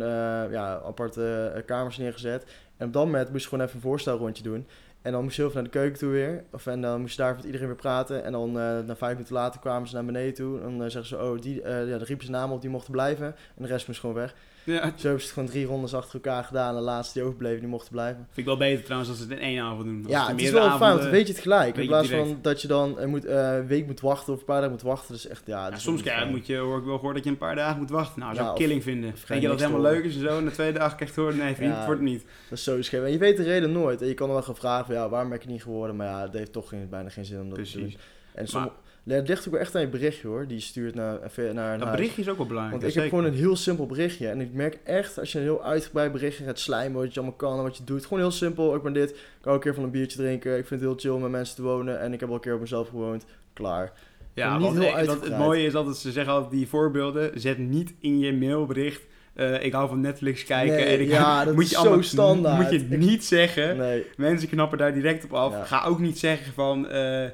ja, 0.50 0.80
aparte 0.84 1.62
kamers 1.66 1.96
neergezet. 1.98 2.46
En 2.76 2.86
op 2.86 2.92
dat 2.92 3.04
moment 3.04 3.30
moest 3.30 3.42
je 3.42 3.48
gewoon 3.48 3.64
even 3.64 3.76
een 3.76 3.82
voorstelrondje 3.82 4.42
doen. 4.42 4.66
En 5.02 5.12
dan 5.12 5.22
moest 5.22 5.36
je 5.36 5.42
heel 5.42 5.50
naar 5.54 5.62
de 5.62 5.68
keuken 5.68 5.98
toe 5.98 6.10
weer. 6.10 6.44
Of, 6.52 6.66
en 6.66 6.80
dan 6.80 7.00
moest 7.00 7.16
je 7.16 7.22
daar 7.22 7.34
met 7.34 7.44
iedereen 7.44 7.66
weer 7.66 7.76
praten. 7.76 8.24
En 8.24 8.32
dan 8.32 8.48
eh, 8.48 8.78
na 8.78 8.96
vijf 8.96 9.12
minuten 9.12 9.34
later 9.34 9.60
kwamen 9.60 9.88
ze 9.88 9.94
naar 9.94 10.04
beneden 10.04 10.34
toe. 10.34 10.60
En 10.60 10.78
dan 10.78 10.90
zeggen 10.90 11.18
ze, 11.18 11.24
oh, 11.24 11.40
die, 11.40 11.62
eh 11.62 11.88
ja, 11.88 11.98
dan 11.98 12.06
riepen 12.06 12.24
ze 12.26 12.30
namen 12.30 12.54
op 12.54 12.60
die 12.60 12.70
mochten 12.70 12.92
blijven. 12.92 13.26
En 13.26 13.62
de 13.62 13.66
rest 13.66 13.86
moest 13.86 14.00
gewoon 14.00 14.14
weg. 14.14 14.34
Ja, 14.64 14.80
Zo 14.82 14.82
hebben 14.82 15.00
ze 15.00 15.08
het 15.10 15.26
gewoon 15.26 15.48
drie 15.48 15.64
rondes 15.66 15.94
achter 15.94 16.14
elkaar 16.14 16.44
gedaan. 16.44 16.68
En 16.68 16.74
de 16.74 16.80
laatste 16.80 17.12
die 17.18 17.22
overbleven, 17.22 17.60
die 17.60 17.68
mochten 17.68 17.92
blijven. 17.92 18.16
vind 18.24 18.36
ik 18.36 18.44
wel 18.44 18.56
beter 18.56 18.82
trouwens 18.84 19.10
als 19.10 19.18
ze 19.20 19.24
het 19.24 19.32
in 19.32 19.38
één 19.44 19.62
avond 19.62 19.84
doen. 19.84 20.02
Als 20.02 20.12
Ja, 20.12 20.28
het 20.28 20.40
is 20.40 20.50
wel 20.50 20.60
fijn, 20.60 20.70
want 20.70 20.82
avonden- 20.82 21.02
dan 21.02 21.10
weet 21.12 21.26
je 21.26 21.32
het 21.32 21.42
gelijk. 21.42 21.76
In 21.76 21.86
plaats 21.86 22.08
direct. 22.08 22.26
van 22.28 22.38
dat 22.42 22.62
je 22.62 22.68
dan 22.68 22.98
een 22.98 23.08
moet, 23.10 23.24
eh, 23.24 23.54
een 23.56 23.66
week 23.66 23.86
moet 23.86 24.00
wachten 24.00 24.32
of 24.32 24.38
een 24.38 24.44
paar 24.44 24.56
dagen 24.56 24.70
moet 24.72 24.82
wachten. 24.82 25.14
Is 25.14 25.26
echt, 25.26 25.42
ja... 25.46 25.76
soms 25.78 26.02
fijn. 26.02 26.30
moet 26.30 26.46
je, 26.46 26.56
hoor 26.56 26.78
ik 26.78 26.84
wel 26.84 26.96
gehoord 26.96 27.14
dat 27.14 27.24
je 27.24 27.30
een 27.30 27.36
paar 27.38 27.54
dagen 27.56 27.78
moet 27.78 27.90
wachten. 27.90 28.20
Nou, 28.20 28.34
zou 28.34 28.46
Ja, 28.46 28.52
killing 28.54 28.82
vinden. 28.82 29.02
Denk 29.02 29.24
krijg 29.24 29.40
je 29.40 29.48
dat 29.48 29.60
het 29.60 29.68
helemaal 29.70 29.92
leuk 29.92 30.04
is 30.04 30.14
en 30.14 30.20
zo? 30.20 30.38
En 30.38 30.44
na 30.44 30.50
twee 30.50 30.72
dagen 30.72 30.96
krijg 30.96 31.14
je 31.14 31.20
horen, 31.20 31.36
nee 31.36 31.54
vriend, 31.54 31.76
het 31.76 31.84
wordt 31.86 32.00
niet. 32.00 32.24
Dat 32.48 32.58
is 32.58 32.64
zo 32.64 32.82
scheef. 32.82 33.02
En 33.02 33.12
je 33.12 33.18
weet 33.18 33.36
de 33.36 33.42
reden 33.42 33.72
nooit. 33.72 34.02
En 34.02 34.08
je 34.08 34.14
kan 34.14 34.26
dan 34.26 34.36
wel 34.36 34.44
gaan 34.44 34.56
vragen 34.56 34.86
van, 34.86 34.94
ja, 34.94 35.08
waarom 35.08 35.28
ben 35.28 35.38
ik 35.40 35.46
niet 35.46 35.62
geworden? 35.62 35.96
Maar 35.96 36.06
ja, 36.06 36.20
het 36.22 36.32
heeft 36.32 36.52
toch 36.52 36.68
geen, 36.68 36.88
bijna 36.90 37.08
geen 37.08 37.24
zin 37.24 37.40
om 37.40 37.48
dat 37.50 37.64
te 37.64 37.72
doen. 37.72 37.80
Precies. 37.82 37.98
En 38.34 38.48
som- 38.48 38.60
Maar- 38.60 38.70
Het 39.04 39.28
ligt 39.28 39.46
ook 39.46 39.52
wel 39.52 39.60
echt 39.62 39.74
aan 39.74 39.80
je 39.80 39.88
berichtje 39.88 40.28
hoor, 40.28 40.46
die 40.46 40.56
je 40.56 40.62
stuurt 40.62 40.94
naar, 40.94 41.18
naar 41.52 41.72
een 41.72 41.80
Dat 41.80 41.90
berichtje 41.90 42.22
is 42.22 42.28
ook 42.28 42.36
wel 42.36 42.46
belangrijk. 42.46 42.80
Want 42.80 42.94
ik 42.94 43.00
heb 43.00 43.08
gewoon 43.10 43.24
een 43.24 43.34
heel 43.34 43.56
simpel 43.56 43.86
berichtje. 43.86 44.28
En 44.28 44.40
ik 44.40 44.52
merk 44.52 44.78
echt, 44.84 45.18
als 45.18 45.32
je 45.32 45.38
een 45.38 45.44
heel 45.44 45.64
uitgebreid 45.64 46.12
berichtje 46.12 46.44
gaat 46.44 46.58
slijmen, 46.58 47.00
wat 47.00 47.14
je 47.14 47.20
allemaal 47.20 47.36
kan 47.38 47.56
en 47.56 47.62
wat 47.62 47.76
je 47.76 47.84
doet. 47.84 48.02
Gewoon 48.02 48.18
heel 48.18 48.30
simpel, 48.30 48.74
ik 48.74 48.82
ben 48.82 48.92
dit, 48.92 49.10
ik 49.10 49.16
hou 49.42 49.56
een 49.56 49.62
keer 49.62 49.74
van 49.74 49.84
een 49.84 49.90
biertje 49.90 50.18
drinken. 50.18 50.58
Ik 50.58 50.66
vind 50.66 50.80
het 50.80 50.88
heel 50.90 50.98
chill 50.98 51.10
om 51.10 51.20
met 51.20 51.30
mensen 51.30 51.56
te 51.56 51.62
wonen. 51.62 52.00
En 52.00 52.12
ik 52.12 52.20
heb 52.20 52.28
al 52.28 52.34
een 52.34 52.40
keer 52.40 52.54
op 52.54 52.60
mezelf 52.60 52.88
gewoond. 52.88 53.24
Klaar. 53.52 53.92
Ja, 54.34 54.56
niet 54.56 54.66
want 54.66 54.78
heel 54.78 54.96
eh, 54.96 55.06
dat, 55.06 55.24
het 55.24 55.38
mooie 55.38 55.64
is 55.66 55.74
altijd, 55.74 55.96
ze 55.96 56.12
zeggen 56.12 56.32
altijd 56.32 56.52
die 56.52 56.68
voorbeelden, 56.68 57.40
zet 57.40 57.58
niet 57.58 57.94
in 58.00 58.18
je 58.18 58.32
mailbericht, 58.32 59.02
eh, 59.34 59.64
ik 59.64 59.72
hou 59.72 59.88
van 59.88 60.00
Netflix 60.00 60.44
kijken. 60.44 60.76
Nee, 60.76 60.84
en 60.84 61.00
ik 61.00 61.08
ja, 61.08 61.44
dat 61.44 61.54
moet 61.54 61.62
is 61.62 61.68
je 61.70 61.74
zo 61.76 61.80
allemaal, 61.82 62.02
standaard. 62.02 62.58
Moet 62.62 62.70
je 62.70 62.78
het 62.78 62.92
Ik- 62.92 62.98
niet 62.98 63.24
zeggen. 63.24 63.76
Nee, 63.76 64.06
Mensen 64.16 64.48
knappen 64.48 64.78
daar 64.78 64.94
direct 64.94 65.24
op 65.24 65.32
af. 65.32 65.52
Ja. 65.52 65.64
Ga 65.64 65.84
ook 65.84 65.98
niet 65.98 66.18
zeggen 66.18 66.52
van, 66.52 66.88
eh, 66.88 67.24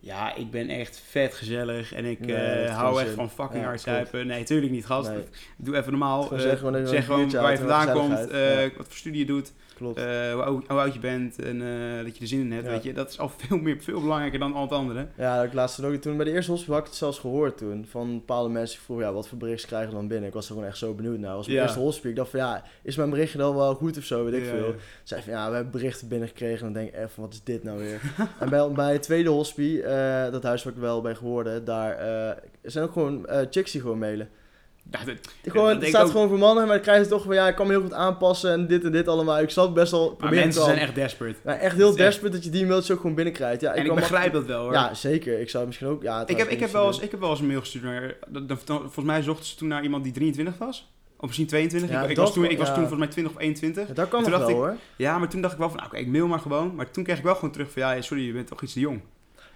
ja, 0.00 0.34
ik 0.34 0.50
ben 0.50 0.68
echt 0.68 1.02
vet 1.08 1.34
gezellig 1.34 1.92
en 1.92 2.04
ik 2.04 2.20
Nee, 2.20 2.36
eh, 2.36 2.76
hou 2.76 3.00
echt 3.00 3.10
van 3.10 3.30
fucking 3.30 3.60
Ja, 3.60 3.66
hard 3.66 3.80
zuipen. 3.80 4.26
Nee, 4.26 4.44
tuurlijk 4.44 4.72
niet, 4.72 4.86
gast. 4.86 5.10
Nee. 5.10 5.24
Doe 5.56 5.76
even 5.76 5.90
normaal. 5.90 6.22
Gewoon 6.22 6.38
Eh, 6.38 6.86
zeg 6.86 7.04
gewoon 7.04 7.20
biertje 7.20 7.40
waar 7.40 7.52
je 7.52 7.58
vandaan 7.58 7.92
komt, 7.92 8.30
eh, 8.30 8.60
wat 8.76 8.86
voor 8.86 8.96
studie 8.96 9.20
je 9.20 9.26
doet, 9.26 9.52
klopt. 9.80 9.98
eh, 9.98 10.32
hoe, 10.32 10.42
oud, 10.42 10.66
hoe 10.68 10.78
oud 10.78 10.94
je 10.94 11.00
bent 11.00 11.42
en 11.42 11.62
eh, 11.62 12.04
dat 12.04 12.14
je 12.16 12.20
er 12.22 12.26
zin 12.28 12.40
in 12.40 12.52
hebt. 12.52 12.64
Ja. 12.64 12.70
Weet 12.70 12.82
je, 12.82 12.92
dat 12.92 13.10
is 13.10 13.18
al 13.18 13.28
veel, 13.46 13.58
meer, 13.58 13.76
veel 13.82 14.00
belangrijker 14.00 14.38
dan 14.38 14.54
al 14.54 14.62
het 14.62 14.72
andere. 14.72 15.06
Ja, 15.16 15.36
dat 15.36 15.44
ik 15.44 15.52
laatst 15.52 15.84
ook 15.84 15.94
toen 15.94 16.16
bij 16.16 16.24
de 16.24 16.32
eerste 16.32 16.50
hospital 16.50 16.74
had 16.74 16.82
ik 16.84 16.90
het 16.90 16.98
zelfs 16.98 17.18
gehoord 17.18 17.58
toen. 17.58 17.86
Van 17.90 18.12
bepaalde 18.14 18.48
mensen 18.48 18.76
die 18.76 18.84
vroegen, 18.84 19.06
ja, 19.06 19.12
wat 19.12 19.28
voor 19.28 19.38
berichten 19.38 19.68
krijgen 19.68 19.88
we 19.90 19.94
dan 19.96 20.08
binnen? 20.08 20.28
Ik 20.28 20.34
was 20.34 20.46
er 20.48 20.52
gewoon 20.52 20.68
echt 20.68 20.78
zo 20.78 20.94
benieuwd 20.94 21.18
naar. 21.18 21.34
was 21.34 21.46
mijn 21.46 21.58
Ja. 21.58 21.64
eerste 21.64 21.78
hospital. 21.80 22.10
Ik 22.10 22.16
dacht 22.16 22.30
van, 22.30 22.40
ja, 22.40 22.64
is 22.82 22.96
mijn 22.96 23.10
berichtje 23.10 23.38
dan 23.38 23.54
wel 23.56 23.74
goed 23.74 23.96
of 23.98 24.04
zo? 24.04 24.24
Weet 24.24 24.34
ik 24.34 24.44
Ja, 24.44 24.50
veel. 24.50 24.74
Zei 25.02 25.22
van, 25.22 25.32
ja, 25.32 25.48
we 25.48 25.54
hebben 25.54 25.72
berichten 25.72 26.08
binnengekregen. 26.08 26.66
En 26.66 26.72
dan 26.72 26.82
denk 26.82 26.94
ik 26.94 27.08
van, 27.10 27.24
wat 27.24 27.32
is 27.32 27.42
dit 27.44 27.62
nou 27.64 27.78
weer? 27.78 28.00
en 28.40 28.48
bij, 28.48 28.70
bij 28.70 28.92
het 28.92 29.02
tweede 29.02 29.30
hospie, 29.30 29.82
eh, 29.82 30.32
dat 30.32 30.42
huis 30.42 30.62
waar 30.64 30.72
ik 30.72 30.78
wel 30.78 31.00
ben 31.00 31.16
geworden, 31.16 31.64
daar 31.64 31.98
zijn 32.62 32.84
ook 32.84 32.92
gewoon 32.92 33.26
chicks 33.50 33.72
die 33.72 33.80
gewoon 33.80 33.98
mailen. 33.98 34.28
Ja, 34.90 35.04
dat, 35.04 35.16
Gewoon, 35.46 35.66
dat 35.72 35.80
het 35.80 35.88
staat 35.88 36.00
ik 36.00 36.06
ook. 36.06 36.12
gewoon 36.12 36.28
voor 36.28 36.38
mannen, 36.38 36.64
maar 36.66 36.72
dan 36.74 36.82
krijg 36.82 37.02
je 37.02 37.08
toch 37.08 37.22
van, 37.24 37.34
ja, 37.34 37.48
ik 37.48 37.54
kan 37.54 37.66
me 37.66 37.72
heel 37.72 37.82
goed 37.82 37.92
aanpassen 37.92 38.52
en 38.52 38.66
dit 38.66 38.84
en 38.84 38.92
dit 38.92 39.08
allemaal. 39.08 39.40
Ik 39.40 39.50
snap 39.50 39.74
best 39.74 39.90
wel, 39.90 40.16
Maar 40.18 40.30
het 40.30 40.38
mensen 40.38 40.60
al. 40.60 40.66
zijn 40.66 40.78
echt 40.80 40.94
desperate. 40.94 41.38
Ja, 41.44 41.56
echt 41.56 41.76
heel 41.76 41.86
Het 41.90 41.96
echt- 41.96 42.06
desperate 42.06 42.34
dat 42.36 42.44
je 42.44 42.50
die 42.50 42.66
mailtjes 42.66 42.90
ook 42.90 43.00
gewoon 43.00 43.14
binnenkrijgt. 43.16 43.60
Ja, 43.60 43.72
en 43.72 43.80
ik 43.80 43.86
kan 43.86 43.96
begrijp 43.96 44.32
dat 44.32 44.44
wel 44.46 44.62
hoor. 44.62 44.72
Ja, 44.72 44.94
zeker. 44.94 45.40
Ik 45.40 45.50
zou 45.50 45.56
het 45.64 45.66
misschien 45.66 45.88
ook... 45.88 46.02
Ja, 46.02 46.26
ik, 46.26 46.36
heb, 46.38 46.48
ik, 46.48 46.60
heb 46.60 46.70
wel 46.72 46.86
eens, 46.86 46.98
ik 47.00 47.10
heb 47.10 47.20
wel 47.20 47.30
eens 47.30 47.40
een 47.40 47.46
mail 47.46 47.60
gestuurd 47.60 47.84
naar... 47.84 48.14
volgens 48.66 49.04
mij 49.04 49.22
zochten 49.22 49.44
ze 49.46 49.56
toen 49.56 49.68
naar 49.68 49.82
iemand 49.82 50.04
die 50.04 50.12
23 50.12 50.58
was. 50.58 50.92
Of 51.16 51.26
misschien 51.26 51.46
22. 51.46 51.90
Ja, 51.90 52.02
ik, 52.02 52.10
ik 52.10 52.16
dat 52.16 52.24
was 52.24 52.34
toen, 52.34 52.44
ik 52.44 52.58
was 52.58 52.66
toen 52.66 52.76
volgens 52.76 52.98
mij 52.98 53.08
20 53.08 53.34
of 53.34 53.40
21. 53.40 53.88
Ja, 53.88 53.94
dat 53.94 54.08
kan 54.08 54.22
Toen 54.22 54.30
nog 54.30 54.40
dacht 54.40 54.52
wel 54.52 54.62
ik- 54.64 54.70
hoor. 54.70 54.80
Ja, 54.96 55.18
maar 55.18 55.28
toen 55.28 55.40
dacht 55.40 55.52
ik 55.52 55.58
wel 55.58 55.68
van, 55.68 55.76
nou, 55.76 55.88
oké, 55.88 55.98
ik 56.00 56.06
mail 56.06 56.26
maar 56.26 56.38
gewoon. 56.38 56.74
Maar 56.74 56.90
toen 56.90 57.04
kreeg 57.04 57.18
ik 57.18 57.24
wel 57.24 57.34
gewoon 57.34 57.50
terug 57.52 57.70
van, 57.70 57.82
ja, 57.82 58.00
sorry, 58.02 58.26
je 58.26 58.32
bent 58.32 58.46
toch 58.46 58.62
iets 58.62 58.72
te 58.72 58.80
jong. 58.80 59.00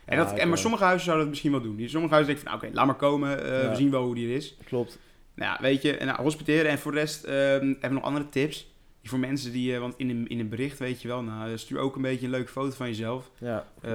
En, 0.04 0.18
dat, 0.18 0.32
en 0.32 0.48
maar 0.48 0.58
sommige 0.58 0.82
huizen 0.84 1.04
zouden 1.04 1.24
dat 1.24 1.32
misschien 1.34 1.52
wel 1.52 1.62
doen. 1.62 1.76
Die- 1.76 1.88
Sommige 1.88 2.14
huizen 2.14 2.34
denken 2.34 2.50
van, 2.50 2.60
nou, 2.60 2.70
oké, 2.72 2.78
laat 2.80 2.86
maar 2.86 3.08
komen. 3.10 3.62
eh. 3.62 3.68
We 3.68 3.74
zien 3.76 3.90
wel 3.90 4.02
hoe 4.04 4.14
die 4.14 4.34
is. 4.34 4.56
Klopt. 4.64 4.98
Nou 5.34 5.52
ja, 5.52 5.58
weet 5.60 5.82
je, 5.82 5.96
en, 5.96 6.06
nou, 6.06 6.22
hospiteren. 6.22 6.70
En 6.70 6.78
voor 6.78 6.92
de 6.92 6.98
rest 6.98 7.24
ehm, 7.24 7.34
hebben 7.66 7.88
we 7.88 7.88
nog 7.88 8.02
andere 8.02 8.28
tips. 8.28 8.72
Voor 9.02 9.18
mensen 9.18 9.52
die, 9.52 9.74
eh, 9.74 9.80
want 9.80 9.94
in 9.96 10.10
een, 10.10 10.28
in 10.28 10.40
een 10.40 10.48
bericht 10.48 10.78
weet 10.78 11.02
je 11.02 11.08
wel, 11.08 11.22
nou, 11.22 11.58
stuur 11.58 11.78
ook 11.78 11.96
een 11.96 12.02
beetje 12.02 12.24
een 12.24 12.30
leuke 12.30 12.50
foto 12.50 12.76
van 12.76 12.86
jezelf. 12.86 13.30
Ja. 13.38 13.66
Eh, 13.80 13.92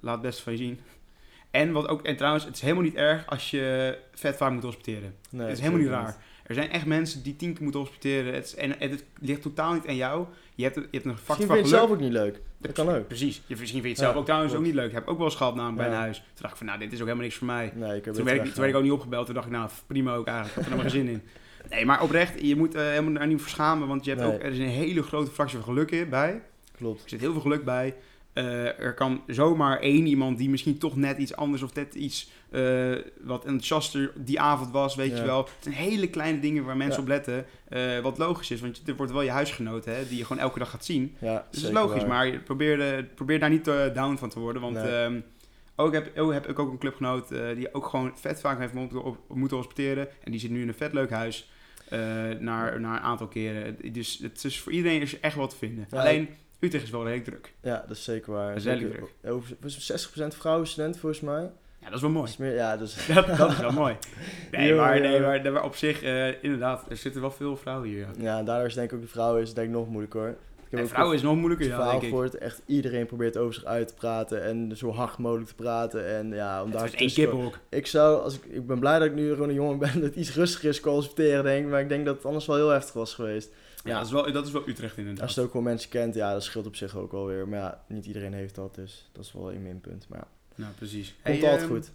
laat 0.00 0.14
het 0.14 0.22
best 0.22 0.40
van 0.40 0.52
je 0.52 0.58
zien. 0.58 0.80
En, 1.50 1.72
wat 1.72 1.88
ook, 1.88 2.02
en 2.02 2.16
trouwens, 2.16 2.44
het 2.44 2.54
is 2.54 2.60
helemaal 2.60 2.82
niet 2.82 2.94
erg 2.94 3.26
als 3.26 3.50
je 3.50 3.98
vet 4.14 4.36
vaak 4.36 4.52
moet 4.52 4.62
hospiteren. 4.62 5.14
nee, 5.30 5.46
het 5.46 5.56
is 5.56 5.60
helemaal 5.60 5.82
niet 5.82 5.90
raar. 5.90 6.16
Er 6.46 6.54
zijn 6.54 6.70
echt 6.70 6.86
mensen 6.86 7.22
die 7.22 7.36
tien 7.36 7.52
keer 7.52 7.62
moeten 7.62 7.80
hospiteren. 7.80 8.34
Het 8.34 8.44
is, 8.44 8.54
en, 8.54 8.80
en 8.80 8.90
het 8.90 9.04
ligt 9.20 9.42
totaal 9.42 9.72
niet 9.72 9.86
aan 9.86 9.96
jou. 9.96 10.26
Je 10.62 10.68
hebt, 10.68 10.76
een- 10.76 10.88
je 10.90 10.98
hebt 10.98 11.04
een 11.04 11.16
factor 11.16 11.46
van 11.46 11.56
vind 11.56 11.68
je 11.68 11.74
het 11.74 11.80
geluk. 11.80 11.80
zelf 11.80 11.90
ook 11.90 12.00
niet 12.00 12.12
leuk. 12.12 12.40
Dat 12.58 12.72
kan 12.72 12.88
ook. 12.88 13.06
Precies. 13.06 13.42
Je, 13.46 13.56
misschien 13.58 13.66
vind 13.82 13.82
je 13.82 13.88
het 13.88 13.98
Ja, 13.98 14.04
zelf 14.04 14.16
ook 14.16 14.24
trouwens 14.24 14.54
ook 14.54 14.62
niet 14.62 14.74
leuk. 14.74 14.92
Heb 14.92 15.02
ik 15.02 15.10
ook 15.10 15.16
wel 15.16 15.26
eens 15.26 15.36
gehad 15.36 15.54
namelijk 15.54 15.78
bij 15.78 15.86
Ja. 15.88 15.92
een 15.94 16.00
huis. 16.00 16.16
Toen 16.16 16.26
dacht 16.36 16.52
ik 16.52 16.58
van, 16.58 16.66
nou, 16.66 16.78
dit 16.78 16.88
is 16.92 16.94
ook 16.98 17.04
helemaal 17.04 17.24
niks 17.24 17.36
voor 17.36 17.46
mij. 17.46 17.72
Nee, 17.74 17.96
ik 17.96 18.04
heb 18.04 18.14
Toen 18.14 18.24
werd, 18.24 18.36
ik, 18.38 18.44
toen 18.44 18.54
werd 18.60 18.68
ik 18.70 18.76
ook 18.76 18.82
niet 18.82 18.92
opgebeld. 18.92 19.26
Toen 19.26 19.34
dacht 19.34 19.46
ik, 19.46 19.52
nou, 19.52 19.70
prima 19.86 20.14
ook 20.14 20.26
eigenlijk. 20.26 20.56
Ik 20.56 20.62
had 20.62 20.70
er 20.72 20.76
maar 20.82 20.90
geen 20.90 21.00
zin 21.04 21.08
in. 21.08 21.22
Nee, 21.70 21.84
maar 21.86 22.02
oprecht, 22.02 22.40
je 22.46 22.56
moet 22.56 22.74
eh, 22.74 22.82
helemaal 22.82 23.12
daar 23.12 23.26
niet 23.26 23.40
voor 23.40 23.50
schamen. 23.50 23.88
Want 23.88 24.04
je 24.04 24.10
hebt 24.10 24.22
Nee. 24.22 24.32
ook, 24.34 24.42
er 24.42 24.52
is 24.52 24.58
een 24.58 24.66
hele 24.66 25.02
grote 25.02 25.30
fractie 25.30 25.56
van 25.58 25.66
geluk 25.66 25.90
in, 25.90 26.08
bij. 26.08 26.42
Klopt. 26.76 27.02
Er 27.02 27.08
zit 27.08 27.20
heel 27.20 27.32
veel 27.32 27.40
geluk 27.40 27.64
bij. 27.64 27.94
Eh, 28.32 28.78
er 28.80 28.94
kan 28.94 29.22
zomaar 29.26 29.78
één 29.80 30.06
iemand 30.06 30.38
die 30.38 30.50
misschien 30.50 30.78
toch 30.78 30.96
net 30.96 31.18
iets 31.18 31.36
anders 31.36 31.62
of 31.62 31.74
net 31.74 31.94
iets 31.94 32.30
eh, 32.52 32.98
wat 33.22 33.44
enthousiaster 33.44 34.12
die 34.16 34.40
avond 34.40 34.70
was, 34.70 34.94
weet 34.94 35.10
Ja. 35.10 35.16
je 35.16 35.22
wel. 35.24 35.38
Het 35.38 35.50
zijn 35.60 35.74
hele 35.74 36.08
kleine 36.10 36.38
dingen 36.40 36.64
waar 36.64 36.76
mensen 36.76 36.96
Ja. 36.96 37.02
op 37.02 37.08
letten. 37.08 37.46
eh, 37.68 37.98
wat 37.98 38.18
logisch 38.18 38.50
is, 38.50 38.60
want 38.60 38.82
er 38.86 38.96
wordt 38.96 39.12
wel 39.12 39.22
je 39.22 39.30
huisgenoot 39.30 39.84
hè, 39.84 40.08
die 40.08 40.18
je 40.18 40.24
gewoon 40.24 40.42
elke 40.42 40.58
dag 40.58 40.70
gaat 40.70 40.84
zien. 40.84 41.16
Ja, 41.20 41.46
Dus 41.50 41.60
dat 41.60 41.70
is 41.70 41.76
logisch, 41.76 42.00
waar. 42.04 42.08
maar 42.08 42.38
probeer, 42.38 43.04
probeer 43.04 43.38
daar 43.38 43.50
niet 43.50 43.68
eh, 43.68 43.94
down 43.94 44.16
van 44.16 44.28
te 44.28 44.38
worden. 44.40 44.62
Want 44.62 44.74
Nee. 44.76 44.96
ehm, 45.02 45.20
ook 45.76 45.92
heb, 45.92 46.18
ook 46.18 46.32
heb 46.32 46.48
ik 46.48 46.58
ook 46.58 46.70
een 46.70 46.78
clubgenoot 46.78 47.28
die 47.54 47.74
ook 47.74 47.86
gewoon 47.86 48.12
vet 48.14 48.40
vaak 48.40 48.58
heeft 48.58 48.72
moeten, 49.28 49.56
hospiteren. 49.56 50.08
En 50.24 50.30
die 50.30 50.40
zit 50.40 50.50
nu 50.50 50.62
in 50.62 50.68
een 50.68 50.74
vet 50.74 50.92
leuk 50.92 51.10
huis. 51.10 51.50
eh, 51.88 51.98
naar, 52.38 52.80
naar 52.80 52.96
een 52.96 53.02
aantal 53.02 53.28
keren. 53.28 53.92
Dus 53.92 54.18
het 54.22 54.44
is 54.44 54.60
voor 54.60 54.72
iedereen 54.72 55.00
is 55.00 55.20
echt 55.20 55.36
wat 55.36 55.50
te 55.50 55.56
vinden. 55.56 55.86
Ja, 55.90 55.98
Alleen 56.00 56.28
Utrecht 56.60 56.84
is 56.84 56.90
wel 56.90 57.04
redelijk 57.04 57.24
druk. 57.28 57.52
Ja, 57.62 57.84
dat 57.88 57.96
is 57.96 58.04
zeker 58.04 58.32
waar. 58.32 58.48
Dat 58.48 58.56
is 58.56 58.64
redelijk 58.64 59.12
Over 59.24 59.56
het 59.60 59.72
60% 60.32 60.36
vrouwen 60.36 60.66
student 60.68 60.98
volgens 60.98 61.20
mij. 61.20 61.50
Ja, 61.82 61.88
dat 61.88 61.94
is 61.94 62.00
wel 62.00 62.10
mooi. 62.10 62.24
Dat 62.24 62.32
is 62.32 62.36
meer, 62.36 62.54
ja, 62.54 62.76
dus... 62.76 63.06
Dat, 63.14 63.36
dat 63.36 63.50
is 63.50 63.58
wel 63.58 63.72
mooi. 63.72 63.96
Nee, 64.50 64.68
Jo, 64.68 64.76
maar, 64.76 65.00
nee, 65.00 65.20
maar, 65.20 65.52
maar 65.52 65.64
op 65.64 65.74
zich, 65.74 66.02
eh, 66.02 66.42
inderdaad, 66.42 66.90
er 66.90 66.96
zitten 66.96 67.20
wel 67.20 67.30
veel 67.30 67.56
vrouwen 67.56 67.88
hier. 67.88 68.06
Ja. 68.18 68.42
Daardoor 68.42 68.66
is 68.66 68.74
denk 68.74 68.90
ik 68.90 68.96
ook 68.96 69.02
de 69.02 69.08
vrouwen 69.08 69.40
is 69.40 69.46
het 69.46 69.56
denk 69.56 69.68
ik 69.68 69.74
nog 69.74 69.88
moeilijker 69.88 70.20
hoor. 70.20 70.36
Ik 70.72 70.78
heb 70.78 70.88
vrouwen 70.88 71.16
is 71.16 71.22
nog 71.22 71.30
het 71.30 71.40
moeilijker, 71.40 71.68
ja, 71.68 71.74
verhaal 71.74 71.90
denk 71.92 72.02
ik. 72.02 72.08
gehoord. 72.08 72.38
Echt 72.38 72.62
iedereen 72.66 73.06
probeert 73.06 73.36
over 73.36 73.54
zich 73.54 73.64
uit 73.64 73.88
te 73.88 73.94
praten 73.94 74.42
en 74.42 74.76
zo 74.76 74.92
hard 74.92 75.18
mogelijk 75.18 75.48
te 75.48 75.54
praten. 75.54 76.06
En 76.16 76.28
ja, 76.28 76.62
om 76.62 76.70
Het 76.70 76.78
daar 76.78 76.86
is 76.86 76.94
één 76.94 77.12
kippenhok. 77.12 77.58
Ik 77.68 77.86
zou, 77.86 78.22
als 78.22 78.34
ik, 78.34 78.44
ik 78.44 78.66
ben 78.66 78.78
blij 78.78 78.98
dat 78.98 79.08
ik 79.08 79.14
nu 79.14 79.30
gewoon 79.30 79.48
een 79.48 79.54
jongen 79.54 79.78
ben 79.78 79.92
dat 80.00 80.02
het 80.02 80.16
iets 80.16 80.34
rustiger 80.34 80.68
is 80.68 80.78
hospiteren, 80.80 81.44
denk 81.44 81.64
ik. 81.64 81.70
Maar 81.70 81.80
ik 81.80 81.88
denk 81.88 82.04
dat 82.06 82.16
het 82.16 82.24
anders 82.24 82.46
wel 82.46 82.56
heel 82.56 82.68
heftig 82.68 82.92
was 82.92 83.14
geweest. 83.14 83.52
Ja, 83.84 83.96
dat 83.96 84.06
is, 84.06 84.12
wel, 84.12 84.32
dat 84.32 84.46
is 84.46 84.52
wel 84.52 84.68
Utrecht 84.68 84.96
inderdaad. 84.96 85.22
Als 85.22 85.34
je 85.34 85.40
het 85.40 85.48
ook 85.48 85.54
wel 85.54 85.62
mensen 85.62 85.90
kent, 85.90 86.14
ja, 86.14 86.32
dat 86.32 86.44
scheelt 86.44 86.66
op 86.66 86.76
zich 86.76 86.96
ook 86.96 87.12
wel 87.12 87.26
weer. 87.26 87.48
Maar 87.48 87.58
ja, 87.58 87.84
niet 87.88 88.06
iedereen 88.06 88.32
heeft 88.32 88.54
dat, 88.54 88.74
dus 88.74 89.08
dat 89.12 89.24
is 89.24 89.32
wel 89.32 89.52
een 89.52 89.62
minpunt. 89.62 90.06
Maar 90.08 90.18
ja, 90.18 90.26
Nou, 90.62 90.74
precies. 90.74 91.06
komt 91.08 91.22
Hey, 91.22 91.34
altijd 91.34 91.60
ehm, 91.60 91.70
goed. 91.70 91.90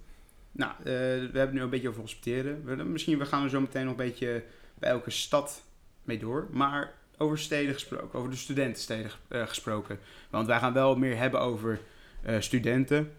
Nou, 0.52 0.72
eh, 0.80 0.84
we 0.84 0.92
hebben 1.22 1.42
het 1.42 1.54
nu 1.54 1.62
een 1.62 1.70
beetje 1.70 1.90
over 1.90 2.02
hospiteren. 2.02 2.66
We, 2.66 2.84
misschien 2.84 3.18
we 3.18 3.26
gaan 3.26 3.44
er 3.44 3.50
zo 3.50 3.62
meteen 3.62 3.84
nog 3.84 3.92
een 3.92 4.06
beetje 4.06 4.44
bij 4.80 4.90
elke 4.90 5.10
stad 5.10 5.64
mee 6.04 6.20
door. 6.20 6.48
Maar 6.52 6.94
over 7.18 7.40
steden 7.40 7.74
gesproken, 7.74 8.20
over 8.20 8.32
de 8.32 8.36
studentensteden 8.36 9.12
eh, 9.28 9.48
gesproken. 9.48 10.00
Want 10.30 10.48
wij 10.48 10.60
gaan 10.60 10.74
wel 10.74 10.96
meer 10.96 11.18
hebben 11.18 11.40
over 11.40 11.80
eh, 12.24 12.40
studenten. 12.40 13.12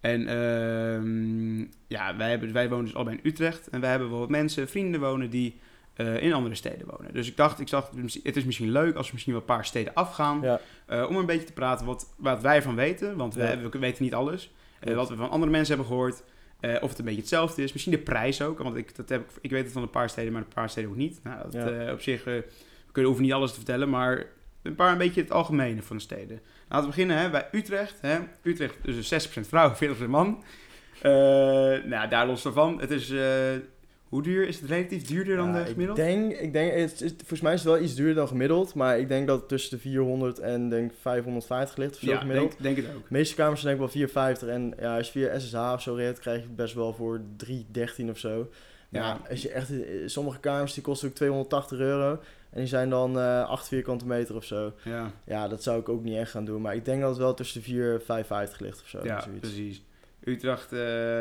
En 0.00 0.28
ehm, 0.28 1.58
ja, 1.86 2.16
wij, 2.16 2.30
hebben, 2.30 2.52
wij 2.52 2.68
wonen 2.68 2.84
dus 2.84 2.94
allebei 2.94 3.16
in 3.16 3.30
Utrecht. 3.30 3.68
En 3.68 3.80
wij 3.80 3.90
hebben 3.90 4.10
wel 4.10 4.18
wat 4.18 4.28
mensen, 4.28 4.68
vrienden 4.68 5.00
wonen 5.00 5.30
die 5.30 5.58
in 5.96 6.32
andere 6.32 6.54
steden 6.54 6.86
wonen. 6.86 7.14
Dus 7.14 7.28
ik 7.28 7.36
dacht, 7.36 7.60
ik 7.60 7.68
zag, 7.68 7.90
het 8.22 8.36
is 8.36 8.44
misschien 8.44 8.70
leuk 8.70 8.96
als 8.96 9.06
we 9.06 9.12
misschien 9.12 9.32
wel 9.32 9.42
een 9.42 9.48
paar 9.48 9.64
steden 9.64 9.94
afgaan. 9.94 10.40
Ja, 10.42 10.60
om 11.06 11.16
een 11.16 11.26
beetje 11.26 11.46
te 11.46 11.52
praten 11.52 11.86
wat, 11.86 12.14
wat 12.16 12.42
wij 12.42 12.56
ervan 12.56 12.74
weten. 12.74 13.16
Want 13.16 13.34
wij, 13.34 13.60
we 13.70 13.78
weten 13.78 14.02
niet 14.02 14.14
alles. 14.14 14.50
Eh, 14.80 14.94
wat 14.94 15.08
we 15.08 15.16
van 15.16 15.30
andere 15.30 15.50
mensen 15.52 15.74
hebben 15.74 15.92
gehoord. 15.92 16.22
eh, 16.60 16.74
of 16.80 16.88
het 16.90 16.98
een 16.98 17.04
beetje 17.04 17.20
hetzelfde 17.20 17.62
is. 17.62 17.72
Misschien 17.72 17.92
de 17.92 17.98
prijs 17.98 18.42
ook. 18.42 18.58
Want 18.58 18.76
ik, 18.76 18.96
dat 18.96 19.08
heb, 19.08 19.30
ik- 19.40 19.50
weet 19.50 19.64
het 19.64 19.72
van 19.72 19.82
een 19.82 19.90
paar 19.90 20.08
steden, 20.10 20.32
maar 20.32 20.42
een 20.42 20.48
paar 20.54 20.70
steden 20.70 20.90
ook 20.90 20.96
niet. 20.96 21.20
Nou, 21.22 21.42
dat, 21.42 21.52
Ja. 21.52 21.68
eh, 21.70 21.92
op 21.92 22.00
zich 22.00 22.24
we 22.24 22.44
kunnen, 22.92 23.10
hoeven 23.10 23.22
niet 23.26 23.32
alles 23.34 23.50
te 23.50 23.56
vertellen. 23.56 23.90
Maar 23.90 24.24
een 24.62 24.74
paar 24.74 24.92
een 24.92 24.98
beetje 24.98 25.20
het 25.20 25.30
algemene 25.30 25.82
van 25.82 25.96
de 25.96 26.02
steden. 26.02 26.40
Laten 26.68 26.80
we 26.80 26.86
beginnen 26.94 27.16
hè, 27.18 27.30
bij 27.30 27.48
Utrecht. 27.52 28.00
Hè. 28.00 28.18
Utrecht 28.42 28.76
is 28.82 28.94
dus 28.94 29.08
60% 29.08 29.48
vrouw, 29.48 29.74
40% 29.74 30.08
man. 30.08 30.42
Nou, 31.88 32.08
daar 32.08 32.26
los 32.26 32.42
van. 32.42 32.80
Het 32.80 32.90
is... 32.90 33.12
eh, 34.06 34.12
hoe 34.12 34.22
duur? 34.22 34.48
Is 34.48 34.60
het 34.60 34.70
relatief 34.70 35.06
duurder 35.06 35.36
dan 35.36 35.46
Ja, 35.52 35.62
de 35.62 35.70
gemiddeld? 35.70 35.98
Ik 35.98 36.04
denk, 36.04 36.32
ik 36.32 36.52
denk 36.52 36.72
het 36.74 37.00
is, 37.00 37.10
volgens 37.16 37.40
mij 37.40 37.52
is 37.52 37.62
het 37.62 37.68
wel 37.72 37.82
iets 37.82 37.94
duurder 37.94 38.14
dan 38.14 38.28
gemiddeld. 38.28 38.74
Maar 38.74 38.98
ik 38.98 39.08
denk 39.08 39.26
dat 39.26 39.38
het 39.38 39.48
tussen 39.48 39.70
de 39.76 39.82
400 39.82 40.38
en 40.38 40.68
denk 40.68 40.92
550 41.00 41.76
ligt 41.76 41.94
of 41.94 42.00
zo 42.00 42.06
ja, 42.10 42.18
gemiddeld. 42.18 42.50
denk, 42.50 42.62
denk 42.76 42.86
het 42.86 42.96
ook. 42.96 43.02
De 43.02 43.12
meeste 43.14 43.34
kamers 43.34 43.60
zijn 43.60 43.76
denk 43.76 43.88
ik 43.90 43.94
wel 43.94 44.06
450. 44.08 44.48
En 44.48 44.74
ja, 44.88 44.96
als 44.96 45.12
je 45.12 45.12
via 45.12 45.38
SSH 45.38 45.72
of 45.74 45.82
zo 45.82 45.94
redt, 45.94 46.18
krijg 46.18 46.40
je 46.40 46.46
het 46.46 46.56
best 46.56 46.74
wel 46.74 46.92
voor 46.94 47.20
313 47.36 48.10
of 48.10 48.18
zo. 48.18 48.48
Ja, 48.88 49.00
Ja. 49.06 49.20
als 49.30 49.42
je 49.42 49.50
echt, 49.50 49.70
sommige 50.06 50.40
kamers 50.40 50.74
die 50.74 50.82
kosten 50.82 51.08
ook 51.08 51.14
280 51.14 51.78
euro. 51.78 52.10
En 52.50 52.58
die 52.58 52.66
zijn 52.66 52.90
dan 52.90 53.18
eh 53.18 53.48
8 53.48 53.68
vierkante 53.68 54.06
meter 54.06 54.34
of 54.34 54.44
zo. 54.44 54.72
Ja, 54.84 55.10
Ja, 55.26 55.48
dat 55.48 55.62
zou 55.62 55.80
ik 55.80 55.88
ook 55.88 56.02
niet 56.02 56.16
echt 56.16 56.30
gaan 56.30 56.44
doen. 56.44 56.60
Maar 56.60 56.74
ik 56.74 56.84
denk 56.84 57.00
dat 57.00 57.10
het 57.10 57.18
wel 57.18 57.34
tussen 57.34 57.60
de 57.60 57.66
4 57.66 57.92
en 57.92 58.00
550 58.02 58.60
ligt 58.60 58.80
of 58.82 58.88
zo. 58.88 59.00
ja 59.04 59.24
precies. 59.40 59.82
Utrecht 60.24 60.72
eh, 60.72 60.78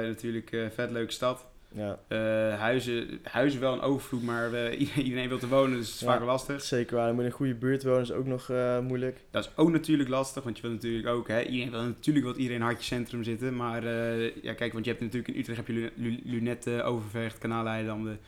natuurlijk 0.07 0.51
een 0.51 0.71
vet 0.71 0.91
leuke 0.91 1.11
stad. 1.11 1.45
Ja, 1.75 1.99
Eh, 2.07 2.59
huizen, 2.59 3.19
huizen 3.23 3.59
wel 3.59 3.73
een 3.73 3.81
overvloed, 3.81 4.23
maar 4.23 4.73
iedereen 4.75 5.27
wil 5.29 5.37
te 5.37 5.47
wonen, 5.47 5.77
dus 5.77 5.85
het 5.87 5.95
is 5.95 6.01
Ja. 6.01 6.07
vaker 6.07 6.25
lastig. 6.25 6.61
zeker 6.61 6.95
waar. 6.95 7.05
Dan 7.05 7.13
moet 7.15 7.23
in 7.23 7.29
een 7.29 7.35
goede 7.35 7.55
buurt 7.55 7.83
wonen, 7.83 8.01
is 8.01 8.11
ook 8.11 8.25
nog 8.25 8.49
eh, 8.49 8.79
moeilijk. 8.79 9.19
Dat 9.31 9.43
is 9.45 9.51
ook 9.55 9.69
natuurlijk 9.69 10.09
lastig, 10.09 10.43
want 10.43 10.55
je 10.55 10.61
wil 10.61 10.71
natuurlijk 10.71 11.07
ook, 11.07 11.27
hè, 11.27 11.41
iedereen 11.43 11.71
wil 11.71 11.81
natuurlijk 11.83 12.25
wat 12.25 12.37
iedereen 12.37 12.61
hartje 12.61 12.83
centrum 12.83 13.23
zitten. 13.23 13.55
Maar 13.55 13.83
eh, 13.83 14.35
ja, 14.43 14.53
kijk, 14.53 14.73
want 14.73 14.85
je 14.85 14.91
hebt 14.91 15.03
natuurlijk 15.03 15.33
in 15.33 15.39
Utrecht 15.39 15.57
heb 15.57 15.67
je 15.67 15.73
Lu- 15.73 15.91
Lu- 15.95 16.21
Lunetten, 16.23 16.85
Overvecht, 16.85 17.37
Kanaaleilanden, 17.37 18.19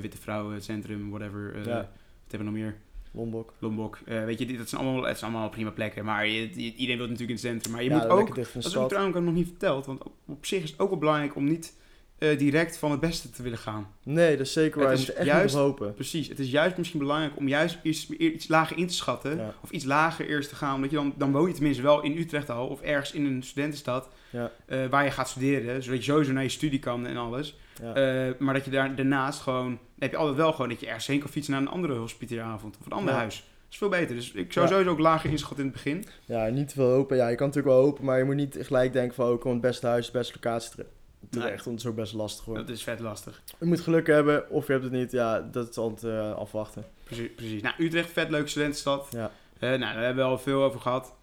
Witte 0.00 0.18
Vrouwen, 0.18 0.62
Centrum, 0.62 1.10
whatever. 1.10 1.54
Ja. 1.66 1.76
Wat 1.76 1.86
hebben 2.30 2.38
we 2.38 2.44
nog 2.44 2.52
meer? 2.52 2.76
Lombok. 3.12 3.52
Lombok. 3.58 3.98
Weet 4.04 4.38
je, 4.38 4.56
dat 4.56 4.68
zijn 4.68 4.82
allemaal, 4.82 5.02
het 5.02 5.18
zijn 5.18 5.30
allemaal 5.32 5.48
prima 5.50 5.70
plekken. 5.70 6.04
Maar 6.04 6.26
je, 6.26 6.50
iedereen 6.50 6.96
wil 6.98 7.08
natuurlijk 7.08 7.20
in 7.28 7.34
het 7.34 7.40
centrum. 7.54 7.72
Maar 7.72 7.82
je 7.82 7.90
ja, 7.90 7.96
moet 7.96 8.06
ook, 8.08 8.34
dat 8.36 8.54
is 8.58 8.76
ook 8.76 8.88
trouwens 8.88 9.16
ook 9.16 9.24
nog 9.24 9.34
niet 9.34 9.46
verteld. 9.48 9.86
Want 9.86 10.02
op, 10.04 10.12
op 10.26 10.46
zich 10.46 10.62
is 10.62 10.70
het 10.70 10.78
ook 10.80 10.88
wel 10.90 10.98
belangrijk 10.98 11.36
om 11.36 11.44
niet 11.44 11.78
eh, 12.20 12.38
direct 12.38 12.78
van 12.78 12.90
het 12.90 13.00
beste 13.00 13.30
te 13.30 13.42
willen 13.42 13.58
gaan. 13.58 13.86
Nee, 14.04 14.36
dat 14.36 14.46
is 14.46 14.52
zeker 14.52 14.80
waar. 14.80 14.90
Het 14.90 14.98
Je 14.98 15.02
is 15.04 15.08
moet 15.10 15.18
echt 15.18 15.26
juist- 15.36 15.54
hopen. 15.54 15.94
Precies. 15.94 16.28
Het 16.28 16.38
is 16.38 16.50
juist 16.50 16.76
misschien 16.76 16.98
belangrijk 16.98 17.36
om 17.36 17.48
juist 17.48 17.78
iets, 17.82 18.10
iets 18.10 18.48
lager 18.48 18.76
in 18.78 18.86
te 18.86 18.94
schatten. 18.94 19.36
Ja. 19.36 19.54
Of 19.62 19.70
iets 19.70 19.84
lager 19.84 20.26
eerst 20.28 20.48
te 20.48 20.54
gaan. 20.54 20.74
Omdat 20.74 20.90
je 20.90 20.96
dan, 20.96 21.14
dan 21.16 21.32
woon 21.32 21.46
je 21.48 21.54
tenminste 21.54 21.82
wel 21.82 22.02
in 22.02 22.16
Utrecht 22.18 22.50
al. 22.50 22.66
Of 22.66 22.80
ergens 22.80 23.12
in 23.12 23.24
een 23.24 23.42
studentenstad. 23.42 24.08
Ja. 24.30 24.50
eh, 24.66 24.86
waar 24.90 25.04
je 25.04 25.10
gaat 25.10 25.28
studeren. 25.28 25.82
Zodat 25.82 25.98
je 26.04 26.10
sowieso 26.10 26.32
naar 26.32 26.42
je 26.42 26.48
studie 26.48 26.78
kan 26.78 27.06
en 27.06 27.16
alles. 27.16 27.56
Ja. 27.82 27.94
Eh, 27.94 28.32
maar 28.38 28.54
dat 28.54 28.64
je 28.64 28.70
daar 28.70 28.94
daarnaast 28.94 29.40
gewoon... 29.40 29.66
Dan 29.68 29.78
heb 29.98 30.10
je 30.10 30.16
altijd 30.16 30.36
wel 30.36 30.52
gewoon 30.52 30.68
dat 30.68 30.80
je 30.80 30.86
ergens 30.86 31.06
heen 31.06 31.18
kan 31.20 31.28
fietsen 31.28 31.52
naar 31.52 31.62
een 31.62 31.68
andere 31.68 31.94
hospitieravond. 31.94 32.76
Of 32.80 32.86
een 32.86 32.92
ander 32.92 33.14
huis. 33.14 33.34
Dat 33.36 33.44
is 33.70 33.76
veel 33.76 33.88
beter. 33.88 34.14
Dus 34.14 34.32
ik 34.32 34.52
zou 34.52 34.64
Ja. 34.66 34.70
sowieso 34.72 34.92
ook 34.92 34.98
lager 34.98 35.30
inschatten 35.30 35.64
in 35.64 35.70
het 35.72 35.82
begin. 35.82 36.04
ja, 36.24 36.46
niet 36.48 36.68
te 36.68 36.74
veel 36.74 36.90
hopen. 36.90 37.16
Ja, 37.16 37.28
je 37.28 37.36
kan 37.36 37.46
natuurlijk 37.46 37.74
wel 37.74 37.84
hopen, 37.84 38.04
maar 38.04 38.18
je 38.18 38.24
moet 38.24 38.34
niet 38.34 38.56
gelijk 38.60 38.92
denken 38.92 39.14
van... 39.14 39.28
Oh, 39.30 39.40
kom 39.40 39.52
het 39.52 39.60
beste 39.60 39.86
huis, 39.86 40.06
de 40.06 40.12
beste 40.18 40.34
locatie 40.34 40.84
tere- 41.30 41.44
terecht. 41.44 41.64
Want 41.64 41.76
het 41.76 41.84
is 41.86 41.90
ook 41.90 41.96
best 41.98 42.12
lastig 42.12 42.44
hoor. 42.44 42.54
Dat 42.54 42.68
is 42.68 42.82
vet 42.82 43.00
lastig. 43.00 43.42
Je 43.58 43.66
moet 43.66 43.80
geluk 43.80 44.06
hebben, 44.06 44.50
of 44.50 44.66
je 44.66 44.72
hebt 44.72 44.84
het 44.84 44.92
niet. 44.92 45.12
Ja, 45.12 45.40
dat 45.52 45.68
is 45.68 45.76
altijd 45.76 46.12
eh, 46.14 46.34
afwachten. 46.34 46.84
Precies, 47.04 47.28
precies. 47.36 47.62
Nou, 47.62 47.74
Utrecht, 47.78 48.10
vet 48.10 48.30
leuke 48.30 48.48
studentenstad. 48.48 49.06
Ja. 49.10 49.30
Eh, 49.58 49.68
nou, 49.68 49.78
daar 49.80 50.02
hebben 50.04 50.24
we 50.24 50.30
al 50.30 50.38
veel 50.38 50.62
over 50.62 50.80
gehad. 50.80 51.14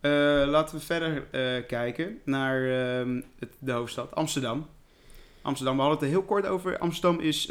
Eh, 0.00 0.10
laten 0.46 0.78
we 0.78 0.84
verder 0.84 1.22
kijken 1.66 2.18
naar 2.24 2.62
ehm, 2.64 3.20
het, 3.38 3.50
de 3.58 3.72
hoofdstad, 3.72 4.14
Amsterdam. 4.14 4.66
Amsterdam, 5.42 5.76
we 5.76 5.82
hadden 5.82 5.98
het 6.00 6.08
er 6.08 6.14
heel 6.14 6.26
kort 6.26 6.46
over. 6.46 6.78
Amsterdam 6.78 7.20
is 7.20 7.48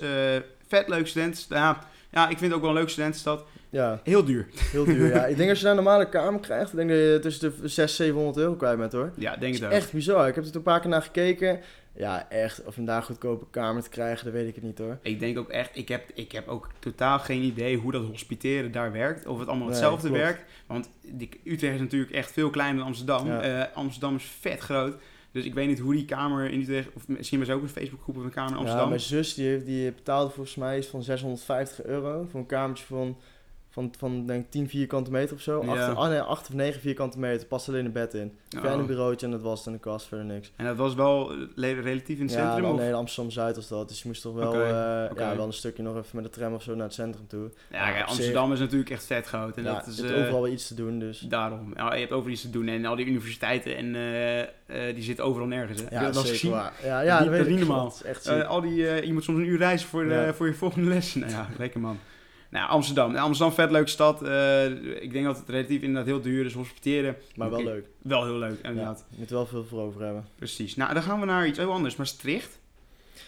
vet 0.67 0.87
leuk 0.87 1.07
studentenstad. 1.07 1.57
Ja, 1.57 1.87
ja, 2.11 2.23
ik 2.29 2.37
vind 2.37 2.41
het 2.41 2.53
ook 2.53 2.59
wel 2.61 2.69
een 2.69 2.75
leuke 2.75 2.89
studentenstad. 2.91 3.43
Ja, 3.69 3.99
Heel 4.03 4.23
duur. 4.23 4.47
heel 4.71 4.85
duur. 4.85 5.13
ja. 5.13 5.25
Ik 5.31 5.37
denk 5.37 5.49
als 5.49 5.57
je 5.59 5.63
daar 5.65 5.77
een 5.77 5.83
normale 5.83 6.09
kamer 6.09 6.39
krijgt, 6.39 6.69
ik 6.71 6.75
denk 6.75 6.89
dat 6.89 6.97
je 6.97 7.19
tussen 7.21 7.41
de 7.61 7.67
600, 7.67 7.91
700 7.91 8.37
euro 8.37 8.53
kwijt 8.55 8.77
bent 8.77 8.91
hoor. 8.91 9.11
Ja, 9.15 9.35
denk 9.35 9.53
het 9.53 9.61
is 9.61 9.67
ook. 9.67 9.73
echt 9.73 9.91
bizar. 9.91 10.27
Ik 10.27 10.35
heb 10.35 10.45
er 10.45 10.55
een 10.55 10.61
paar 10.61 10.79
keer 10.79 10.89
naar 10.89 11.01
gekeken. 11.01 11.59
Ja, 11.99 12.29
echt. 12.29 12.63
Of 12.63 12.75
daar 12.75 13.03
goedkope 13.03 13.45
kamer 13.49 13.83
te 13.83 13.89
krijgen, 13.89 14.25
dat 14.25 14.33
weet 14.33 14.47
ik 14.47 14.55
het 14.55 14.63
niet 14.63 14.77
hoor. 14.77 14.97
Ik 15.01 15.19
denk 15.19 15.37
ook 15.37 15.49
echt, 15.49 15.69
ik 15.77 15.87
heb, 15.87 16.09
ik 16.13 16.31
heb 16.31 16.47
ook 16.47 16.69
totaal 16.79 17.19
geen 17.19 17.41
idee 17.41 17.77
hoe 17.77 17.91
dat 17.91 18.05
hospiteren 18.05 18.71
daar 18.71 18.91
werkt. 18.91 19.25
Of 19.25 19.39
het 19.39 19.47
allemaal 19.47 19.67
Nee, 19.67 19.75
hetzelfde 19.75 20.07
klopt. 20.07 20.23
werkt. 20.23 20.43
Want 20.67 20.89
die, 21.11 21.29
Utrecht 21.43 21.73
is 21.73 21.79
natuurlijk 21.79 22.11
echt 22.11 22.31
veel 22.31 22.49
kleiner 22.49 22.77
dan 22.77 22.85
Amsterdam. 22.87 23.27
Ja. 23.27 23.41
Eh, 23.41 23.75
Amsterdam 23.75 24.15
is 24.15 24.23
vet 24.39 24.59
groot. 24.59 24.95
Dus 25.31 25.45
ik 25.45 25.53
weet 25.53 25.67
niet 25.67 25.79
hoe 25.79 25.93
die 25.93 26.05
kamer 26.05 26.51
in 26.51 26.61
Utrecht... 26.61 26.87
Of 26.93 27.07
misschien 27.07 27.39
was 27.39 27.49
ook 27.49 27.61
een 27.61 27.69
Facebookgroep 27.69 28.17
of 28.17 28.23
een 28.23 28.29
kamer 28.29 28.49
in 28.49 28.55
Ja, 28.55 28.59
Amsterdam. 28.61 28.89
mijn 28.89 29.01
zus 29.01 29.33
die, 29.33 29.47
heeft, 29.47 29.65
die 29.65 29.91
betaalde 29.91 30.31
volgens 30.33 30.55
mij 30.55 30.77
iets 30.77 30.87
van 30.87 31.03
650 31.03 31.85
euro 31.85 32.27
voor 32.31 32.39
een 32.39 32.45
kamertje 32.45 32.85
van, 32.85 33.17
van, 33.79 33.93
van 33.97 34.25
denk 34.25 34.43
ik 34.45 34.51
10 34.51 34.69
vierkante 34.69 35.11
meter 35.11 35.35
of 35.35 35.41
zo. 35.41 35.63
Ja. 35.65 35.87
Acht, 35.87 35.95
ah, 35.97 36.07
nee, 36.09 36.19
8 36.21 36.47
of 36.49 36.53
9 36.53 36.81
vierkante 36.81 37.19
meter, 37.19 37.47
past 37.47 37.69
alleen 37.69 37.85
een 37.85 37.91
bed 37.91 38.13
in. 38.13 38.31
Oh. 38.55 38.61
Klein 38.61 38.85
bureautje 38.85 39.25
en 39.25 39.31
dat 39.31 39.41
was 39.41 39.63
dan 39.63 39.73
een 39.73 39.79
kast, 39.79 40.07
verder 40.07 40.25
niks. 40.25 40.51
En 40.55 40.65
dat 40.65 40.75
was 40.77 40.93
wel 40.95 41.31
relatief 41.55 42.17
in 42.19 42.25
het 42.25 42.33
ja, 42.33 42.51
centrum? 42.51 42.71
of? 42.71 42.79
nee, 42.79 42.93
Amsterdam-Zuid 42.93 43.55
was 43.55 43.67
dat. 43.67 43.87
Dus 43.87 44.01
je 44.01 44.07
moest 44.07 44.21
toch 44.21 44.33
wel, 44.33 44.53
eh, 44.53 44.59
ja, 45.15 45.35
wel 45.35 45.45
een 45.45 45.53
stukje 45.53 45.83
nog 45.83 45.95
even 45.97 46.09
met 46.15 46.23
de 46.23 46.29
tram 46.29 46.53
of 46.53 46.63
zo 46.63 46.75
naar 46.75 46.85
het 46.85 46.93
centrum 46.93 47.27
toe. 47.27 47.49
Ja, 47.71 47.83
kijk, 47.91 47.93
op 47.95 47.99
zich- 47.99 48.09
Amsterdam 48.09 48.53
is 48.53 48.59
natuurlijk 48.59 48.89
echt 48.89 49.05
vet 49.05 49.25
groot. 49.27 49.57
En 49.57 49.63
ja, 49.63 49.73
dat 49.73 49.87
is, 49.87 49.95
je 49.95 50.01
hebt 50.01 50.13
eh, 50.15 50.21
overal 50.21 50.41
wel 50.41 50.51
iets 50.51 50.67
te 50.67 50.75
doen, 50.75 50.99
dus... 50.99 51.19
Daarom. 51.19 51.73
Ja, 51.75 51.93
je 51.93 51.99
hebt 51.99 52.11
overal 52.11 52.31
iets 52.33 52.41
te 52.41 52.49
doen. 52.49 52.67
En 52.67 52.85
al 52.85 52.95
die 52.95 53.05
universiteiten, 53.05 53.75
en, 53.77 53.95
eh, 54.65 54.93
die 54.95 55.03
zitten 55.03 55.25
overal 55.25 55.47
nergens. 55.47 55.81
Hè. 55.81 55.87
Ja, 55.95 56.03
dat 56.03 56.13
dat 56.13 56.23
is 56.23 56.29
gezien. 56.29 56.51
waar. 56.51 56.73
Ja, 56.83 56.97
Dat 56.97 57.05
ja, 57.07 57.19
niet- 57.19 57.29
weet 57.29 57.37
dat 57.37 57.47
ik. 57.47 57.55
niet 57.55 57.67
normaal. 57.67 57.83
Dat 57.89 58.01
echt 58.01 58.45
al 58.47 58.61
die, 58.61 58.75
je 59.05 59.13
moet 59.13 59.23
soms 59.23 59.37
een 59.37 59.45
uur 59.47 59.57
reizen 59.57 59.87
voor, 59.89 60.03
de, 60.07 60.13
Ja. 60.13 60.33
voor 60.33 60.47
je 60.47 60.53
volgende 60.53 60.89
les. 60.89 61.15
Nou 61.15 61.31
ja, 61.31 61.47
lekker 61.57 61.79
man. 61.79 61.97
Nou, 62.49 62.69
Amsterdam. 62.69 63.11
Nou, 63.11 63.23
Amsterdam, 63.25 63.55
vet 63.55 63.71
leuke 63.71 63.89
stad. 63.89 64.21
Eh, 64.21 64.65
ik 65.01 65.11
denk 65.11 65.25
dat 65.25 65.37
het 65.37 65.49
relatief 65.49 65.81
inderdaad 65.81 66.05
heel 66.05 66.21
duur 66.21 66.45
is. 66.45 66.53
Hospiteren. 66.53 67.15
maar 67.35 67.49
wel 67.49 67.63
leuk. 67.63 67.85
Wel 68.01 68.25
heel 68.25 68.37
leuk, 68.37 68.57
Ja, 68.63 68.69
inderdaad. 68.69 69.05
je 69.09 69.15
moet 69.19 69.29
wel 69.29 69.45
veel 69.45 69.63
voor 69.65 69.81
over 69.81 70.01
hebben. 70.03 70.25
Precies. 70.35 70.75
Nou, 70.75 70.93
dan 70.93 71.03
gaan 71.03 71.19
we 71.19 71.25
naar 71.25 71.47
iets 71.47 71.57
heel 71.57 71.71
anders. 71.71 71.95
Maastricht. 71.95 72.59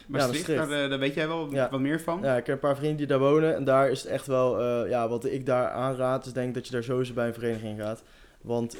Maastricht, 0.08 0.48
Maastricht. 0.48 0.70
Daar, 0.70 0.84
eh, 0.84 0.90
daar 0.90 1.00
weet 1.00 1.14
jij 1.14 1.28
wel 1.28 1.48
Ja. 1.52 1.70
wat 1.70 1.80
meer 1.80 2.02
van. 2.02 2.20
Ja, 2.22 2.36
ik 2.38 2.46
heb 2.46 2.56
een 2.56 2.62
paar 2.62 2.76
vrienden 2.76 2.98
die 2.98 3.08
daar 3.08 3.20
wonen. 3.20 3.56
En 3.56 3.64
daar 3.64 3.90
is 3.90 4.02
het 4.02 4.12
echt 4.12 4.28
wel, 4.28 4.60
eh, 4.60 4.90
ja, 4.90 5.08
wat 5.10 5.26
ik 5.26 5.46
daar 5.46 5.70
aanraad, 5.70 6.26
is 6.26 6.34
denk 6.34 6.54
dat 6.54 6.66
je 6.66 6.72
daar 6.72 6.84
sowieso 6.84 7.14
bij 7.14 7.28
een 7.28 7.34
vereniging 7.34 7.80
gaat. 7.82 8.04
Want 8.42 8.78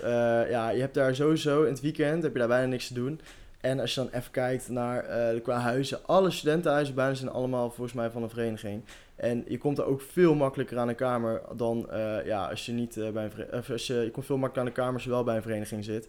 ja, 0.50 0.70
je 0.70 0.80
hebt 0.80 0.94
daar 0.94 1.16
sowieso 1.16 1.64
in 1.64 1.72
het 1.72 1.82
weekend, 1.82 2.24
heb 2.24 2.34
je 2.34 2.40
daar 2.40 2.48
bijna 2.48 2.68
niks 2.68 2.88
te 2.88 2.94
doen. 2.94 3.22
En 3.62 3.80
als 3.80 3.94
je 3.94 4.02
dan 4.02 4.10
even 4.14 4.32
kijkt 4.32 4.70
naar 4.70 5.04
eh, 5.04 5.42
qua 5.44 5.58
huizen, 5.60 6.00
alle 6.06 6.32
studentenhuizen 6.32 6.96
bijna 6.96 7.14
zijn 7.14 7.30
allemaal 7.32 7.68
volgens 7.70 7.94
mij 7.94 8.10
van 8.10 8.24
een 8.24 8.30
vereniging. 8.30 8.84
En 9.22 9.44
je 9.48 9.58
komt 9.58 9.78
er 9.78 9.86
ook 9.86 10.02
veel 10.02 10.36
makkelijker 10.36 10.78
aan 10.78 10.88
een 10.88 10.96
kamer 10.96 11.42
dan 11.56 11.90
eh, 11.90 12.26
ja, 12.26 12.46
als 12.46 12.66
je 12.66 12.72
niet 12.72 12.98
eh, 12.98 13.10
bij 13.10 13.24
een 13.24 13.32
vereniging, 13.32 13.72
als 13.72 13.88
je, 13.88 13.94
je 13.94 14.12
komt 14.12 14.26
veel 14.26 14.38
makkelijker 14.38 14.62
aan 14.62 14.68
een 14.68 14.74
kamer 14.74 14.94
als 14.94 15.04
je 15.04 15.10
wel 15.10 15.24
bij 15.24 15.36
een 15.36 15.42
vereniging 15.42 15.84
zit. 15.84 16.08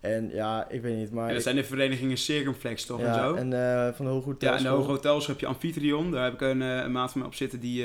En 0.00 0.30
ja, 0.32 0.68
ik 0.68 0.82
weet 0.82 0.96
niet, 0.96 1.10
maar... 1.10 1.28
En 1.28 1.34
dat 1.34 1.42
zijn 1.42 1.56
de 1.56 1.64
verenigingen 1.64 2.16
Circumflex 2.16 2.84
toch 2.86 3.00
en 3.00 3.06
ja, 3.06 3.14
zo? 3.14 3.34
en 3.34 3.52
eh, 3.52 3.92
van 3.94 4.04
de 4.04 4.10
Hoge 4.10 4.26
Ja, 4.26 4.32
Hotels. 4.32 4.56
en 4.56 4.62
de 4.62 4.68
Hoge 4.68 4.90
Hotels 4.90 5.26
heb 5.26 5.40
je 5.40 5.46
Amphitryon. 5.46 6.10
Daar 6.10 6.24
heb 6.24 6.32
ik 6.32 6.40
een, 6.40 6.60
een 6.60 6.92
maat 6.92 7.10
van 7.10 7.20
mij 7.20 7.28
op 7.28 7.34
zitten 7.34 7.60
die... 7.60 7.84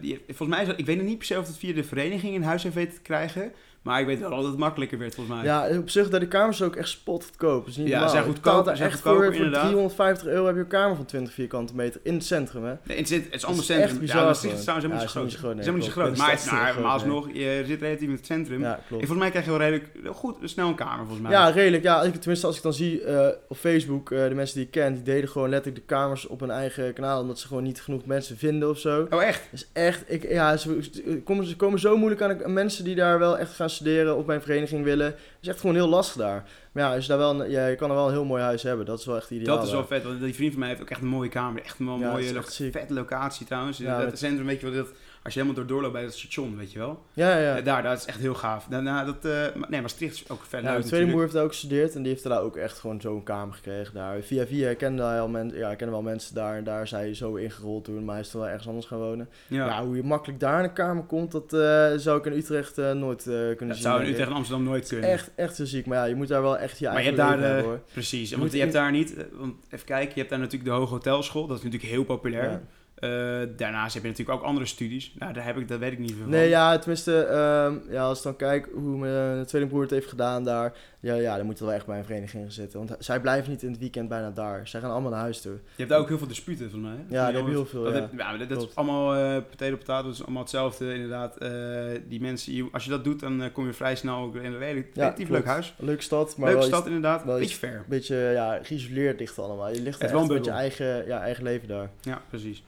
die 0.00 0.20
volgens 0.26 0.48
mij, 0.48 0.60
is 0.60 0.66
dat- 0.66 0.78
ik 0.78 0.86
weet 0.86 0.96
nog 0.96 1.06
niet 1.06 1.18
per 1.18 1.26
se 1.26 1.38
of 1.38 1.46
het 1.46 1.56
via 1.58 1.74
de 1.74 1.84
vereniging 1.84 2.34
in 2.34 2.42
huis 2.42 2.62
heeft 2.62 2.74
weten 2.74 2.94
te 2.94 3.02
krijgen. 3.02 3.52
Maar 3.82 4.00
ik 4.00 4.06
weet 4.06 4.20
wel 4.20 4.30
dat 4.30 4.44
het 4.44 4.56
makkelijker 4.56 4.98
werd 4.98 5.14
volgens 5.14 5.36
mij. 5.36 5.44
Ja, 5.44 5.78
op 5.78 5.90
zich, 5.90 6.10
dat 6.10 6.20
de 6.20 6.28
kamers 6.28 6.62
ook 6.62 6.76
echt 6.76 6.88
spot 6.88 7.24
goedkoop. 7.24 7.64
Dus 7.66 7.76
niet 7.76 7.86
Ja, 7.86 7.92
normaal. 7.92 8.10
zijn 8.10 8.24
goedkoop, 8.24 8.64
zijn 8.64 8.78
echt 8.78 8.94
goedkoper, 8.94 9.24
voor, 9.24 9.34
voor 9.34 9.44
inderdaad. 9.44 9.62
350 9.62 10.26
euro 10.26 10.46
heb 10.46 10.54
je 10.54 10.60
een 10.60 10.66
kamer 10.66 10.96
van 10.96 11.04
20 11.04 11.34
vierkante 11.34 11.74
meter 11.74 12.00
in 12.02 12.14
het 12.14 12.24
centrum, 12.24 12.64
hè? 12.64 12.74
Nee, 12.82 12.98
het, 12.98 13.08
zit, 13.08 13.24
het 13.24 13.34
is 13.34 13.44
allemaal 13.44 13.62
is 13.62 13.68
echt 13.68 13.78
centrum. 13.78 14.00
bizar 14.00 14.22
ja, 14.22 14.30
is 14.30 14.38
trouwens 14.38 14.66
helemaal 14.66 14.98
niet 14.98 15.10
zo 15.10 15.38
groot. 15.38 15.56
Het 15.56 15.58
is 15.58 15.66
helemaal 15.66 15.74
niet 15.74 15.84
zo 15.84 15.90
groot. 15.90 16.16
Maar, 16.16 16.30
het, 16.30 16.50
maar, 16.50 16.72
groot, 16.72 16.84
alsnog, 16.84 17.28
je 17.32 17.62
zit 17.66 17.80
relatief 17.80 18.08
in 18.08 18.14
het 18.14 18.26
centrum. 18.26 18.60
Ja, 18.60 18.76
En 18.76 18.82
volgens 18.98 19.18
mij 19.18 19.30
krijg 19.30 19.44
je 19.44 19.50
wel 19.50 19.60
redelijk 19.60 20.16
goed, 20.16 20.36
snel 20.42 20.68
een 20.68 20.74
kamer 20.74 20.98
volgens 20.98 21.20
mij. 21.20 21.30
Ja, 21.30 21.48
redelijk. 21.48 21.82
Ja, 21.82 22.10
tenminste, 22.10 22.46
als 22.46 22.56
ik 22.56 22.62
dan 22.62 22.72
zie 22.72 23.02
eh, 23.02 23.28
op 23.48 23.56
Facebook, 23.56 24.10
eh, 24.10 24.28
de 24.28 24.34
mensen 24.34 24.56
die 24.56 24.64
ik 24.64 24.70
ken, 24.70 24.94
die 24.94 25.02
deden 25.02 25.28
gewoon 25.28 25.48
letterlijk 25.48 25.88
de 25.88 25.94
kamers 25.94 26.26
op 26.26 26.40
hun 26.40 26.50
eigen 26.50 26.92
kanaal, 26.92 27.20
omdat 27.20 27.38
ze 27.38 27.46
gewoon 27.46 27.62
niet 27.62 27.80
genoeg 27.80 28.04
mensen 28.04 28.36
vinden 28.38 28.68
of 28.68 28.78
zo. 28.78 29.06
Oh, 29.10 29.22
echt? 29.22 29.42
Dus 29.50 29.68
echt, 29.72 30.04
ik, 30.06 30.30
ja, 30.30 30.56
ze, 30.56 30.88
ze 30.92 31.20
komen, 31.24 31.46
ze 31.46 31.56
komen 31.56 31.78
zo 31.78 31.96
moeilijk 31.96 32.22
aan, 32.22 32.44
aan 32.44 32.52
mensen 32.52 32.84
die 32.84 32.94
daar 32.94 33.18
wel 33.18 33.38
echt 33.38 33.54
gaan 33.54 33.67
studeren 33.68 34.16
of 34.16 34.24
bij 34.24 34.34
een 34.36 34.42
vereniging 34.42 34.84
willen. 34.84 35.06
Het 35.06 35.16
is 35.40 35.48
echt 35.48 35.60
gewoon 35.60 35.74
heel 35.74 35.88
lastig 35.88 36.16
daar. 36.16 36.44
Maar 36.72 36.82
ja, 36.84 36.94
als 36.94 37.02
je, 37.02 37.08
daar 37.08 37.18
wel 37.18 37.40
een, 37.40 37.50
ja, 37.50 37.66
je 37.66 37.76
kan 37.76 37.88
er 37.90 37.94
wel 37.96 38.06
een 38.06 38.12
heel 38.12 38.24
mooi 38.24 38.42
huis 38.42 38.62
hebben. 38.62 38.86
Dat 38.86 38.98
is 38.98 39.06
wel 39.06 39.16
echt 39.16 39.30
ideaal. 39.30 39.56
Dat 39.56 39.66
is 39.66 39.72
wel 39.72 39.86
vet, 39.86 40.02
want 40.04 40.20
die 40.20 40.34
vriend 40.34 40.50
van 40.50 40.60
mij 40.60 40.68
heeft 40.68 40.80
ook 40.80 40.90
echt 40.90 41.00
een 41.00 41.06
mooie 41.06 41.28
kamer. 41.28 41.62
Echt 41.62 41.78
een 41.78 41.86
Ja, 41.86 41.98
dat 41.98 42.12
mooie, 42.12 42.32
lo- 42.32 42.42
ziek. 42.48 42.72
vette 42.72 42.94
locatie 42.94 43.46
trouwens. 43.46 43.78
Ja, 43.78 43.88
dat 43.90 43.98
met- 43.98 44.10
het 44.10 44.18
centrum, 44.18 44.46
weet 44.46 44.60
je 44.60 44.70
wel, 44.70 44.84
dat, 44.84 44.92
als 45.28 45.36
je 45.36 45.42
helemaal 45.42 45.62
door 45.64 45.72
doorloopt 45.74 45.92
bij 45.94 46.02
het 46.02 46.14
station, 46.14 46.56
weet 46.56 46.72
je 46.72 46.78
wel. 46.78 47.02
Ja, 47.12 47.38
ja. 47.38 47.56
Eh, 47.56 47.64
Daar, 47.64 47.82
dat 47.82 47.98
is 47.98 48.04
echt 48.04 48.18
heel 48.18 48.34
gaaf. 48.34 48.66
Daarna, 48.70 49.04
dat, 49.04 49.24
eh, 49.24 49.32
maar- 49.54 49.70
nee, 49.70 49.80
Maastricht 49.80 50.14
is 50.14 50.28
ook 50.30 50.42
vet 50.48 50.62
Ja, 50.62 50.70
mijn 50.70 50.82
tweede 50.82 50.88
broer 50.88 50.96
natuurlijk. 50.96 51.20
heeft 51.20 51.32
daar 51.32 51.42
ook 51.42 51.48
gestudeerd 51.50 51.94
en 51.94 52.02
die 52.02 52.10
heeft 52.12 52.22
daar 52.24 52.40
ook 52.42 52.56
echt 52.56 52.78
gewoon 52.78 53.00
zo'n 53.00 53.22
kamer 53.22 53.54
gekregen 53.54 53.94
daar. 53.94 54.20
Via 54.20 54.46
via 54.46 54.74
kende 54.74 55.02
hij 55.02 55.20
al 55.20 55.28
mensen, 55.28 55.58
ja, 55.58 55.74
kende 55.74 55.92
wel 55.92 56.02
mensen 56.02 56.34
daar 56.34 56.56
en 56.56 56.64
daar 56.64 56.82
is 56.82 56.90
hij 56.90 57.14
zo 57.14 57.34
ingerold 57.34 57.84
toen, 57.84 58.04
maar 58.04 58.14
hij 58.14 58.24
is 58.24 58.30
toen 58.30 58.40
wel 58.40 58.48
ergens 58.50 58.68
anders 58.68 58.86
gaan 58.86 58.98
wonen. 58.98 59.28
Ja, 59.46 59.66
Ja, 59.66 59.84
hoe 59.84 59.96
je 59.96 60.02
makkelijk 60.02 60.40
daar 60.40 60.58
in 60.58 60.64
een 60.64 60.72
kamer 60.72 61.04
komt, 61.04 61.32
dat 61.32 61.52
eh, 61.52 61.90
zou 61.96 62.18
ik 62.18 62.24
in 62.26 62.32
Utrecht 62.32 62.76
nooit 62.76 63.22
kunnen 63.22 63.56
dat 63.58 63.76
zien. 63.76 63.76
zou 63.76 64.02
in. 64.02 64.08
Utrecht 64.10 64.28
en 64.28 64.34
Amsterdam 64.34 64.64
nooit 64.64 64.88
kunnen. 64.88 65.10
Echt, 65.10 65.30
echt 65.34 65.56
zo 65.56 65.64
ziek, 65.64 65.86
maar 65.86 65.98
ja, 65.98 66.04
je 66.04 66.14
moet 66.14 66.28
daar 66.28 66.42
wel 66.42 66.58
echt 66.58 66.78
je 66.78 66.84
Maar 66.84 66.94
je 66.94 67.00
eigen 67.00 67.16
hebt 67.22 67.28
daar, 67.30 67.38
leven 67.38 67.54
hebben, 67.54 67.72
hoor. 67.72 67.80
Precies, 67.92 68.30
Je 68.30 68.38
want 68.38 68.52
je 68.52 68.60
hebt 68.60 68.72
daar 68.72 68.90
niet, 68.90 69.14
want 69.32 69.54
even 69.70 69.86
kijken, 69.86 70.08
je 70.08 70.18
hebt 70.18 70.30
daar 70.30 70.38
natuurlijk 70.38 70.70
de 70.70 70.76
Hoge 70.76 70.92
Hotelschool, 70.92 71.46
dat 71.46 71.58
is 71.58 71.62
natuurlijk 71.64 71.90
heel 71.92 72.04
populair. 72.04 72.50
Ja. 72.50 72.60
Eh, 73.00 73.10
daarnaast 73.56 73.94
heb 73.94 74.02
je 74.02 74.08
natuurlijk 74.08 74.38
ook 74.38 74.44
andere 74.44 74.66
studies. 74.66 75.12
Nou, 75.18 75.32
daar 75.32 75.44
heb 75.44 75.56
ik, 75.56 75.68
dat 75.68 75.78
weet 75.78 75.92
ik 75.92 75.98
niet 75.98 76.10
veel 76.10 76.20
van. 76.20 76.28
Nee, 76.30 76.48
ja, 76.48 76.78
tenminste, 76.78 77.20
ehm, 77.22 77.92
ja, 77.92 78.02
als 78.02 78.18
ik 78.18 78.24
dan 78.24 78.36
kijk 78.36 78.68
hoe 78.74 78.98
mijn 78.98 79.46
tweede 79.46 79.68
broer 79.68 79.82
het 79.82 79.90
heeft 79.90 80.08
gedaan 80.08 80.44
daar, 80.44 80.72
ja, 81.00 81.14
ja, 81.14 81.36
dan 81.36 81.46
moet 81.46 81.58
je 81.58 81.64
wel 81.64 81.74
echt 81.74 81.86
bij 81.86 81.98
een 81.98 82.04
vereniging 82.04 82.42
gaan 82.42 82.52
zitten. 82.52 82.78
Want 82.78 82.96
zij 82.98 83.20
blijven 83.20 83.50
niet 83.50 83.62
in 83.62 83.70
het 83.70 83.78
weekend 83.78 84.08
bijna 84.08 84.30
daar. 84.30 84.68
Zij 84.68 84.80
gaan 84.80 84.90
allemaal 84.90 85.10
naar 85.10 85.20
huis 85.20 85.40
toe. 85.40 85.52
Je 85.52 85.58
hebt 85.76 85.88
daar 85.88 85.98
ook 85.98 86.08
heel 86.08 86.18
veel 86.18 86.26
disputen 86.26 86.70
van 86.70 86.80
mij. 86.80 86.90
hè? 86.90 86.96
Ja, 87.16 87.26
die 87.26 87.34
hebben 87.34 87.44
heel 87.52 87.60
Dat 87.62 87.68
veel, 87.70 87.86
ja. 87.88 87.92
heb- 87.94 88.10
ja, 88.18 88.36
dat, 88.36 88.48
dat 88.48 88.62
is 88.62 88.74
allemaal 88.74 89.14
eh 89.14 89.42
potato 89.50 89.76
potato, 89.76 90.04
dat 90.06 90.14
is 90.14 90.22
allemaal 90.22 90.42
hetzelfde 90.42 90.94
inderdaad. 90.94 91.36
Eh, 91.36 91.50
die 92.08 92.20
mensen, 92.20 92.52
je- 92.54 92.68
als 92.72 92.84
je 92.84 92.90
dat 92.90 93.04
doet, 93.04 93.20
dan 93.20 93.50
kom 93.52 93.66
je 93.66 93.72
vrij 93.72 93.96
snel 93.96 94.16
ook 94.22 94.34
in 94.36 94.44
een 94.44 94.58
redelijk, 94.58 94.90
Ja, 94.94 95.02
relatief 95.02 95.28
leuk 95.28 95.44
huis. 95.44 95.74
Een 95.78 95.84
leuke 95.86 96.02
stad, 96.02 96.36
maar 96.36 96.48
Leuke 96.50 96.64
stad 96.66 96.86
inderdaad, 96.86 97.24
wel 97.24 97.38
beetje 97.38 97.56
ver. 97.56 97.74
een 97.76 97.82
beetje 97.88 98.16
ja, 98.16 98.58
geïsoleerd 98.62 99.18
ligt 99.20 99.38
allemaal. 99.38 99.68
Je 99.68 99.82
ligt 99.82 100.00
Het 100.02 100.10
echt 100.10 100.20
een 100.20 100.34
met 100.34 100.44
je 100.44 100.50
eigen, 100.50 101.06
ja, 101.06 101.20
eigen 101.20 101.44
leven 101.44 101.68
daar. 101.68 101.90
Ja, 102.00 102.20
precies. 102.28 102.62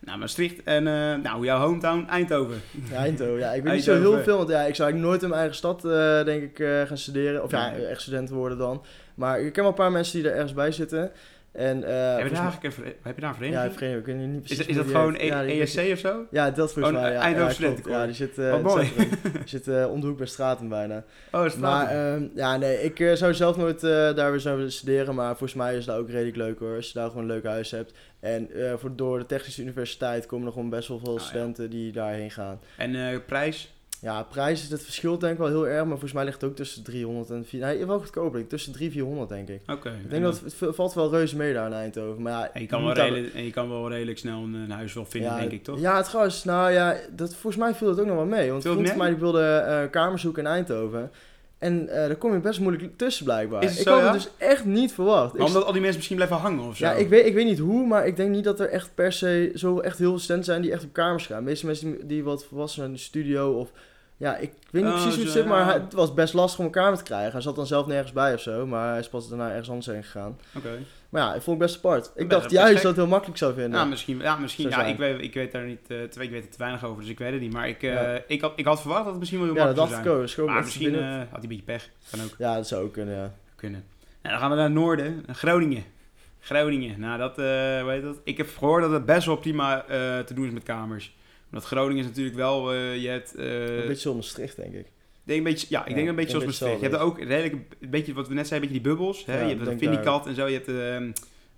Nou, 0.00 0.18
Maastricht 0.18 0.62
en 0.64 0.86
eh, 0.86 1.14
nou, 1.22 1.44
jouw 1.44 1.58
hometown, 1.58 2.06
Eindhoven. 2.08 2.62
Ja, 2.90 2.96
Eindhoven. 2.96 3.38
Ja, 3.38 3.52
ik 3.52 3.62
weet 3.62 3.72
niet 3.72 3.84
zo 3.84 3.94
heel 3.94 4.18
veel, 4.18 4.36
want 4.36 4.48
ja, 4.48 4.62
ik 4.62 4.74
zou 4.74 4.90
eigenlijk 4.90 5.10
nooit 5.10 5.22
in 5.22 5.28
mijn 5.28 5.40
eigen 5.40 5.56
stad, 5.56 5.84
eh, 5.84 6.24
denk 6.24 6.42
ik, 6.42 6.58
eh, 6.58 6.82
gaan 6.82 6.98
studeren. 6.98 7.42
Of 7.42 7.50
ja, 7.50 7.72
echt 7.72 8.00
student 8.00 8.30
worden 8.30 8.58
dan. 8.58 8.84
Maar 9.14 9.40
ik 9.40 9.52
ken 9.52 9.62
wel 9.62 9.72
een 9.72 9.78
paar 9.78 9.92
mensen 9.92 10.18
die 10.18 10.30
er 10.30 10.34
ergens 10.34 10.52
bij 10.52 10.72
zitten. 10.72 11.10
En, 11.58 11.84
eh, 11.84 12.16
heb, 12.16 12.28
je 12.28 12.34
daar 12.34 12.42
eigenlijk 12.42 12.76
een, 12.76 12.84
heb 13.02 13.14
je 13.14 13.20
daar 13.20 13.36
een 13.40 13.50
ja, 13.50 13.70
vereniging? 13.70 13.72
ik 13.72 13.78
weet, 13.78 13.98
ik 13.98 14.06
weet 14.06 14.16
niet 14.16 14.34
is, 14.50 14.56
precies 14.56 14.66
is 14.66 14.76
dat 14.76 14.86
gewoon 14.86 15.14
heet. 15.14 15.20
E- 15.20 15.26
Ja, 15.26 15.62
ESC 15.62 15.92
of 15.92 15.98
zo? 15.98 16.26
Ja, 16.30 16.50
dat 16.50 16.72
volgens 16.72 16.94
Oh, 16.96 17.00
mij. 17.02 17.12
Ja, 17.12 17.20
Eindhoven 17.20 17.70
ja. 17.70 17.98
Ja, 17.98 18.04
die 18.06 18.14
zit, 18.14 18.38
eh, 18.38 18.50
Wat 18.50 18.62
mooi. 18.62 18.92
zit 19.44 19.68
eh, 19.68 19.90
om 19.90 20.00
de 20.00 20.06
hoek 20.06 20.16
bij 20.16 20.26
Stratum 20.26 20.68
bijna. 20.68 21.04
Oh, 21.32 21.54
Maar 21.54 21.90
ehm, 21.90 22.26
ja, 22.34 22.56
nee, 22.56 22.82
ik 22.82 23.16
zou 23.16 23.34
zelf 23.34 23.56
nooit 23.56 23.80
daar 23.80 24.30
weer 24.30 24.40
zo 24.40 24.68
studeren. 24.68 25.14
Maar 25.14 25.28
volgens 25.28 25.54
mij 25.54 25.76
is 25.76 25.84
dat 25.84 25.96
ook 25.96 26.10
redelijk 26.10 26.36
leuk 26.36 26.58
hoor. 26.58 26.76
Als 26.76 26.86
je 26.86 26.98
daar 26.98 27.08
gewoon 27.08 27.22
een 27.22 27.30
leuk 27.30 27.44
huis 27.44 27.70
hebt. 27.70 27.92
En 28.20 28.48
voor, 28.76 28.96
door 28.96 29.18
de 29.18 29.26
Technische 29.26 29.62
Universiteit 29.62 30.26
komen 30.26 30.46
er 30.46 30.52
gewoon 30.52 30.70
best 30.70 30.88
wel 30.88 30.98
veel 30.98 31.14
Ah, 31.14 31.20
ja. 31.20 31.26
studenten 31.26 31.70
die 31.70 31.92
daarheen 31.92 32.30
gaan. 32.30 32.60
En 32.76 33.22
prijs? 33.26 33.72
Ja, 34.00 34.22
prijs 34.22 34.62
is 34.62 34.70
het 34.70 34.82
verschil 34.82 35.18
denk 35.18 35.32
ik 35.32 35.38
wel 35.38 35.48
heel 35.48 35.68
erg. 35.68 35.80
Maar 35.80 35.90
volgens 35.90 36.12
mij 36.12 36.24
ligt 36.24 36.40
het 36.40 36.50
ook 36.50 36.56
tussen 36.56 36.82
300 36.82 37.30
en 37.30 37.44
400. 37.44 37.78
Nee, 37.78 37.86
wel 37.88 37.98
goedkoper. 37.98 38.46
Tussen 38.46 38.72
300 38.72 39.02
en 39.02 39.06
400 39.06 39.28
denk 39.28 39.60
ik. 39.60 39.76
Oké. 39.76 39.98
Ik 40.02 40.10
denk 40.10 40.22
dat 40.22 40.40
het 40.40 40.74
valt 40.74 40.94
wel 40.94 41.10
reuze 41.10 41.36
mee 41.36 41.52
daar 41.52 41.66
in 41.66 41.72
Eindhoven. 41.72 42.22
Maar 42.22 42.32
ja, 42.32 42.52
En 42.52 42.60
je, 42.60 42.66
kan 42.66 42.84
wel 42.84 42.92
redelijk, 42.92 43.34
en 43.34 43.44
je 43.44 43.50
kan 43.50 43.68
wel 43.68 43.88
redelijk 43.88 44.18
snel 44.18 44.42
een, 44.42 44.54
een 44.54 44.70
huis 44.70 44.92
wel 44.92 45.04
vinden, 45.04 45.30
ja, 45.30 45.38
denk 45.38 45.50
ik, 45.50 45.64
toch? 45.64 45.80
Ja, 45.80 45.96
het 45.96 46.06
trouwens, 46.06 46.44
nou 46.44 46.72
ja, 46.72 46.96
dat, 47.10 47.34
volgens 47.34 47.56
mij 47.56 47.74
viel 47.74 47.88
het 47.88 48.00
ook 48.00 48.06
nog 48.06 48.16
wel 48.16 48.26
mee. 48.26 48.50
Want 48.50 48.64
mee? 48.64 48.96
mij 48.96 49.08
die 49.08 49.18
wilde 49.18 49.42
eh 49.42 49.90
kamer 49.90 50.18
zoeken 50.18 50.42
in 50.42 50.50
Eindhoven. 50.50 51.10
En 51.58 51.88
eh 51.88 52.06
daar 52.06 52.16
kom 52.16 52.32
je 52.32 52.38
best 52.38 52.60
moeilijk 52.60 52.96
tussen 52.96 53.24
blijkbaar. 53.24 53.62
Is 53.62 53.70
het 53.70 53.78
ik 53.78 53.86
zo, 53.86 53.92
had 53.92 54.00
ja? 54.00 54.12
het 54.12 54.22
dus 54.22 54.30
echt 54.48 54.64
niet 54.64 54.92
verwacht. 54.92 55.34
Maar 55.34 55.46
omdat 55.46 55.64
al 55.64 55.72
die 55.72 55.80
mensen 55.80 55.96
misschien 55.96 56.16
blijven 56.16 56.36
hangen 56.36 56.64
of 56.64 56.76
zo? 56.76 56.84
ja, 56.84 56.92
ik 56.92 57.08
weet, 57.08 57.26
ik 57.26 57.34
weet 57.34 57.44
niet 57.44 57.58
hoe, 57.58 57.86
maar 57.86 58.06
ik 58.06 58.16
denk 58.16 58.30
niet 58.30 58.44
dat 58.44 58.60
er 58.60 58.68
echt 58.68 58.90
per 58.94 59.12
se 59.12 59.52
zo 59.54 59.80
echt 59.80 59.98
heel 59.98 60.08
veel 60.08 60.18
studenten 60.18 60.52
zijn 60.52 60.62
die 60.62 60.72
echt 60.72 60.84
op 60.84 60.92
kamers 60.92 61.26
gaan. 61.26 61.38
De 61.38 61.44
meeste 61.44 61.66
mensen 61.66 61.90
die, 61.90 62.06
die 62.06 62.24
wat 62.24 62.44
volwassen 62.44 62.76
zijn 62.76 62.90
in 62.90 62.96
de 62.96 63.02
studio 63.02 63.52
of... 63.52 63.70
Ja, 64.16 64.36
ik 64.36 64.52
weet 64.70 64.82
niet 64.82 64.92
Oh, 64.92 64.98
precies 64.98 65.14
hoe 65.14 65.24
het 65.24 65.32
zit, 65.32 65.46
maar 65.46 65.66
ja. 65.66 65.82
het 65.82 65.92
was 65.92 66.14
best 66.14 66.34
lastig 66.34 66.58
om 66.58 66.64
een 66.64 66.70
kamer 66.70 66.98
te 66.98 67.04
krijgen. 67.04 67.32
Hij 67.32 67.40
zat 67.40 67.56
dan 67.56 67.66
zelf 67.66 67.86
nergens 67.86 68.12
bij 68.12 68.34
of 68.34 68.40
zo, 68.40 68.66
maar 68.66 68.90
hij 68.90 68.98
is 68.98 69.08
pas 69.08 69.28
daarna 69.28 69.48
ergens 69.48 69.68
anders 69.68 69.86
heen 69.86 70.04
gegaan. 70.04 70.38
Oké. 70.56 70.78
Maar 71.08 71.22
ja, 71.22 71.34
ik 71.34 71.42
vond 71.42 71.60
het 71.60 71.66
best 71.70 71.84
apart. 71.84 72.10
Ik 72.14 72.30
dacht 72.30 72.44
is 72.46 72.52
juist 72.52 72.72
gek. 72.72 72.82
dat 72.82 72.90
het 72.90 72.96
heel 72.96 73.06
makkelijk 73.06 73.38
zou 73.38 73.54
vinden. 73.54 73.78
Ja, 73.78 73.84
misschien. 73.84 74.18
Ja, 74.18 74.36
misschien 74.36 74.70
Zou 74.70 74.74
ja, 74.74 74.80
zijn. 74.80 74.92
ik, 74.92 74.98
weet, 74.98 75.22
ik 75.28 75.34
weet 75.34 75.52
daar 75.52 75.64
niet 75.64 75.80
eh, 75.90 76.02
te, 76.02 76.22
ik 76.22 76.30
weet 76.30 76.44
er 76.44 76.50
te 76.50 76.58
weinig 76.58 76.84
over, 76.84 77.00
dus 77.00 77.10
ik 77.10 77.18
weet 77.18 77.32
het 77.32 77.40
niet. 77.40 77.52
Maar 77.52 77.68
ik, 77.68 77.82
eh, 77.82 77.92
Ja. 77.92 78.22
ik, 78.26 78.40
had, 78.40 78.52
ik 78.56 78.64
had 78.64 78.80
verwacht 78.80 79.00
dat 79.02 79.10
het 79.10 79.18
misschien 79.18 79.38
wel 79.40 79.48
heel 79.48 79.56
ja, 79.56 79.64
dat 79.66 79.76
makkelijk 79.76 80.04
dacht 80.04 80.14
zou 80.14 80.22
ik 80.22 80.28
zijn. 80.28 80.46
ook. 80.46 80.52
Maar 80.52 80.62
misschien 80.64 80.94
eh, 80.94 81.18
had 81.18 81.28
hij 81.30 81.42
een 81.42 81.48
beetje 81.48 81.62
pech. 81.62 81.90
Kan 82.10 82.20
ook 82.22 82.34
Ja, 82.38 82.54
dat 82.54 82.68
zou 82.68 82.84
ook 82.84 82.92
kunnen, 82.92 83.14
ja. 83.14 83.34
kunnen. 83.56 83.84
Nou, 84.22 84.30
dan 84.34 84.38
gaan 84.38 84.50
we 84.50 84.56
naar 84.56 84.64
het 84.64 84.74
noorden. 84.74 85.24
Groningen. 85.32 85.84
Groningen. 86.40 87.00
Nou, 87.00 87.18
dat, 87.18 87.36
hoe 87.36 87.90
heet 87.90 88.02
dat? 88.02 88.20
Ik 88.24 88.36
heb 88.36 88.56
gehoord 88.58 88.82
dat 88.82 88.92
het 88.92 89.04
best 89.04 89.26
wel 89.26 89.36
prima 89.36 89.84
te 90.24 90.34
doen 90.34 90.46
is 90.46 90.52
met 90.52 90.62
kamers. 90.62 91.16
Omdat 91.50 91.64
Groningen 91.68 92.02
is 92.02 92.08
natuurlijk 92.08 92.36
wel, 92.36 92.72
je 92.74 93.08
hebt... 93.08 93.34
Een 93.38 93.86
beetje 93.86 93.94
zoals 93.94 94.16
Maastricht, 94.16 94.56
denk 94.56 94.74
ik. 94.74 94.86
Ik 95.28 95.34
denk 95.34 95.46
een 95.46 95.52
beetje, 95.52 95.66
ja, 95.70 95.82
ik 95.82 95.88
Ja, 95.88 95.94
denk 95.94 96.08
een 96.08 96.14
beetje 96.14 96.30
zoals 96.30 96.44
Maastricht. 96.44 96.74
Je 96.76 96.82
hebt 96.82 96.94
er 96.94 97.00
ook 97.00 97.18
redelijk, 97.18 97.52
een 97.80 97.90
beetje 97.90 98.12
wat 98.14 98.28
we 98.28 98.34
net 98.34 98.46
zeiden, 98.46 98.68
een 98.68 98.74
beetje 98.74 98.88
die 98.90 98.96
bubbels. 98.96 99.24
Hè? 99.26 99.40
Ja, 99.40 99.46
je 99.48 99.54
hebt 99.54 99.66
een 99.66 99.78
Vindicat 99.78 100.26
en 100.26 100.34
zo. 100.34 100.46
Je 100.46 100.54
hebt, 100.54 100.68
ehm 100.68 101.10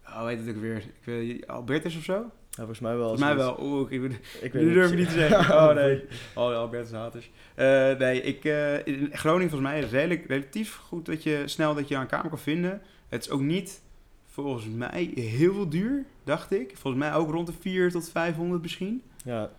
oh, 0.06 0.18
hoe 0.20 0.28
heet 0.28 0.38
het 0.38 0.48
ook 0.48 0.60
weer? 0.60 0.76
Ik, 0.76 0.84
weet- 1.04 1.46
Albertus 1.46 1.96
of 1.96 2.02
zo? 2.04 2.12
Ja, 2.12 2.30
volgens 2.56 2.80
mij 2.80 2.90
wel. 2.96 3.00
Volgens 3.08 3.22
mij 3.22 3.36
wel. 3.36 3.56
Oeh, 3.60 3.92
ik, 3.92 4.02
Ik 4.40 4.52
nu 4.54 4.72
durf 4.72 4.90
ik 4.90 4.98
niet 4.98 5.08
te 5.08 5.12
zeggen. 5.14 5.54
Oh 5.68 5.74
nee. 5.74 6.02
Oh, 6.34 6.44
Oh, 6.44 6.56
Albertus 6.56 6.90
haters. 6.92 7.30
Eh, 7.54 7.96
nee, 7.98 8.22
ik, 8.22 8.44
eh, 8.44 8.86
in 8.86 9.08
Groningen 9.12 9.50
volgens 9.50 9.70
mij 9.70 9.78
is 9.80 9.90
redelijk, 9.90 10.26
relatief 10.26 10.76
goed 10.76 11.06
dat 11.06 11.22
je 11.22 11.42
snel 11.44 11.74
dat 11.74 11.88
je 11.88 11.94
een 11.94 12.06
kamer 12.06 12.28
kan 12.28 12.38
vinden. 12.38 12.80
Het 13.08 13.24
is 13.24 13.30
ook 13.30 13.40
niet 13.40 13.80
volgens 14.26 14.66
mij 14.66 15.10
heel 15.14 15.54
veel 15.54 15.68
duur, 15.68 16.04
dacht 16.24 16.52
ik. 16.52 16.70
Volgens 16.76 17.02
mij 17.02 17.14
ook 17.14 17.30
rond 17.30 17.46
de 17.46 17.52
4 17.60 17.90
tot 17.90 18.10
500 18.10 18.62
misschien. 18.62 19.02
Ja. 19.24 19.50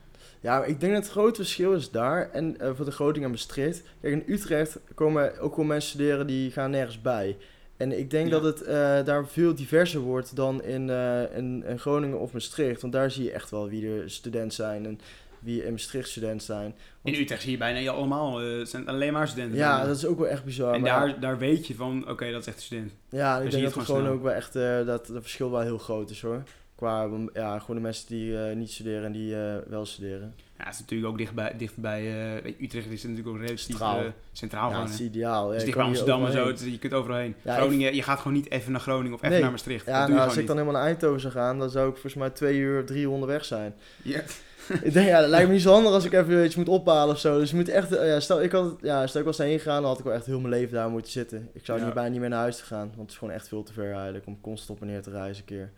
Ja, 0.42 0.64
ik 0.64 0.80
denk 0.80 0.94
dat 0.94 1.02
het 1.04 1.12
grote 1.12 1.36
verschil 1.42 1.74
is 1.74 1.92
daar 1.92 2.30
en 2.32 2.60
eh, 2.60 2.70
voor 2.74 2.86
de 2.86 2.92
Groningen 2.92 3.24
en 3.24 3.30
Maastricht. 3.30 3.84
Kijk, 4.02 4.14
in 4.14 4.34
Utrecht 4.34 4.80
komen 4.96 5.40
ook 5.40 5.56
wel 5.56 5.66
mensen 5.66 5.90
studeren 5.90 6.28
die 6.28 6.52
gaan 6.52 6.72
nergens 6.72 7.02
bij. 7.02 7.38
En 7.78 8.00
ik 8.00 8.10
denk 8.10 8.26
Ja. 8.26 8.32
dat 8.40 8.44
het 8.44 8.62
eh, 8.62 9.06
daar 9.06 9.28
veel 9.28 9.56
diverser 9.56 10.00
wordt 10.00 10.36
dan 10.36 10.64
in, 10.64 10.90
eh, 10.90 11.38
in, 11.38 11.64
in 11.68 11.80
Groningen 11.80 12.20
of 12.20 12.34
Maastricht. 12.34 12.82
Want 12.82 12.94
daar 12.94 13.12
zie 13.12 13.24
je 13.24 13.32
echt 13.32 13.50
wel 13.50 13.70
wie 13.70 13.88
er 13.90 14.10
student 14.10 14.54
zijn 14.54 14.86
en 14.86 15.00
wie 15.40 15.64
in 15.64 15.72
Maastricht 15.72 16.10
student 16.10 16.44
zijn. 16.44 16.76
In 17.04 17.14
Utrecht 17.14 17.42
zie 17.42 17.52
je 17.52 17.58
bijna 17.58 17.80
je 17.80 17.90
allemaal, 17.90 18.38
het 18.40 18.70
zijn 18.70 18.88
alleen 18.88 19.14
maar 19.14 19.28
studenten. 19.28 19.58
Ja, 19.58 19.72
bijna. 19.74 19.88
dat 19.88 19.98
is 19.98 20.06
ook 20.06 20.20
wel 20.20 20.28
echt 20.28 20.44
bizar. 20.44 20.74
en 20.74 20.82
maar 20.82 21.08
daar, 21.08 21.20
daar 21.20 21.38
weet 21.38 21.68
je 21.68 21.76
van, 21.76 22.10
oké, 22.10 22.32
dat 22.32 22.42
is 22.42 22.48
echt 22.48 22.56
een 22.58 22.64
student. 22.64 22.92
Ja, 23.10 23.36
ik 23.40 23.52
denk 23.52 23.64
het 23.64 23.74
dat 23.74 23.76
er 23.82 23.86
gewoon 23.86 24.02
snel. 24.02 24.14
ook 24.14 24.24
wel 24.24 24.34
echt 24.34 24.54
dat 24.86 25.08
het 25.08 25.18
verschil 25.22 25.52
wel 25.52 25.62
heel 25.62 25.78
groot 25.78 26.10
is 26.10 26.22
hoor. 26.22 26.44
Qua 26.82 27.08
ja, 27.34 27.60
gewoon 27.60 27.76
de 27.76 27.82
mensen 27.82 28.08
die 28.08 28.38
eh, 28.44 28.56
niet 28.56 28.72
studeren 28.72 29.06
en 29.06 29.12
die 29.12 29.36
eh, 29.36 29.56
wel 29.68 29.86
studeren. 29.86 30.34
Ja, 30.58 30.66
het 30.66 30.74
is 30.74 30.80
natuurlijk 30.80 31.12
ook 31.12 31.18
dichtbij, 31.18 31.54
dichtbij 31.58 32.04
je, 32.04 32.42
Utrecht 32.62 32.88
is 32.92 33.04
natuurlijk 33.04 33.28
ook 33.30 33.38
relatief 33.38 33.60
Centraal. 33.60 34.04
centraal 34.32 34.72
ja, 34.72 34.84
is 34.84 35.00
ideaal. 35.00 35.48
Het 35.50 35.58
is 35.58 35.64
dicht 35.64 35.78
bij 35.78 35.86
Amsterdam 35.86 36.26
en 36.26 36.32
zo, 36.32 36.48
het 36.48 36.60
je 36.60 36.80
kunt 36.80 36.94
overal 36.94 37.18
heen. 37.18 37.36
Ja, 37.42 37.56
Groningen, 37.56 37.96
je 37.96 38.04
gaat 38.04 38.18
gewoon 38.18 38.34
niet 38.34 38.50
even 38.52 38.72
naar 38.72 38.82
Groningen 38.82 39.14
of 39.14 39.20
even 39.20 39.32
Nee. 39.32 39.42
naar 39.42 39.52
Maastricht. 39.52 39.86
Ja, 39.86 40.08
nou, 40.08 40.20
als 40.20 40.38
ik 40.38 40.48
dan 40.48 40.58
helemaal 40.58 40.80
naar 40.80 40.90
Eindhoven 40.90 41.20
zou 41.22 41.34
gaan, 41.34 41.60
dan 41.60 41.70
zou 41.70 41.86
ik 41.88 41.94
volgens 41.94 42.14
mij 42.16 42.30
twee 42.30 42.58
uur, 42.58 42.86
drie 42.86 43.02
uur 43.02 43.10
onderweg 43.10 43.46
zijn. 43.46 43.74
Ja. 44.02 44.22
ik 44.84 44.94
denk, 44.94 45.08
ja, 45.08 45.20
dat 45.22 45.30
lijkt 45.30 45.48
me 45.48 45.54
niet 45.54 45.62
zo 45.62 45.72
handig 45.74 45.92
als 45.92 46.06
ik 46.06 46.14
even 46.14 46.46
iets 46.46 46.56
moet 46.56 46.70
ophalen 46.70 47.14
of 47.14 47.20
zo. 47.20 47.40
Dus 47.40 47.50
je 47.50 47.56
moet 47.56 47.70
echt, 47.70 47.90
ja, 47.90 48.20
stel 48.20 48.42
ik 48.44 48.52
had, 48.52 48.76
ja, 48.82 49.08
stel 49.08 49.20
ik 49.20 49.26
was 49.28 49.38
daarheen 49.38 49.58
gegaan, 49.60 49.82
dan 49.82 49.90
had 49.90 50.00
ik 50.00 50.06
wel 50.06 50.14
echt 50.14 50.26
heel 50.26 50.40
mijn 50.40 50.54
leven 50.54 50.74
daar 50.74 50.90
moeten 50.90 51.12
zitten. 51.12 51.50
Ik 51.54 51.66
zou 51.66 51.80
Ja. 51.80 51.86
niet 51.86 51.94
bijna 51.94 52.10
niet 52.10 52.20
meer 52.20 52.30
naar 52.30 52.40
huis 52.40 52.58
te 52.58 52.64
gaan, 52.66 52.88
want 52.88 53.00
het 53.02 53.10
is 53.12 53.18
gewoon 53.18 53.34
echt 53.34 53.48
veel 53.48 53.64
te 53.64 53.74
ver 53.74 53.94
eigenlijk 53.94 54.26
om 54.26 54.42
constant 54.42 54.80
op 54.80 54.86
en 54.86 54.92
neer 54.92 55.02
te 55.02 55.10
reizen 55.10 55.44
een 55.48 55.56
keer. 55.56 55.72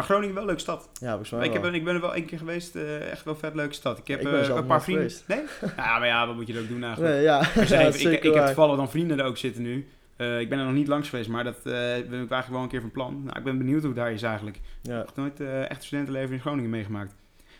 Maar 0.00 0.08
Groningen 0.08 0.34
wel 0.34 0.42
een 0.42 0.48
leuke 0.48 0.62
stad. 0.62 0.90
Ja, 1.00 1.08
volgens 1.08 1.30
mij 1.30 1.46
Ik, 1.46 1.52
heb, 1.52 1.64
ik 1.64 1.84
ben 1.84 1.94
er 1.94 2.00
wel 2.00 2.14
één 2.14 2.24
keer 2.24 2.38
geweest, 2.38 2.76
eh, 2.76 3.10
echt 3.10 3.24
wel 3.24 3.34
vet 3.36 3.54
leuke 3.54 3.74
stad. 3.74 3.98
Ik 3.98 4.06
heb 4.06 4.20
Ik 4.20 4.26
eh, 4.26 4.48
een 4.48 4.66
paar 4.66 4.82
vrienden. 4.82 5.10
geweest. 5.10 5.28
Nee? 5.28 5.72
ja, 5.76 5.98
maar 5.98 6.06
ja, 6.06 6.26
wat 6.26 6.36
moet 6.36 6.46
je 6.46 6.54
er 6.54 6.60
ook 6.60 6.68
doen 6.68 6.84
eigenlijk? 6.84 7.14
Nee, 7.14 7.22
ja, 7.22 7.40
even- 7.56 8.12
ik, 8.12 8.24
ik 8.24 8.34
heb 8.34 8.46
toevallig 8.46 8.76
dan 8.76 8.90
vrienden 8.90 9.18
er 9.18 9.24
ook 9.24 9.36
zitten 9.36 9.62
nu. 9.62 9.88
Eh, 10.16 10.40
ik 10.40 10.48
ben 10.48 10.58
er 10.58 10.64
nog 10.64 10.74
niet 10.74 10.88
langs 10.88 11.08
geweest, 11.08 11.28
maar 11.28 11.44
dat 11.44 11.62
ben 11.62 11.98
ik 11.98 12.10
eigenlijk 12.10 12.48
wel 12.48 12.62
een 12.62 12.68
keer 12.68 12.80
van 12.80 12.90
plan. 12.90 13.22
Nou, 13.24 13.38
ik 13.38 13.44
ben 13.44 13.58
benieuwd 13.58 13.80
hoe 13.80 13.90
het 13.90 13.98
daar 13.98 14.12
is 14.12 14.22
eigenlijk. 14.22 14.56
Ik 14.82 14.90
heb 14.90 15.10
nooit 15.14 15.40
echt 15.68 15.84
studentenleven 15.84 16.34
in 16.34 16.40
Groningen 16.40 16.70
meegemaakt. 16.70 17.14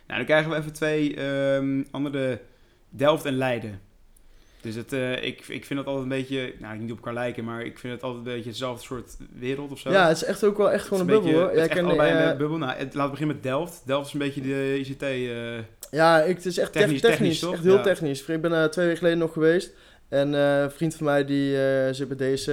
Nou, 0.07 0.19
dan 0.19 0.25
krijgen 0.25 0.51
we 0.51 0.57
even 0.57 0.73
twee 0.73 1.17
ehm, 1.17 1.83
andere, 1.91 2.41
Delft 2.89 3.25
en 3.25 3.35
Leiden. 3.37 3.81
Dus 4.63 4.75
het, 4.75 4.93
eh, 4.93 5.13
ik, 5.25 5.45
ik 5.49 5.65
vind 5.65 5.79
dat 5.79 5.87
altijd 5.89 6.03
een 6.05 6.09
beetje, 6.19 6.53
nou 6.59 6.79
niet 6.79 6.91
op 6.91 6.97
elkaar 6.97 7.15
lijken, 7.15 7.45
maar 7.45 7.63
ik 7.65 7.79
vind 7.79 7.93
het 7.93 8.03
altijd 8.03 8.27
een 8.27 8.33
beetje 8.33 8.49
hetzelfde 8.49 8.85
soort 8.85 9.17
wereld 9.39 9.73
of 9.73 9.79
zo. 9.79 9.91
ja, 9.91 10.09
het 10.09 10.17
is 10.17 10.25
echt 10.25 10.45
ook 10.45 10.57
wel 10.57 10.71
echt 10.71 10.85
gewoon 10.87 11.01
een 11.01 11.07
bubbel 11.07 11.33
hoor. 11.33 11.49
Echt 11.49 11.69
ken, 11.69 11.85
allebei 11.85 12.13
eh, 12.13 12.31
een 12.31 12.37
bubbel. 12.37 12.57
Nou, 12.59 12.73
het, 12.73 12.95
laten 12.95 13.03
we 13.05 13.11
beginnen 13.11 13.35
met 13.37 13.45
Delft. 13.45 13.83
Delft 13.87 14.07
is 14.07 14.13
een 14.13 14.19
beetje 14.19 14.41
de 14.41 14.79
ICT. 14.79 15.03
eh, 15.03 15.19
Ja, 15.91 16.21
ik, 16.23 16.37
het 16.37 16.47
is 16.47 16.59
echt 16.59 16.73
Technisch, 16.73 17.01
technisch. 17.01 17.01
technisch, 17.01 17.11
technisch, 17.11 17.39
toch? 17.41 17.53
echt 17.53 17.63
heel 17.63 17.75
Ja. 17.77 17.83
technisch. 17.83 18.23
Ik 18.25 18.41
ben 18.41 18.53
er 18.53 18.71
twee 18.71 18.85
weken 18.85 18.99
geleden 19.01 19.19
nog 19.21 19.33
geweest. 19.33 19.71
En 20.09 20.35
eh, 20.35 20.61
een 20.61 20.71
vriend 20.71 20.95
van 20.95 21.07
mij 21.07 21.25
die 21.25 21.63
eh, 21.65 21.93
zit 21.95 22.17
bij 22.17 22.35
DSC. 22.35 22.51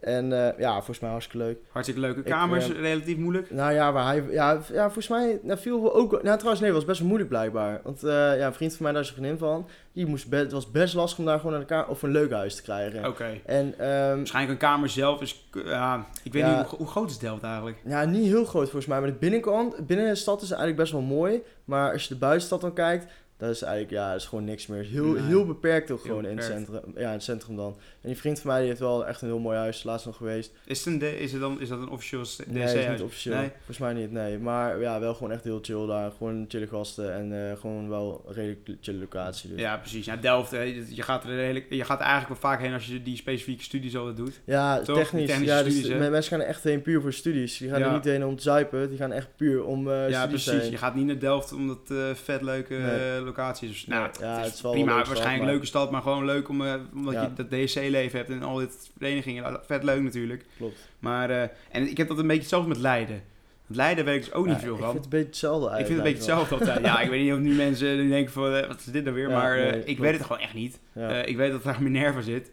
En 0.00 0.32
eh, 0.32 0.58
ja, 0.58 0.74
volgens 0.74 0.98
mij 0.98 1.10
hartstikke 1.10 1.44
leuk. 1.46 1.58
hartstikke 1.68 2.00
leuke 2.00 2.22
kamers, 2.22 2.70
eh, 2.70 2.80
relatief 2.80 3.16
moeilijk. 3.16 3.50
Nou 3.50 3.72
ja, 3.72 3.92
waar 3.92 4.06
hij, 4.06 4.24
ja, 4.30 4.60
ja 4.72 4.82
volgens 4.82 5.08
mij 5.08 5.40
nou, 5.42 5.58
viel 5.58 5.82
wel 5.82 5.94
ook... 5.94 6.10
Nou 6.10 6.36
trouwens, 6.36 6.60
nee, 6.60 6.70
het 6.70 6.78
was 6.78 6.84
best 6.84 6.98
wel 6.98 7.08
moeilijk 7.08 7.30
blijkbaar. 7.30 7.80
Want 7.84 8.04
eh, 8.04 8.10
ja, 8.38 8.46
een 8.46 8.54
vriend 8.54 8.74
van 8.74 8.82
mij, 8.82 8.92
daar 8.92 9.02
is 9.02 9.08
een 9.08 9.14
vriendin 9.14 9.38
van. 9.38 9.68
Die 9.92 10.06
moest 10.06 10.26
het 10.30 10.52
was 10.52 10.70
best 10.70 10.94
lastig 10.94 11.18
om 11.18 11.24
daar 11.24 11.36
gewoon 11.36 11.52
naar 11.52 11.60
elkaar 11.60 11.88
of 11.88 12.02
een 12.02 12.10
leuk 12.10 12.30
huis 12.30 12.54
te 12.56 12.62
krijgen. 12.62 13.06
Oké. 13.06 13.40
En 13.46 13.74
ehm, 13.78 14.16
Waarschijnlijk 14.16 14.52
een 14.62 14.68
kamer 14.68 14.88
zelf 14.88 15.20
is... 15.20 15.48
Ja, 15.64 16.06
ik 16.22 16.32
weet 16.32 16.42
Ja. 16.42 16.58
niet, 16.58 16.66
hoe, 16.66 16.78
hoe 16.78 16.86
groot 16.86 17.10
is 17.10 17.18
Delft 17.18 17.42
eigenlijk? 17.42 17.76
ja, 17.84 18.04
niet 18.04 18.26
heel 18.26 18.44
groot 18.44 18.64
volgens 18.64 18.86
mij. 18.86 19.00
Maar 19.00 19.08
de 19.10 19.16
binnenkant, 19.18 19.86
binnen 19.86 20.06
de 20.06 20.14
stad 20.14 20.42
is 20.42 20.48
het 20.48 20.58
eigenlijk 20.58 20.80
best 20.80 20.92
wel 20.92 21.16
mooi. 21.16 21.42
Maar 21.64 21.92
als 21.92 22.02
je 22.02 22.08
de 22.14 22.20
buitenstad 22.20 22.60
dan 22.60 22.72
kijkt, 22.72 23.06
dat 23.40 23.50
is 23.50 23.62
eigenlijk, 23.62 23.92
ja, 23.92 24.10
dat 24.12 24.20
is 24.20 24.26
gewoon 24.26 24.44
niks 24.44 24.66
meer. 24.66 24.84
Heel, 24.84 25.14
heel 25.14 25.46
beperkt 25.46 25.90
ook 25.90 26.02
Heel 26.02 26.06
gewoon 26.06 26.30
in 26.30 26.36
het, 26.36 26.46
centrum, 26.46 26.80
ja, 26.94 27.06
in 27.06 27.12
het 27.12 27.22
centrum 27.22 27.56
dan. 27.56 27.76
En 28.02 28.08
die 28.08 28.18
vriend 28.18 28.40
van 28.40 28.50
mij 28.50 28.58
die 28.58 28.68
heeft 28.68 28.80
wel 28.80 29.06
echt 29.06 29.22
een 29.22 29.28
heel 29.28 29.38
mooi 29.38 29.56
huis, 29.56 29.82
laatst 29.82 30.06
nog 30.06 30.16
geweest. 30.16 30.52
Is, 30.64 30.84
het 30.84 31.02
een, 31.02 31.18
is, 31.18 31.32
het 31.32 31.40
dan, 31.40 31.60
is 31.60 31.68
dat 31.68 31.78
een 31.80 31.88
officieel 31.88 32.22
DSC 32.22 32.46
Nee, 32.46 32.62
is 32.78 32.88
niet 32.88 33.02
officieel. 33.02 33.36
Nee? 33.36 33.50
Volgens 33.56 33.78
mij 33.78 33.92
niet, 33.92 34.12
nee. 34.12 34.38
Maar 34.38 34.80
ja, 34.80 35.00
wel 35.00 35.14
gewoon 35.14 35.32
echt 35.32 35.44
heel 35.44 35.58
chill 35.62 35.86
daar. 35.86 36.10
Gewoon 36.18 36.44
chille 36.48 36.66
gasten 36.66 37.14
en 37.14 37.50
eh, 37.50 37.60
gewoon 37.60 37.88
wel 37.88 38.24
een 38.28 38.34
redelijk 38.34 38.60
chille 38.80 38.98
locatie. 38.98 39.50
Dus. 39.50 39.60
Ja, 39.60 39.76
precies. 39.76 40.04
Ja, 40.04 40.16
Delft, 40.16 40.50
hè, 40.50 40.60
je, 40.88 41.02
gaat 41.02 41.24
er 41.24 41.36
redelijk, 41.36 41.66
je 41.68 41.84
gaat 41.84 41.98
er 42.00 42.06
eigenlijk 42.06 42.40
wel 42.40 42.50
vaak 42.50 42.60
heen 42.60 42.72
als 42.72 42.86
je 42.86 43.02
die 43.02 43.16
specifieke 43.16 43.62
studies 43.62 43.96
altijd 43.96 44.16
doet. 44.16 44.40
Ja, 44.44 44.80
Toch? 44.80 44.98
technisch. 44.98 45.38
Ja, 45.38 45.62
dus 45.62 45.72
studies, 45.74 45.92
hè? 45.98 46.10
mensen 46.10 46.30
gaan 46.32 46.40
er 46.40 46.46
echt 46.46 46.62
heen 46.62 46.82
puur 46.82 47.00
voor 47.00 47.12
studies. 47.12 47.58
Die 47.58 47.68
gaan 47.70 47.80
Ja. 47.80 47.86
er 47.86 47.92
niet 47.92 48.04
heen 48.04 48.24
om 48.24 48.36
te 48.36 48.42
zuipen. 48.42 48.88
Die 48.88 48.98
gaan 48.98 49.12
echt 49.12 49.28
puur 49.36 49.64
om 49.64 49.90
eh 49.90 50.10
ja, 50.10 50.26
precies. 50.26 50.52
heen. 50.60 50.70
Je 50.70 50.76
gaat 50.76 50.94
niet 50.94 51.06
naar 51.06 51.18
Delft 51.18 51.52
omdat 51.52 51.78
het 51.88 51.98
eh, 51.98 52.14
vet 52.14 52.42
leuke 52.42 52.74
Nee. 52.74 53.20
locatie 53.20 53.68
is. 53.68 53.86
Nou, 53.86 54.10
ja, 54.20 54.32
het 54.32 54.38
is, 54.40 54.44
het 54.46 54.54
is 54.54 54.60
wel 54.62 54.72
prima. 54.72 54.94
waarschijnlijk 54.94 55.40
een 55.42 55.50
leuke 55.50 55.66
stad, 55.66 55.90
maar 55.90 56.02
gewoon 56.02 56.24
leuk 56.24 56.48
om, 56.48 56.60
omdat 56.94 57.14
je 57.14 57.28
dat 57.34 57.50
DSC-leven 57.90 58.18
hebt 58.18 58.30
en 58.30 58.42
al 58.42 58.56
dit 58.56 58.90
verenigingen. 58.98 59.60
Vet 59.66 59.82
leuk 59.82 60.02
natuurlijk. 60.02 60.44
Klopt. 60.56 60.88
Maar, 60.98 61.30
eh, 61.30 61.48
en 61.70 61.88
ik 61.90 61.96
heb 61.96 62.08
dat 62.08 62.18
een 62.18 62.26
beetje 62.26 62.40
hetzelfde 62.40 62.68
met 62.68 62.78
Leiden. 62.78 63.22
Leiden 63.66 64.04
weet 64.04 64.16
ik 64.16 64.24
dus 64.24 64.32
ook 64.32 64.46
niet 64.46 64.58
veel 64.58 64.74
ik 64.74 64.80
van. 64.80 64.92
vind 64.92 65.04
het 65.04 65.04
een 65.04 65.10
beetje 65.10 65.26
hetzelfde 65.26 65.66
Ik 65.68 65.86
vind 65.86 65.88
het 65.88 65.96
een 65.96 66.02
beetje 66.02 66.18
hetzelfde 66.18 66.54
altijd. 66.54 66.84
Ja, 66.84 67.00
ik 67.00 67.10
weet 67.10 67.22
niet 67.22 67.32
of 67.32 67.38
nu 67.38 67.54
mensen 67.54 67.96
nu 67.96 68.08
denken 68.08 68.32
van, 68.32 68.54
eh, 68.54 68.66
wat 68.66 68.78
is 68.78 68.84
dit 68.84 69.04
nou 69.04 69.16
weer? 69.16 69.28
Ja, 69.28 69.36
maar 69.36 69.56
eh, 69.56 69.70
nee, 69.70 69.78
ik 69.78 69.84
klopt. 69.84 70.00
weet 70.00 70.12
het 70.12 70.22
gewoon 70.22 70.42
echt 70.42 70.54
niet. 70.54 70.80
Ja. 70.92 71.22
Ik 71.22 71.36
weet 71.36 71.50
dat 71.50 71.62
daar 71.62 71.82
Minerva 71.88 72.20
zit. 72.20 72.50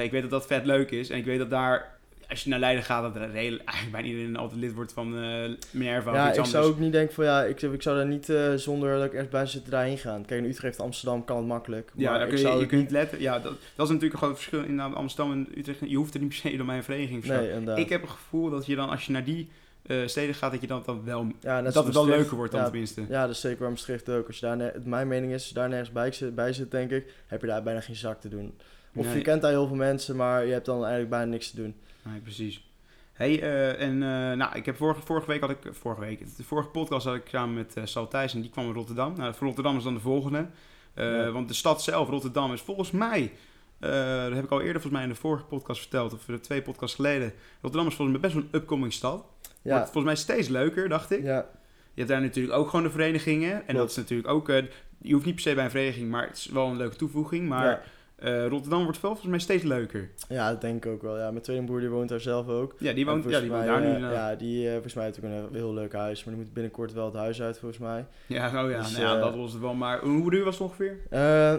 Ik 0.00 0.10
weet 0.10 0.22
dat 0.22 0.30
dat 0.30 0.46
vet 0.46 0.64
leuk 0.66 0.90
is. 0.90 1.10
En 1.10 1.18
ik 1.18 1.24
weet 1.24 1.38
dat 1.38 1.50
daar, 1.50 1.98
als 2.30 2.42
je 2.42 2.50
naar 2.50 2.58
Leiden 2.58 2.84
gaat, 2.84 3.02
dat 3.02 3.22
er 3.22 3.34
eigenlijk 3.34 3.90
bijna 3.90 4.06
iedereen 4.08 4.36
altijd 4.36 4.60
lid 4.60 4.72
wordt 4.72 4.92
van 4.92 5.18
eh 5.22 5.50
Minerva 5.70 6.12
ja, 6.14 6.22
ik 6.22 6.28
anders. 6.28 6.50
zou 6.50 6.66
ook 6.66 6.78
niet 6.78 6.92
denken 6.92 7.14
van 7.14 7.24
ja, 7.24 7.44
ik, 7.44 7.62
ik 7.62 7.82
zou 7.82 7.96
daar 7.96 8.06
niet 8.06 8.28
eh, 8.28 8.54
zonder 8.54 8.96
dat 8.96 9.04
ik 9.06 9.12
echt 9.14 9.30
bij 9.30 9.46
zit 9.46 9.70
daarheen 9.70 9.98
gaan. 9.98 10.24
Kijk, 10.24 10.42
in 10.42 10.48
Utrecht, 10.50 10.80
Amsterdam 10.80 11.24
kan 11.24 11.36
het 11.36 11.46
makkelijk. 11.46 11.92
Ja, 11.94 12.10
maar 12.10 12.18
dan 12.18 12.28
ik 12.28 12.34
kun 12.44 12.58
je, 12.58 12.66
kunt 12.66 12.80
niet 12.80 12.90
letten. 12.90 13.20
Ja, 13.20 13.38
dat, 13.38 13.52
dat 13.74 13.86
is 13.86 13.92
natuurlijk 13.92 14.12
een 14.12 14.18
groot 14.18 14.34
verschil 14.34 14.62
in 14.64 14.80
Amsterdam 14.80 15.32
en 15.32 15.48
Utrecht. 15.58 15.78
Je 15.86 15.96
hoeft 15.96 16.14
er 16.14 16.20
niet 16.20 16.28
per 16.28 16.38
se 16.38 16.56
door 16.56 16.66
mijn 16.66 16.84
vereniging. 16.84 17.24
Nee. 17.24 17.76
Ik 17.76 17.88
heb 17.88 18.00
het 18.00 18.10
gevoel 18.10 18.50
dat 18.50 18.66
je 18.66 18.76
dan, 18.76 18.88
als 18.88 19.06
je 19.06 19.12
naar 19.12 19.24
die 19.24 19.48
eh, 19.86 19.96
steden 20.06 20.34
gaat, 20.34 20.52
dat 20.52 20.60
je 20.60 20.66
dan, 20.66 20.82
dan 20.86 21.04
wel, 21.04 21.26
Ja, 21.40 21.62
dat 21.62 21.74
het 21.84 21.94
wel 21.94 22.06
leuker 22.06 22.36
wordt 22.36 22.52
dan 22.52 22.60
ja, 22.60 22.66
tenminste. 22.66 23.04
Ja, 23.08 23.20
dat 23.26 23.30
is 23.34 23.40
zeker 23.40 23.58
waar 23.60 23.70
Maastricht 23.70 24.08
ook. 24.08 24.26
Als 24.26 24.38
je 24.38 24.46
daar 24.46 24.72
mijn 24.84 25.08
mening 25.08 25.32
is, 25.32 25.38
als 25.38 25.48
je 25.48 25.54
daar 25.54 25.68
nergens 25.68 25.92
bij 25.92 26.12
zit, 26.12 26.34
bij 26.34 26.52
zit, 26.52 26.70
denk 26.70 26.90
ik, 26.90 27.12
heb 27.26 27.40
je 27.40 27.46
daar 27.46 27.62
bijna 27.62 27.80
geen 27.80 27.96
zak 27.96 28.20
te 28.20 28.28
doen. 28.28 28.54
Of 28.94 29.04
Nee. 29.06 29.16
je 29.16 29.22
kent 29.22 29.42
daar 29.42 29.50
heel 29.50 29.66
veel 29.66 29.76
mensen, 29.76 30.16
maar 30.16 30.46
je 30.46 30.52
hebt 30.52 30.66
dan 30.66 30.78
eigenlijk 30.78 31.10
bijna 31.10 31.24
niks 31.24 31.50
te 31.50 31.56
doen. 31.56 31.74
Nee, 32.10 32.20
precies. 32.20 32.68
Hey, 33.12 33.42
eh, 33.42 33.80
en 33.86 33.92
eh, 34.02 34.36
nou, 34.36 34.56
ik 34.56 34.66
heb 34.66 34.76
vorige, 34.76 35.00
vorige 35.00 35.26
week 35.26 35.40
had 35.40 35.50
ik, 35.50 35.58
vorige 35.70 36.00
week, 36.00 36.36
de 36.36 36.44
vorige 36.44 36.68
podcast 36.68 37.06
had 37.06 37.14
ik 37.14 37.22
samen 37.28 37.54
met 37.54 37.74
eh 37.76 37.84
Sal 37.84 38.08
Thijs 38.08 38.34
en 38.34 38.40
die 38.40 38.50
kwam 38.50 38.66
in 38.66 38.72
Rotterdam. 38.72 39.14
Nou, 39.16 39.34
voor 39.34 39.46
Rotterdam 39.46 39.76
is 39.76 39.82
dan 39.82 39.94
de 39.94 40.00
volgende. 40.00 40.46
Eh, 40.94 41.12
Ja. 41.16 41.30
Want 41.30 41.48
de 41.48 41.54
stad 41.54 41.82
zelf, 41.82 42.08
Rotterdam, 42.08 42.52
is 42.52 42.60
volgens 42.60 42.90
mij, 42.90 43.32
eh, 43.78 43.90
dat 44.24 44.32
heb 44.34 44.44
ik 44.44 44.50
al 44.50 44.58
eerder 44.60 44.72
volgens 44.82 44.92
mij 44.92 45.02
in 45.02 45.08
de 45.08 45.14
vorige 45.14 45.44
podcast 45.44 45.80
verteld, 45.80 46.12
of 46.12 46.24
de 46.24 46.40
twee 46.40 46.62
podcasts 46.62 46.94
geleden. 46.96 47.32
Rotterdam 47.60 47.88
is 47.90 47.94
volgens 47.94 48.18
mij 48.20 48.30
best 48.30 48.34
wel 48.34 48.42
een 48.52 48.60
upcoming 48.60 48.92
stad. 48.92 49.24
Ja, 49.62 49.70
Wordt 49.76 49.84
volgens 49.92 50.04
mij 50.04 50.16
steeds 50.16 50.48
leuker, 50.48 50.88
dacht 50.88 51.10
ik. 51.10 51.22
ja, 51.22 51.46
Je 51.94 52.06
hebt 52.06 52.08
daar 52.08 52.20
natuurlijk 52.20 52.56
ook 52.56 52.68
gewoon 52.68 52.84
de 52.84 52.90
verenigingen. 52.90 53.68
En 53.68 53.74
dat 53.74 53.90
is 53.90 53.96
natuurlijk 53.96 54.28
ook, 54.28 54.48
eh, 54.48 54.64
je 54.98 55.12
hoeft 55.12 55.24
niet 55.26 55.34
per 55.34 55.42
se 55.44 55.54
bij 55.54 55.64
een 55.64 55.70
vereniging, 55.70 56.10
maar 56.10 56.26
het 56.26 56.36
is 56.36 56.46
wel 56.46 56.66
een 56.66 56.76
leuke 56.76 56.96
toevoeging. 56.96 57.48
Maar 57.48 57.66
ja. 57.66 57.82
Eh, 58.20 58.46
Rotterdam 58.46 58.82
wordt 58.84 59.00
wel 59.00 59.10
volgens 59.10 59.30
mij 59.30 59.38
steeds 59.38 59.62
leuker. 59.62 60.10
ja, 60.28 60.50
dat 60.50 60.60
denk 60.60 60.84
ik 60.84 60.92
ook 60.92 61.02
wel. 61.02 61.18
Ja, 61.18 61.30
mijn 61.30 61.42
tweelingbroer 61.42 61.80
die 61.80 61.88
woont 61.88 62.08
daar 62.08 62.20
zelf 62.20 62.48
ook. 62.48 62.74
Ja, 62.78 62.92
die 62.92 63.06
woont, 63.06 63.24
ja, 63.28 63.40
die 63.40 63.50
woont 63.50 63.66
daar 63.66 63.80
nu. 63.80 63.94
eh. 63.94 64.12
Ja, 64.12 64.34
die 64.34 64.66
eh, 64.66 64.72
volgens 64.72 64.94
mij 64.94 65.04
heeft 65.04 65.18
ook 65.18 65.24
een 65.24 65.48
heel 65.52 65.74
leuk 65.74 65.92
huis, 65.92 66.24
maar 66.24 66.34
die 66.34 66.42
moet 66.44 66.52
binnenkort 66.52 66.92
wel 66.92 67.04
het 67.04 67.14
huis 67.14 67.42
uit 67.42 67.58
volgens 67.58 67.80
mij. 67.80 68.04
Ja, 68.26 68.46
oh 68.64 68.70
ja, 68.70 68.78
Dus, 68.78 68.96
nou 68.98 69.16
ja 69.16 69.20
dat 69.24 69.34
was 69.36 69.52
het 69.52 69.60
wel. 69.60 69.74
Maar 69.74 70.00
hoe 70.00 70.30
duur 70.30 70.44
was 70.44 70.58
het 70.58 70.62
ongeveer? 70.68 70.96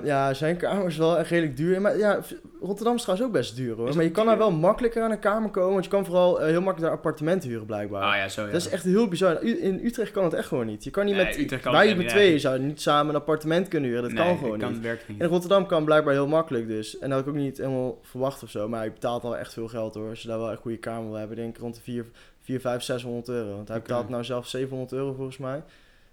Ja, 0.04 0.34
zijn 0.34 0.58
kamer 0.58 0.88
is 0.88 0.98
wel 0.98 1.18
echt 1.18 1.30
redelijk 1.30 1.58
duur. 1.58 1.82
Maar 1.82 1.98
ja, 1.98 2.20
Rotterdam 2.62 2.96
is 2.96 3.02
trouwens 3.02 3.28
ook 3.28 3.34
best 3.34 3.56
duur 3.56 3.76
hoor. 3.76 3.96
Maar 3.96 4.04
je 4.04 4.12
kan 4.12 4.26
daar 4.26 4.38
wel 4.38 4.52
makkelijker 4.52 5.04
aan 5.04 5.12
een 5.12 5.20
kamer 5.20 5.50
komen. 5.50 5.72
Want 5.72 5.84
je 5.84 5.90
kan 5.92 6.06
vooral 6.06 6.38
heel 6.38 6.54
makkelijk 6.62 6.82
daar 6.82 6.92
appartementen 6.92 7.50
huren 7.50 7.66
blijkbaar. 7.66 8.04
Ah 8.04 8.16
ja, 8.16 8.30
zo 8.30 8.42
ja. 8.46 8.52
Dat 8.52 8.62
is 8.62 8.70
echt 8.70 8.84
heel 8.84 9.08
bizar. 9.08 9.44
U- 9.44 9.62
In 9.62 9.80
Utrecht 9.84 10.12
kan 10.12 10.24
het 10.24 10.34
echt 10.34 10.48
gewoon 10.48 10.66
niet. 10.66 10.84
Je 10.84 10.90
kan 10.90 11.06
niet 11.06 11.16
Nee, 11.16 11.26
met... 11.26 11.38
Utrecht 11.38 11.62
kan 11.64 11.72
wij 11.72 11.96
met 11.96 12.08
tweeën 12.10 12.40
zouden 12.40 12.68
niet 12.68 12.82
samen 12.82 13.10
een 13.16 13.20
appartement 13.22 13.68
kunnen 13.68 13.90
huren. 13.90 14.04
Dat 14.04 14.12
Nee, 14.14 14.24
kan 14.26 14.38
gewoon 14.38 14.60
kan, 14.60 14.72
niet. 14.72 14.86
In 15.18 15.28
Rotterdam 15.28 15.66
kan 15.66 15.86
blijkbaar 15.86 16.14
heel 16.14 16.28
makkelijk 16.28 16.50
dus. 16.52 17.00
En 17.00 17.10
dat 17.10 17.18
had 17.18 17.28
ik 17.28 17.34
ook 17.34 17.42
niet 17.42 17.58
helemaal 17.58 18.00
verwacht 18.02 18.44
of 18.44 18.50
zo. 18.50 18.70
Maar 18.70 18.84
je 18.84 18.92
betaalt 18.92 19.24
al 19.24 19.38
echt 19.38 19.54
veel 19.54 19.68
geld 19.68 19.94
hoor. 19.94 20.10
Als 20.10 20.22
je 20.22 20.28
daar 20.28 20.40
wel 20.40 20.52
een 20.52 20.58
goede 20.58 20.78
kamer 20.78 21.10
wil 21.10 21.18
hebben. 21.18 21.38
Denk 21.38 21.56
ik 21.56 21.62
rond 21.62 21.76
de 21.76 21.82
4, 21.82 22.06
4 22.40 22.60
5, 22.60 22.82
600 22.82 23.30
euro. 23.30 23.56
Want 23.56 23.68
hij 23.68 23.82
betaalt 23.82 24.10
nou 24.10 24.24
zelf 24.24 24.48
700 24.48 24.92
euro 24.92 25.14
volgens 25.14 25.38
mij. 25.38 25.64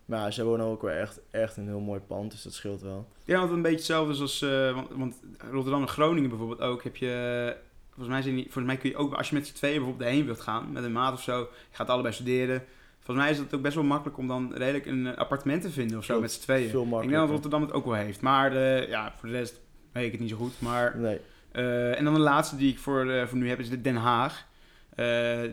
Maar 0.05 0.33
ze 0.33 0.44
wonen 0.44 0.66
ook 0.66 0.83
wel 0.83 0.90
echt, 0.90 1.20
echt 1.31 1.57
een 1.57 1.66
heel 1.66 1.81
mooi 1.81 2.01
pand. 2.01 2.31
Dus 2.31 2.42
dat 2.42 2.53
scheelt 2.53 2.83
wel. 2.83 3.09
Ja, 3.24 3.38
want 3.38 3.51
een 3.51 3.62
beetje 3.62 3.77
hetzelfde 3.77 4.22
als... 4.22 4.42
eh, 4.42 4.74
want, 4.74 4.88
want 4.94 5.20
Rotterdam 5.51 5.81
en 5.81 5.88
Groningen 5.88 6.29
bijvoorbeeld 6.29 6.61
ook 6.61 6.83
heb 6.83 6.96
je... 6.96 7.57
Volgens 7.88 8.09
mij, 8.09 8.22
zijn 8.22 8.35
die, 8.35 8.44
volgens 8.44 8.64
mij 8.64 8.77
kun 8.77 8.90
je 8.90 8.96
ook, 8.96 9.14
als 9.14 9.29
je 9.29 9.35
met 9.35 9.46
z'n 9.46 9.55
tweeën 9.55 9.77
bijvoorbeeld 9.77 10.09
erheen 10.09 10.24
wilt 10.24 10.40
gaan, 10.40 10.72
met 10.72 10.85
een 10.85 10.92
maat 10.92 11.12
of 11.12 11.22
zo, 11.22 11.38
je 11.40 11.77
gaat 11.77 11.88
allebei 11.88 12.14
studeren. 12.14 12.64
Volgens 13.09 13.27
mij 13.27 13.37
is 13.37 13.42
het 13.42 13.55
ook 13.55 13.62
best 13.62 13.74
wel 13.74 13.85
makkelijk 13.85 14.18
om 14.18 14.27
dan 14.27 14.55
redelijk 14.55 14.87
een 14.87 15.16
appartement 15.16 15.62
te 15.62 15.70
vinden 15.70 15.98
of 15.98 16.05
zo, 16.05 16.20
met 16.20 16.33
z'n 16.33 16.40
tweeën. 16.40 16.70
Veel 16.70 16.83
Ik 16.83 16.88
denk 16.88 16.90
dat 16.90 17.01
makkelijker. 17.01 17.33
Rotterdam 17.33 17.62
het 17.62 17.72
ook 17.72 17.85
wel 17.85 17.94
heeft. 17.94 18.20
Maar 18.20 18.57
eh, 18.57 18.88
ja, 18.88 19.14
voor 19.18 19.29
de 19.29 19.35
rest 19.35 19.61
weet 19.98 20.06
ik 20.06 20.12
het 20.12 20.20
niet 20.20 20.30
zo 20.30 20.37
goed. 20.37 20.52
Maar, 20.58 20.96
Nee. 20.96 21.20
eh, 21.52 21.98
en 21.98 22.04
dan 22.04 22.14
de 22.14 22.20
laatste 22.20 22.56
die 22.56 22.70
ik 22.72 22.78
voor, 22.78 23.11
eh, 23.11 23.26
voor 23.26 23.38
nu 23.38 23.48
heb 23.48 23.58
is 23.58 23.68
de 23.70 23.80
Den 23.80 23.96
Haag. 23.96 24.46
Eh, 24.94 25.06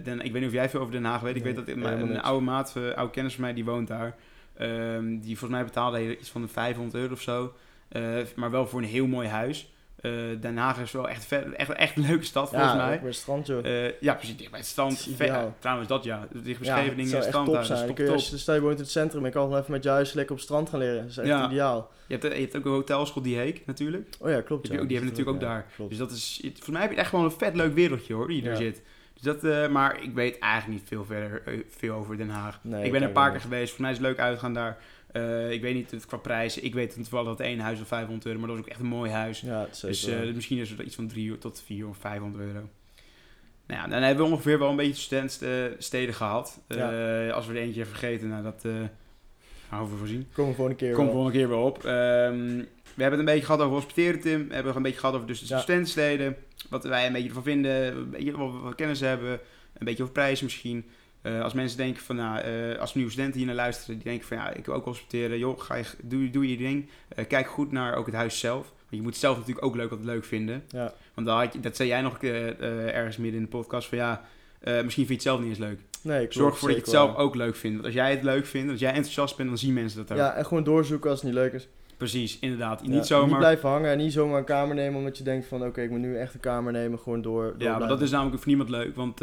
den, 0.04 0.20
ik 0.22 0.32
weet 0.32 0.34
niet 0.34 0.46
of 0.46 0.52
jij 0.52 0.70
veel 0.70 0.80
over 0.80 0.92
Den 0.94 1.04
Haag 1.04 1.22
weet. 1.22 1.36
Ik 1.36 1.44
Nee, 1.44 1.54
weet 1.54 1.66
dat 1.66 1.76
helemaal 1.76 2.10
een, 2.10 2.22
oude 2.22 2.46
maat, 2.46 2.76
oude 2.96 3.12
kennis 3.14 3.34
van 3.34 3.44
mij, 3.44 3.54
die 3.54 3.66
woont 3.66 3.88
daar. 3.88 4.16
Ehm, 4.58 5.06
die 5.20 5.38
volgens 5.38 5.50
mij 5.60 5.64
betaalde 5.64 6.18
iets 6.20 6.30
van 6.30 6.42
de 6.42 6.48
500 6.48 6.96
euro 6.96 7.14
of 7.14 7.22
zo. 7.22 7.54
Maar 8.36 8.52
wel 8.52 8.68
voor 8.68 8.80
een 8.82 8.88
heel 8.88 9.08
mooi 9.08 9.28
huis. 9.28 9.74
Eh, 10.06 10.42
Den 10.42 10.58
Haag 10.58 10.80
is 10.80 10.92
wel 10.92 11.10
echt, 11.10 11.26
vet, 11.26 11.54
echt, 11.54 11.70
echt 11.74 11.98
een 11.98 12.06
leuke 12.08 12.26
stad 12.26 12.50
volgens 12.50 12.72
ja, 12.72 12.78
mij. 12.78 12.94
ook 12.94 13.00
bij 13.00 13.08
het 13.10 13.18
strand 13.18 13.48
joh. 13.48 13.66
Eh, 13.86 13.92
ja, 14.00 14.14
precies. 14.14 14.38
Dicht 14.38 14.50
bij 14.52 14.60
het 14.60 14.68
strand. 14.70 15.08
Trouwens, 15.60 15.88
dat 15.90 16.04
ja. 16.04 16.28
Dicht 16.34 16.60
bij 16.60 16.68
ja, 16.68 16.76
Scheveningen, 16.78 16.98
het 16.98 17.10
zou 17.10 17.22
echt 17.22 17.28
strand 17.32 17.46
top 17.48 17.56
zijn. 17.64 17.64
is 17.64 17.70
Dan 17.80 17.86
top, 17.88 17.96
kun 17.96 18.04
je, 18.06 18.10
top. 18.12 18.20
als 18.20 18.30
je, 18.30 18.38
stel 18.38 18.56
je 18.56 18.62
woont 18.62 18.74
in 18.76 18.82
het 18.82 18.92
centrum, 18.92 19.26
ik 19.26 19.32
kan 19.32 19.44
gewoon 19.44 19.60
even 19.60 19.72
met 19.72 19.84
je 19.84 19.90
huis 19.90 20.14
lekker 20.14 20.32
op 20.32 20.38
het 20.38 20.46
strand 20.48 20.70
gaan 20.70 20.80
leren. 20.80 21.02
Dat 21.02 21.10
is 21.10 21.18
echt 21.18 21.28
Ja. 21.28 21.46
ideaal. 21.50 21.92
Je 22.08 22.18
hebt, 22.18 22.36
je 22.36 22.42
hebt 22.42 22.56
ook 22.58 22.66
een 22.66 22.72
hotelschool, 22.72 23.24
die 23.24 23.38
Heek 23.38 23.62
natuurlijk. 23.66 24.08
Oh 24.20 24.30
ja, 24.30 24.42
klopt. 24.42 24.64
Die, 24.64 24.72
ja. 24.74 24.80
hebben 24.80 25.02
natuurlijk 25.04 25.30
ook 25.30 25.42
ja, 25.42 25.48
daar. 25.48 25.66
Klopt. 25.76 25.90
Dus 25.90 26.00
dat 26.00 26.12
is, 26.12 26.40
het- 26.42 26.52
volgens 26.52 26.70
mij 26.70 26.82
heb 26.82 26.92
je 26.92 26.98
echt 26.98 27.10
gewoon 27.10 27.26
een 27.26 27.32
vet 27.32 27.56
leuk 27.56 27.74
wereldje 27.74 28.14
hoor, 28.14 28.28
die 28.28 28.44
er 28.44 28.50
Ja. 28.52 28.56
zit. 28.56 28.82
Dus 29.14 29.24
dat, 29.24 29.44
eh, 29.44 29.68
maar 29.68 30.02
ik 30.04 30.14
weet 30.14 30.40
eigenlijk 30.40 30.80
niet 30.80 30.88
veel 30.90 31.06
verder 31.06 31.42
eh, 31.46 31.60
veel 31.78 31.96
over 31.96 32.18
Den 32.18 32.30
Haag. 32.30 32.60
Nee, 32.62 32.84
ik 32.86 32.92
ben 32.92 33.02
er 33.02 33.08
een 33.08 33.14
paar 33.14 33.32
keer 33.32 33.42
geweest, 33.42 33.72
voor 33.74 33.82
mij 33.82 33.92
is 33.92 33.98
het 33.98 34.06
leuk 34.06 34.20
uitgaan 34.20 34.54
daar. 34.54 34.78
Eh, 35.16 35.52
ik 35.52 35.62
weet 35.62 35.74
niet 35.74 35.92
het 35.92 36.06
qua 36.06 36.18
prijzen. 36.18 36.64
Ik 36.64 36.74
weet 36.74 36.94
toevallig 36.94 37.28
dat 37.28 37.40
één 37.40 37.60
huis 37.60 37.80
al 37.80 37.86
500 37.86 38.26
euro, 38.26 38.40
maar 38.40 38.48
dat 38.48 38.58
is 38.58 38.64
ook 38.64 38.70
echt 38.70 38.80
een 38.80 38.86
mooi 38.86 39.12
huis. 39.12 39.40
Ja, 39.42 39.68
dus 39.82 40.06
eh, 40.08 40.34
misschien 40.34 40.58
is 40.58 40.70
het 40.70 40.80
iets 40.80 40.96
van 40.96 41.08
3 41.08 41.38
tot 41.38 41.64
4 41.66 41.88
of 41.88 41.98
500 41.98 42.44
euro. 42.44 42.70
Nou 43.68 43.82
ja, 43.82 43.88
dan 43.88 44.02
hebben 44.02 44.26
we 44.26 44.32
ongeveer 44.32 44.60
wel 44.60 44.70
een 44.70 44.76
beetje 44.76 45.02
studentsteden 45.02 46.14
gehad. 46.14 46.62
Eh, 46.68 47.32
als 47.32 47.48
we 47.48 47.54
er 47.54 47.62
eentje 47.62 47.86
vergeten, 47.86 48.28
nou 48.28 48.44
dat 48.44 48.66
houden 49.70 49.92
we 49.94 49.98
voorzien. 49.98 50.28
Komen 50.34 50.52
we 50.52 50.58
volgende 50.58 50.80
keer 50.80 50.98
wel. 50.98 51.06
volgende 51.12 51.38
keer 51.38 51.48
weer 51.48 51.58
op. 51.58 51.78
Ehm, 51.78 52.64
we 52.96 53.02
hebben 53.02 53.20
het 53.20 53.20
een 53.20 53.26
beetje 53.26 53.46
gehad 53.46 53.60
over 53.62 53.74
hospiteren, 53.74 54.20
Tim. 54.20 54.48
We 54.48 54.54
hebben 54.54 54.66
het 54.66 54.76
een 54.76 54.82
beetje 54.82 55.00
gehad 55.00 55.16
over 55.16 55.28
dus 55.28 55.40
de 55.40 55.54
Ja. 55.54 55.60
studentensteden. 55.60 56.36
Wat 56.70 56.84
wij 56.84 57.06
een 57.08 57.14
beetje 57.14 57.28
ervan 57.28 57.44
vinden. 57.44 57.98
Een 57.98 58.10
beetje 58.10 58.38
wat 58.38 58.52
we 58.52 58.58
wat 58.58 58.76
kennis 58.76 59.00
hebben. 59.00 59.32
Een 59.78 59.86
beetje 59.86 60.02
over 60.02 60.14
prijzen 60.16 60.46
misschien. 60.46 60.86
Eh, 61.26 61.42
als 61.42 61.54
mensen 61.54 61.78
denken 61.78 62.04
van, 62.04 62.16
nou, 62.16 62.40
eh, 62.40 62.80
als 62.80 62.94
nieuwe 62.94 63.12
studenten 63.12 63.38
hier 63.38 63.48
naar 63.48 63.56
luisteren, 63.56 63.96
die 63.96 64.04
denken 64.04 64.28
van, 64.28 64.38
ja, 64.38 64.54
ik 64.54 64.66
wil 64.66 64.76
ook 64.76 64.86
hospiteren. 64.86 65.38
Joh, 65.38 65.60
ga 65.60 65.76
je, 65.76 65.84
doe, 66.02 66.30
doe 66.30 66.50
je 66.50 66.58
ding. 66.58 66.90
Eh, 67.08 67.28
kijk 67.28 67.48
goed 67.48 67.72
naar 67.72 67.96
ook 67.96 68.06
het 68.06 68.16
huis 68.16 68.40
zelf. 68.40 68.62
Want 68.64 68.90
je 68.90 69.02
moet 69.02 69.16
zelf 69.16 69.38
natuurlijk 69.38 69.66
ook 69.66 69.76
leuk 69.76 69.90
wat 69.90 70.04
leuk 70.04 70.26
vinden. 70.26 70.64
Ja. 70.68 70.94
Want 71.14 71.28
dat, 71.28 71.38
had 71.38 71.54
je, 71.54 71.60
dat 71.60 71.76
zei 71.76 71.90
jij 71.90 72.02
nog 72.02 72.18
ergens 72.24 73.18
midden 73.18 73.40
in 73.40 73.46
de 73.46 73.58
podcast 73.58 73.88
van, 73.88 73.98
ja, 73.98 74.22
misschien 74.64 75.06
vind 75.06 75.08
je 75.08 75.14
het 75.14 75.22
zelf 75.22 75.40
niet 75.40 75.50
eens 75.50 75.58
leuk. 75.58 75.80
Nee, 76.02 76.20
klopt, 76.20 76.34
Zorg 76.34 76.54
ervoor 76.54 76.68
dat 76.68 76.78
je 76.78 76.84
het 76.84 76.92
zelf 76.92 77.16
ook 77.16 77.36
leuk 77.36 77.56
vindt. 77.56 77.76
Want 77.76 77.86
als 77.86 77.96
jij 77.96 78.12
het 78.12 78.24
leuk 78.24 78.46
vindt, 78.46 78.72
als 78.72 78.80
jij 78.80 78.94
enthousiast 78.94 79.38
bent, 79.38 79.50
dan 79.50 79.58
zien 79.58 79.74
mensen 79.74 79.98
dat 79.98 80.12
ook. 80.12 80.18
Ja, 80.18 80.34
en 80.34 80.46
gewoon 80.46 80.64
doorzoeken 80.64 81.10
als 81.10 81.20
het 81.22 81.30
niet 81.30 81.38
leuk 81.38 81.54
is. 81.54 81.68
Precies, 81.98 82.40
inderdaad. 82.40 82.82
Ja, 82.84 82.90
Niet 82.90 83.06
zomaar... 83.06 83.28
Niet 83.28 83.38
blijven 83.38 83.70
hangen 83.70 83.92
en 83.92 83.98
niet 83.98 84.14
zomaar 84.14 84.38
een 84.38 84.46
kamer 84.46 84.76
nemen 84.76 84.98
omdat 84.98 85.18
je 85.18 85.24
denkt 85.24 85.48
van 85.48 85.66
oké, 85.66 85.82
ik 85.82 85.90
moet 85.90 86.00
nu 86.00 86.18
echt 86.18 86.34
een 86.34 86.40
kamer 86.40 86.72
nemen. 86.72 87.00
Gewoon 87.00 87.22
door. 87.22 87.44
door 87.58 87.68
Ja, 87.68 87.80
maar 87.80 87.88
dat 87.88 88.02
is 88.02 88.12
namelijk 88.12 88.38
voor 88.38 88.48
niemand 88.48 88.70
leuk. 88.70 88.96
Want. 88.96 89.22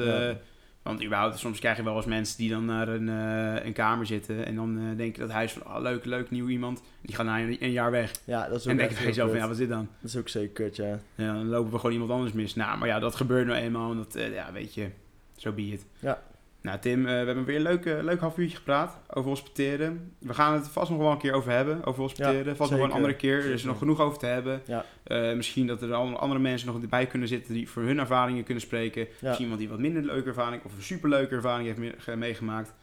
Want 0.82 1.04
überhaupt, 1.04 1.38
soms 1.38 1.58
krijg 1.58 1.76
je 1.76 1.82
wel 1.82 1.96
eens 1.96 2.06
mensen 2.06 2.36
die 2.36 2.50
dan 2.50 2.64
naar 2.64 2.88
een, 2.88 3.08
eh, 3.08 3.64
een 3.64 3.72
kamer 3.72 4.06
zitten. 4.06 4.46
En 4.46 4.54
dan 4.54 4.78
eh 4.78 4.96
denk 4.96 5.14
je 5.14 5.20
dat 5.20 5.30
huis 5.30 5.52
van, 5.52 5.62
oh, 5.66 5.80
leuk, 5.80 6.04
leuk, 6.04 6.30
nieuw 6.30 6.48
iemand. 6.48 6.82
Die 7.00 7.14
gaan 7.14 7.26
na 7.26 7.40
een, 7.40 7.56
een 7.60 7.70
jaar 7.70 7.90
weg. 7.90 8.12
Ja, 8.24 8.48
dat 8.48 8.56
is 8.56 8.62
ook 8.62 8.70
En 8.70 8.76
dan 8.76 8.86
denk 8.86 8.98
je 8.98 9.06
jezelf 9.06 9.30
van, 9.30 9.38
ja, 9.38 9.44
wat 9.44 9.52
is 9.52 9.58
dit 9.58 9.68
dan? 9.68 9.88
Dat 10.00 10.10
is 10.10 10.16
ook 10.16 10.28
zeker 10.28 10.52
kut, 10.52 10.76
ja. 10.76 10.98
Ja, 11.14 11.32
dan 11.32 11.48
lopen 11.48 11.72
we 11.72 11.76
gewoon 11.76 11.92
iemand 11.92 12.10
anders 12.10 12.32
mis. 12.32 12.54
Nou, 12.54 12.78
maar 12.78 12.88
ja, 12.88 12.98
dat 12.98 13.14
gebeurt 13.14 13.46
nou 13.46 13.58
eenmaal. 13.58 13.90
En 13.90 13.96
dat, 13.96 14.14
eh, 14.14 14.34
ja, 14.34 14.52
weet 14.52 14.74
je, 14.74 14.88
zo 15.36 15.52
be 15.52 15.62
it. 15.62 15.86
Ja. 15.98 16.22
Nou, 16.62 16.78
Tim, 16.78 16.98
eh, 16.98 17.04
we 17.04 17.26
hebben 17.26 17.44
weer 17.44 17.56
een 17.56 17.62
leuk, 17.62 17.84
leuk 17.84 18.20
half 18.20 18.38
uurtje 18.38 18.56
gepraat 18.56 18.98
over 19.10 19.30
hospiteren. 19.30 20.12
We 20.18 20.34
gaan 20.34 20.54
het 20.54 20.68
vast 20.68 20.90
nog 20.90 20.98
wel 20.98 21.10
een 21.10 21.18
keer 21.18 21.32
over 21.32 21.52
hebben, 21.52 21.84
over 21.84 22.02
hospiteren. 22.02 22.44
Ja, 22.44 22.54
vast 22.54 22.70
nog 22.70 22.78
wel 22.80 22.88
een 22.88 22.94
andere 22.94 23.16
keer. 23.16 23.32
Er 23.38 23.44
is 23.44 23.50
Zeker. 23.50 23.66
nog 23.66 23.78
genoeg 23.78 24.00
over 24.00 24.18
te 24.18 24.26
hebben. 24.26 24.62
Ja. 24.66 24.84
Eh, 25.04 25.34
misschien 25.34 25.66
dat 25.66 25.82
er 25.82 25.94
andere 25.94 26.40
mensen 26.40 26.66
nog 26.72 26.88
bij 26.88 27.06
kunnen 27.06 27.28
zitten 27.28 27.54
die 27.54 27.68
voor 27.68 27.82
hun 27.82 27.98
ervaringen 27.98 28.44
kunnen 28.44 28.62
spreken. 28.62 29.00
Ja. 29.02 29.08
Misschien 29.20 29.42
iemand 29.42 29.60
die 29.60 29.68
wat 29.70 29.78
minder 29.78 30.02
leuke 30.02 30.28
ervaring 30.28 30.64
of 30.64 30.76
een 30.76 30.82
superleuke 30.82 31.34
ervaring 31.34 31.66
heeft 31.66 31.78
me- 31.78 31.94
ge- 31.98 32.16
meegemaakt. 32.16 32.74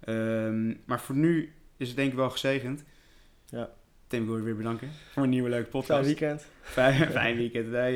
Ehm, 0.00 0.74
maar 0.84 1.00
voor 1.00 1.14
nu 1.16 1.52
is 1.76 1.88
het 1.88 1.96
denk 1.96 2.10
ik 2.10 2.16
wel 2.16 2.30
gezegend. 2.30 2.84
Ja. 3.48 3.68
Tim, 4.08 4.20
ik 4.22 4.26
wil 4.28 4.36
je 4.36 4.42
weer 4.42 4.56
bedanken 4.56 4.90
voor 5.12 5.22
een 5.22 5.28
nieuwe 5.28 5.48
leuke 5.48 5.70
Fijn 5.70 5.82
podcast. 5.82 6.04
weekend. 6.06 6.46
Fijn, 6.60 7.10
fijn 7.20 7.36
weekend. 7.36 7.68
Wij 7.68 7.92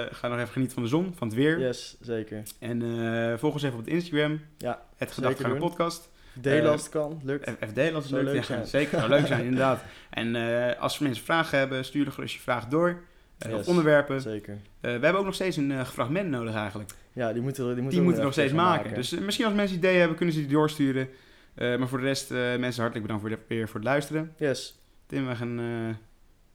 eh, 0.00 0.06
gaan 0.14 0.30
nog 0.30 0.38
even 0.38 0.52
genieten 0.52 0.74
van 0.74 0.82
de 0.82 0.88
zon, 0.88 1.14
van 1.16 1.28
het 1.28 1.36
weer. 1.36 1.60
Yes, 1.60 1.96
zeker. 2.00 2.42
En 2.58 2.82
eh, 2.82 3.38
volg 3.38 3.52
ons 3.52 3.62
even 3.62 3.78
op 3.78 3.84
het 3.84 3.94
Instagram. 3.94 4.40
Ja, 4.58 4.82
Het 4.96 5.12
Gedachtegangen 5.12 5.58
doen. 5.58 5.68
podcast. 5.68 6.08
Delen 6.32 6.64
Eh, 6.64 6.70
als 6.70 6.80
het 6.82 6.90
kan, 6.90 7.20
lukt. 7.24 7.50
FD, 7.50 7.78
als 7.94 8.04
het 8.04 8.12
lukt. 8.12 8.24
leuk 8.24 8.34
Ja, 8.34 8.42
zijn. 8.42 8.66
zeker, 8.66 8.98
zou 8.98 9.10
leuk 9.10 9.26
zijn, 9.26 9.44
inderdaad. 9.50 9.82
En 10.10 10.36
eh, 10.36 10.80
als 10.80 10.98
mensen 10.98 11.24
vragen 11.24 11.58
hebben, 11.58 11.84
stuur 11.84 12.12
gerust 12.12 12.34
je 12.34 12.40
vraag 12.40 12.66
door. 12.66 13.02
Yes. 13.38 13.52
Of 13.52 13.68
onderwerpen. 13.68 14.20
Zeker. 14.20 14.58
We 14.80 14.88
hebben 14.88 15.16
ook 15.18 15.24
nog 15.24 15.34
steeds 15.34 15.56
een 15.56 15.72
eh, 15.72 15.84
fragment 15.84 16.30
nodig 16.30 16.54
eigenlijk. 16.54 16.90
Ja, 17.12 17.32
die 17.32 17.42
moeten, 17.42 17.64
die 17.64 17.74
moeten, 17.74 17.90
Die 17.90 18.00
moeten 18.00 18.18
we 18.18 18.24
nog 18.24 18.32
steeds 18.32 18.52
maken. 18.52 18.94
Dus 18.94 19.10
misschien 19.10 19.44
als 19.46 19.54
mensen 19.54 19.76
ideeën 19.76 19.98
hebben, 19.98 20.16
kunnen 20.16 20.34
ze 20.34 20.40
die 20.40 20.50
doorsturen. 20.50 21.08
Maar 21.54 21.88
voor 21.88 21.98
de 21.98 22.04
rest, 22.04 22.30
mensen 22.30 22.82
hartelijk 22.82 23.02
bedankt 23.02 23.20
voor 23.20 23.30
de, 23.30 23.38
weer 23.48 23.66
voor 23.66 23.74
het 23.80 23.88
luisteren. 23.88 24.32
Yes, 24.36 24.78
Tim, 25.06 25.26
we 25.26 25.36
gaan 25.36 25.58
eh, 25.58 25.94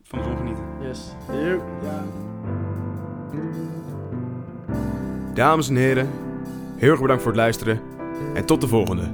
van 0.04 0.20
de 0.20 0.26
zon 0.26 0.38
genieten. 0.38 0.64
yes. 0.82 1.16
Yo. 1.28 1.62
Dames 5.34 5.70
en 5.70 5.76
heren, 5.76 6.10
heel 6.78 6.92
erg 6.92 7.02
bedankt 7.02 7.24
voor 7.24 7.32
het 7.32 7.42
luisteren. 7.42 7.82
En 8.34 8.46
tot 8.46 8.62
de 8.62 8.68
volgende. 8.68 9.10